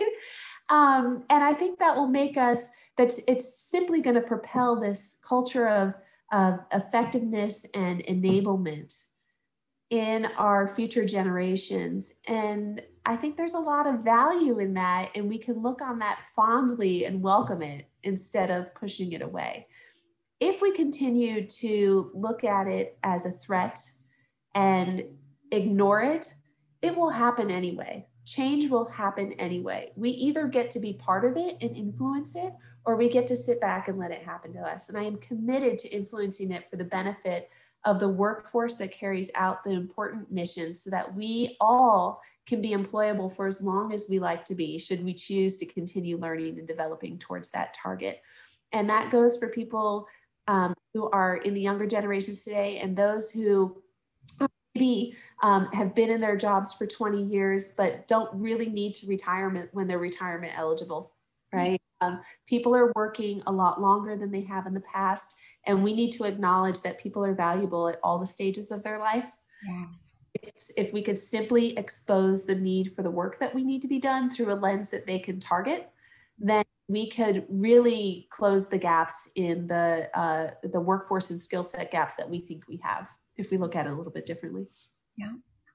Um, 0.70 1.26
and 1.30 1.44
I 1.44 1.54
think 1.54 1.80
that 1.80 1.96
will 1.96 2.08
make 2.08 2.38
us, 2.38 2.72
that's 2.98 3.20
it's 3.28 3.60
simply 3.60 4.02
going 4.02 4.16
to 4.16 4.22
propel 4.22 4.80
this 4.80 5.18
culture 5.28 5.68
of 5.68 5.94
of 6.34 6.66
effectiveness 6.74 7.66
and 7.74 8.04
enablement 8.06 9.06
in 9.90 10.26
our 10.38 10.68
future 10.68 11.06
generations. 11.06 12.14
And 12.28 12.82
I 13.06 13.16
think 13.16 13.38
there's 13.38 13.54
a 13.54 13.60
lot 13.60 13.86
of 13.86 14.00
value 14.00 14.58
in 14.60 14.74
that, 14.74 15.12
and 15.14 15.30
we 15.30 15.38
can 15.38 15.62
look 15.62 15.82
on 15.82 16.00
that 16.00 16.22
fondly 16.36 17.06
and 17.06 17.22
welcome 17.22 17.62
it 17.62 17.88
instead 18.02 18.50
of 18.50 18.74
pushing 18.74 19.12
it 19.12 19.22
away. 19.22 19.68
If 20.40 20.62
we 20.62 20.72
continue 20.72 21.48
to 21.48 22.12
look 22.16 22.44
at 22.44 22.68
it 22.68 22.98
as 23.04 23.26
a 23.26 23.32
threat 23.32 23.80
and 24.56 25.04
ignore 25.52 26.02
it, 26.02 26.34
it 26.82 26.98
will 26.98 27.12
happen 27.12 27.52
anyway. 27.52 28.08
Change 28.26 28.70
will 28.70 28.86
happen 28.86 29.34
anyway. 29.34 29.92
We 29.96 30.10
either 30.10 30.48
get 30.48 30.72
to 30.72 30.80
be 30.80 30.94
part 30.94 31.26
of 31.26 31.38
it 31.38 31.58
and 31.62 31.76
influence 31.78 32.36
it, 32.36 32.54
or 32.86 32.96
we 32.96 33.10
get 33.10 33.28
to 33.28 33.36
sit 33.36 33.62
back 33.62 33.88
and 33.88 33.98
let 33.98 34.12
it 34.12 34.24
happen 34.24 34.54
to 34.54 34.60
us. 34.60 34.90
And 34.90 34.98
I 34.98 35.04
am 35.04 35.18
committed 35.18 35.78
to 35.80 35.90
influencing 35.90 36.52
it 36.52 36.70
for 36.70 36.76
the 36.76 36.84
benefit 36.84 37.50
of 37.86 38.00
the 38.00 38.10
workforce 38.10 38.76
that 38.78 38.92
carries 38.92 39.32
out 39.36 39.64
the 39.64 39.72
important 39.72 40.32
missions 40.32 40.84
so 40.84 40.90
that 40.90 41.14
we 41.16 41.58
all 41.60 42.22
can 42.46 42.62
be 42.62 42.72
employable 42.72 43.34
for 43.34 43.48
as 43.48 43.62
long 43.62 43.94
as 43.94 44.08
we 44.10 44.20
like 44.20 44.44
to 44.46 44.56
be, 44.56 44.78
should 44.78 45.04
we 45.04 45.14
choose 45.14 45.58
to 45.58 45.66
continue 45.66 46.18
learning 46.18 46.60
and 46.60 46.68
developing 46.68 47.18
towards 47.18 47.52
that 47.52 47.74
target. 47.74 48.22
And 48.72 48.90
that 48.90 49.12
goes 49.12 49.38
for 49.38 49.48
people 49.48 50.08
um, 50.48 50.74
who 50.94 51.10
are 51.12 51.38
in 51.38 51.54
the 51.54 51.62
younger 51.62 51.88
generations 51.88 52.44
today 52.44 52.80
and 52.80 52.98
those 52.98 53.32
who 53.32 53.82
maybe 54.76 55.16
um, 55.42 55.68
have 55.68 55.96
been 55.96 56.10
in 56.10 56.20
their 56.20 56.36
jobs 56.36 56.74
for 56.74 56.86
20 56.86 57.22
years 57.22 57.70
but 57.70 58.08
don't 58.08 58.34
really 58.34 58.68
need 58.68 58.94
to 58.96 59.08
retirement 59.08 59.70
when 59.74 59.88
they're 59.88 60.00
retirement 60.00 60.54
eligible, 60.58 61.14
right? 61.54 61.82
Um, 62.02 62.22
people 62.48 62.76
are 62.76 62.92
working 62.96 63.42
a 63.48 63.52
lot 63.52 63.82
longer 63.82 64.16
than 64.18 64.32
they 64.32 64.42
have 64.42 64.66
in 64.66 64.74
the 64.74 64.82
past, 64.82 65.36
and 65.66 65.84
we 65.84 65.94
need 65.94 66.12
to 66.14 66.26
acknowledge 66.26 66.82
that 66.82 67.00
people 67.00 67.24
are 67.24 67.34
valuable 67.34 67.88
at 67.88 68.00
all 68.04 68.20
the 68.20 68.26
stages 68.26 68.72
of 68.72 68.84
their 68.84 69.00
life. 69.00 69.32
Yes. 69.68 70.14
If, 70.34 70.52
if 70.76 70.94
we 70.94 71.02
could 71.02 71.20
simply 71.20 71.78
expose 71.78 72.46
the 72.46 72.56
need 72.56 72.96
for 72.96 73.04
the 73.04 73.12
work 73.12 73.40
that 73.40 73.54
we 73.54 73.64
need 73.64 73.82
to 73.84 73.88
be 73.88 74.00
done 74.00 74.30
through 74.30 74.52
a 74.52 74.56
lens 74.56 74.90
that 74.90 75.06
they 75.06 75.20
can 75.20 75.40
target, 75.40 75.90
then 76.40 76.66
we 76.90 77.10
could 77.10 77.46
really 77.48 78.28
close 78.30 78.68
the 78.68 78.78
gaps 78.78 79.30
in 79.36 79.68
the 79.68 80.10
uh, 80.14 80.52
the 80.64 80.82
workforce 80.82 81.30
and 81.30 81.40
skill 81.40 81.64
set 81.64 81.92
gaps 81.92 82.16
that 82.16 82.30
we 82.30 82.42
think 82.42 82.68
we 82.68 82.78
have 82.84 83.08
if 83.38 83.52
we 83.52 83.58
look 83.58 83.76
at 83.76 83.86
it 83.86 83.92
a 83.92 83.96
little 83.96 84.12
bit 84.12 84.26
differently. 84.26 84.66
Yeah 85.16 85.34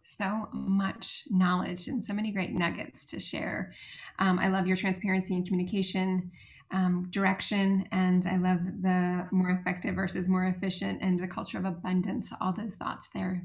so 0.08 0.48
much 0.52 1.24
knowledge 1.28 1.88
and 1.88 2.02
so 2.02 2.12
many 2.12 2.32
great 2.32 2.52
nuggets 2.52 3.04
to 3.06 3.20
share. 3.20 3.72
Um, 4.18 4.38
I 4.38 4.48
love 4.48 4.66
your 4.66 4.76
transparency 4.76 5.34
and 5.34 5.46
communication 5.46 6.30
um, 6.70 7.08
direction, 7.10 7.86
and 7.92 8.26
I 8.26 8.36
love 8.36 8.60
the 8.82 9.26
more 9.30 9.50
effective 9.50 9.94
versus 9.94 10.28
more 10.28 10.46
efficient 10.46 11.00
and 11.02 11.18
the 11.18 11.28
culture 11.28 11.58
of 11.58 11.64
abundance, 11.64 12.30
all 12.40 12.52
those 12.52 12.74
thoughts 12.74 13.08
there. 13.14 13.42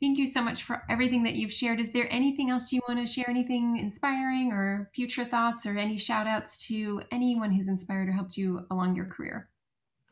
Thank 0.00 0.18
you 0.18 0.26
so 0.26 0.42
much 0.42 0.64
for 0.64 0.82
everything 0.88 1.22
that 1.22 1.34
you've 1.34 1.52
shared. 1.52 1.78
Is 1.78 1.90
there 1.90 2.08
anything 2.10 2.50
else 2.50 2.72
you 2.72 2.80
want 2.88 2.98
to 2.98 3.06
share? 3.06 3.30
Anything 3.30 3.78
inspiring 3.78 4.50
or 4.50 4.90
future 4.92 5.24
thoughts 5.24 5.64
or 5.64 5.78
any 5.78 5.96
shout 5.96 6.26
outs 6.26 6.56
to 6.66 7.02
anyone 7.12 7.52
who's 7.52 7.68
inspired 7.68 8.08
or 8.08 8.12
helped 8.12 8.36
you 8.36 8.66
along 8.72 8.96
your 8.96 9.06
career? 9.06 9.48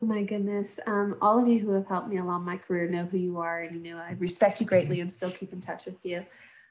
My 0.03 0.23
goodness. 0.23 0.79
Um, 0.87 1.15
all 1.21 1.37
of 1.37 1.47
you 1.47 1.59
who 1.59 1.71
have 1.73 1.87
helped 1.87 2.09
me 2.09 2.17
along 2.17 2.43
my 2.43 2.57
career 2.57 2.89
know 2.89 3.05
who 3.05 3.19
you 3.19 3.37
are, 3.37 3.61
and 3.61 3.85
you 3.85 3.93
know 3.93 3.99
I 3.99 4.15
respect 4.17 4.59
you 4.59 4.65
greatly 4.65 4.99
and 4.99 5.13
still 5.13 5.29
keep 5.29 5.53
in 5.53 5.61
touch 5.61 5.85
with 5.85 5.99
you. 6.03 6.25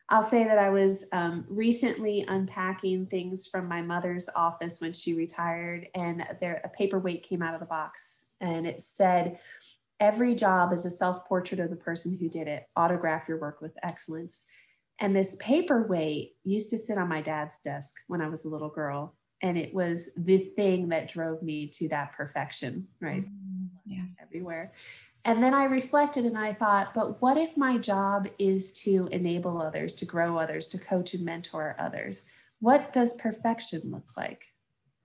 I'll 0.08 0.24
say 0.24 0.42
that 0.42 0.58
I 0.58 0.70
was 0.70 1.06
um, 1.12 1.44
recently 1.48 2.24
unpacking 2.26 3.06
things 3.06 3.46
from 3.46 3.68
my 3.68 3.82
mother's 3.82 4.28
office 4.34 4.80
when 4.80 4.92
she 4.92 5.14
retired, 5.14 5.86
and 5.94 6.26
there 6.40 6.60
a 6.64 6.68
paperweight 6.68 7.22
came 7.22 7.40
out 7.40 7.54
of 7.54 7.60
the 7.60 7.66
box, 7.66 8.22
and 8.40 8.66
it 8.66 8.82
said, 8.82 9.38
"Every 10.00 10.34
job 10.34 10.72
is 10.72 10.84
a 10.84 10.90
self-portrait 10.90 11.60
of 11.60 11.70
the 11.70 11.76
person 11.76 12.18
who 12.18 12.28
did 12.28 12.48
it. 12.48 12.66
Autograph 12.74 13.28
your 13.28 13.38
work 13.38 13.60
with 13.60 13.78
excellence." 13.84 14.44
And 14.98 15.14
this 15.14 15.36
paperweight 15.38 16.32
used 16.42 16.70
to 16.70 16.78
sit 16.78 16.98
on 16.98 17.08
my 17.08 17.22
dad's 17.22 17.58
desk 17.62 17.94
when 18.08 18.20
I 18.20 18.28
was 18.28 18.44
a 18.44 18.48
little 18.48 18.68
girl, 18.70 19.14
and 19.42 19.56
it 19.56 19.72
was 19.72 20.10
the 20.16 20.38
thing 20.38 20.88
that 20.88 21.08
drove 21.08 21.42
me 21.42 21.66
to 21.66 21.88
that 21.88 22.12
perfection 22.12 22.86
right? 23.00 23.24
Mm, 23.24 23.68
yes. 23.86 24.04
everywhere. 24.20 24.72
And 25.24 25.42
then 25.42 25.52
i 25.52 25.64
reflected 25.64 26.24
and 26.24 26.38
i 26.38 26.52
thought 26.52 26.94
but 26.94 27.20
what 27.20 27.36
if 27.36 27.56
my 27.56 27.76
job 27.76 28.26
is 28.38 28.72
to 28.72 29.08
enable 29.12 29.60
others 29.60 29.94
to 29.96 30.04
grow 30.04 30.38
others 30.38 30.68
to 30.68 30.78
coach 30.78 31.14
and 31.14 31.24
mentor 31.24 31.76
others? 31.78 32.26
What 32.60 32.92
does 32.92 33.14
perfection 33.14 33.82
look 33.84 34.08
like? 34.16 34.44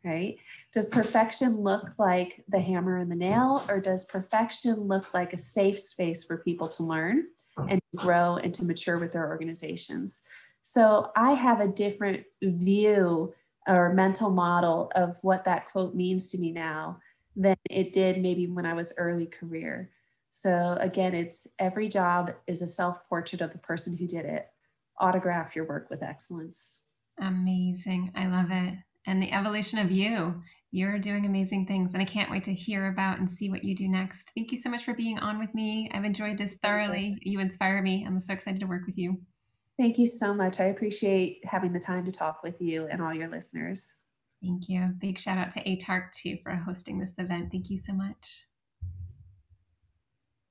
Right? 0.04 0.38
Does 0.72 0.88
perfection 0.88 1.58
look 1.58 1.94
like 1.98 2.44
the 2.48 2.60
hammer 2.60 2.98
and 2.98 3.12
the 3.12 3.16
nail 3.16 3.66
or 3.68 3.80
does 3.80 4.06
perfection 4.06 4.76
look 4.82 5.14
like 5.14 5.34
a 5.34 5.38
safe 5.38 5.80
space 5.80 6.24
for 6.24 6.38
people 6.38 6.70
to 6.70 6.84
learn 6.84 7.24
and 7.70 7.82
grow 7.96 8.36
and 8.36 8.54
to 8.54 8.66
mature 8.66 9.00
with 9.00 9.14
their 9.14 9.28
organizations? 9.28 10.22
So 10.62 11.12
i 11.16 11.32
have 11.32 11.60
a 11.60 11.68
different 11.68 12.24
view 12.42 13.34
or 13.68 13.94
mental 13.94 14.30
model 14.30 14.92
of 14.96 15.18
what 15.22 15.46
that 15.46 15.72
quote 15.72 15.96
means 15.96 16.28
to 16.30 16.38
me 16.38 16.52
now 16.52 17.00
than 17.36 17.56
it 17.70 17.94
did 17.94 18.22
maybe 18.22 18.48
when 18.48 18.66
I 18.66 18.74
was 18.74 18.94
early 18.98 19.26
career. 19.26 19.92
So 20.32 20.78
again, 20.80 21.16
it's 21.16 21.48
every 21.60 21.88
job 21.88 22.32
is 22.48 22.62
a 22.62 22.68
self 22.68 23.08
portrait 23.08 23.42
of 23.42 23.52
the 23.52 23.58
person 23.58 23.96
who 23.96 24.08
did 24.08 24.26
it. 24.26 24.48
Autograph 25.00 25.56
your 25.56 25.66
work 25.66 25.90
with 25.90 26.04
excellence. 26.04 26.80
Amazing. 27.22 28.12
I 28.16 28.28
love 28.28 28.52
it. 28.52 28.76
And 29.08 29.22
the 29.22 29.32
evolution 29.32 29.80
of 29.80 29.92
you. 29.92 30.42
You're 30.72 31.00
doing 31.00 31.26
amazing 31.26 31.68
things, 31.68 31.94
and 31.94 32.02
I 32.02 32.06
can't 32.06 32.30
wait 32.30 32.44
to 32.44 32.54
hear 32.54 32.88
about 32.88 33.20
and 33.20 33.32
see 33.32 33.50
what 33.50 33.64
you 33.64 33.74
do 33.74 33.88
next. 33.88 34.34
Thank 34.36 34.52
you 34.52 34.58
so 34.58 34.70
much 34.70 34.84
for 34.84 34.94
being 34.94 35.18
on 35.20 35.40
with 35.40 35.56
me. 35.56 35.90
I've 35.94 36.04
enjoyed 36.04 36.38
this 36.38 36.56
thoroughly. 36.56 37.18
You 37.22 37.40
inspire 37.40 37.82
me. 37.82 38.04
I'm 38.06 38.20
so 38.20 38.34
excited 38.34 38.60
to 38.60 38.68
work 38.68 38.86
with 38.86 38.98
you. 38.98 39.18
Thank 39.78 39.98
you 39.98 40.08
so 40.08 40.34
much. 40.34 40.60
I 40.60 40.66
appreciate 40.66 41.44
having 41.44 41.74
the 41.74 41.80
time 41.80 42.06
to 42.06 42.12
talk 42.12 42.44
with 42.44 42.62
you 42.62 42.88
and 42.88 43.02
all 43.02 43.14
your 43.14 43.28
listeners. 43.28 44.04
Thank 44.42 44.70
you. 44.70 44.90
Big 45.00 45.20
shout 45.20 45.38
out 45.38 45.52
to 45.52 45.64
ATARC 45.64 46.12
too 46.12 46.38
for 46.44 46.52
hosting 46.52 47.00
this 47.00 47.12
event. 47.18 47.52
Thank 47.52 47.70
you 47.70 47.78
so 47.78 47.94
much. 47.94 48.46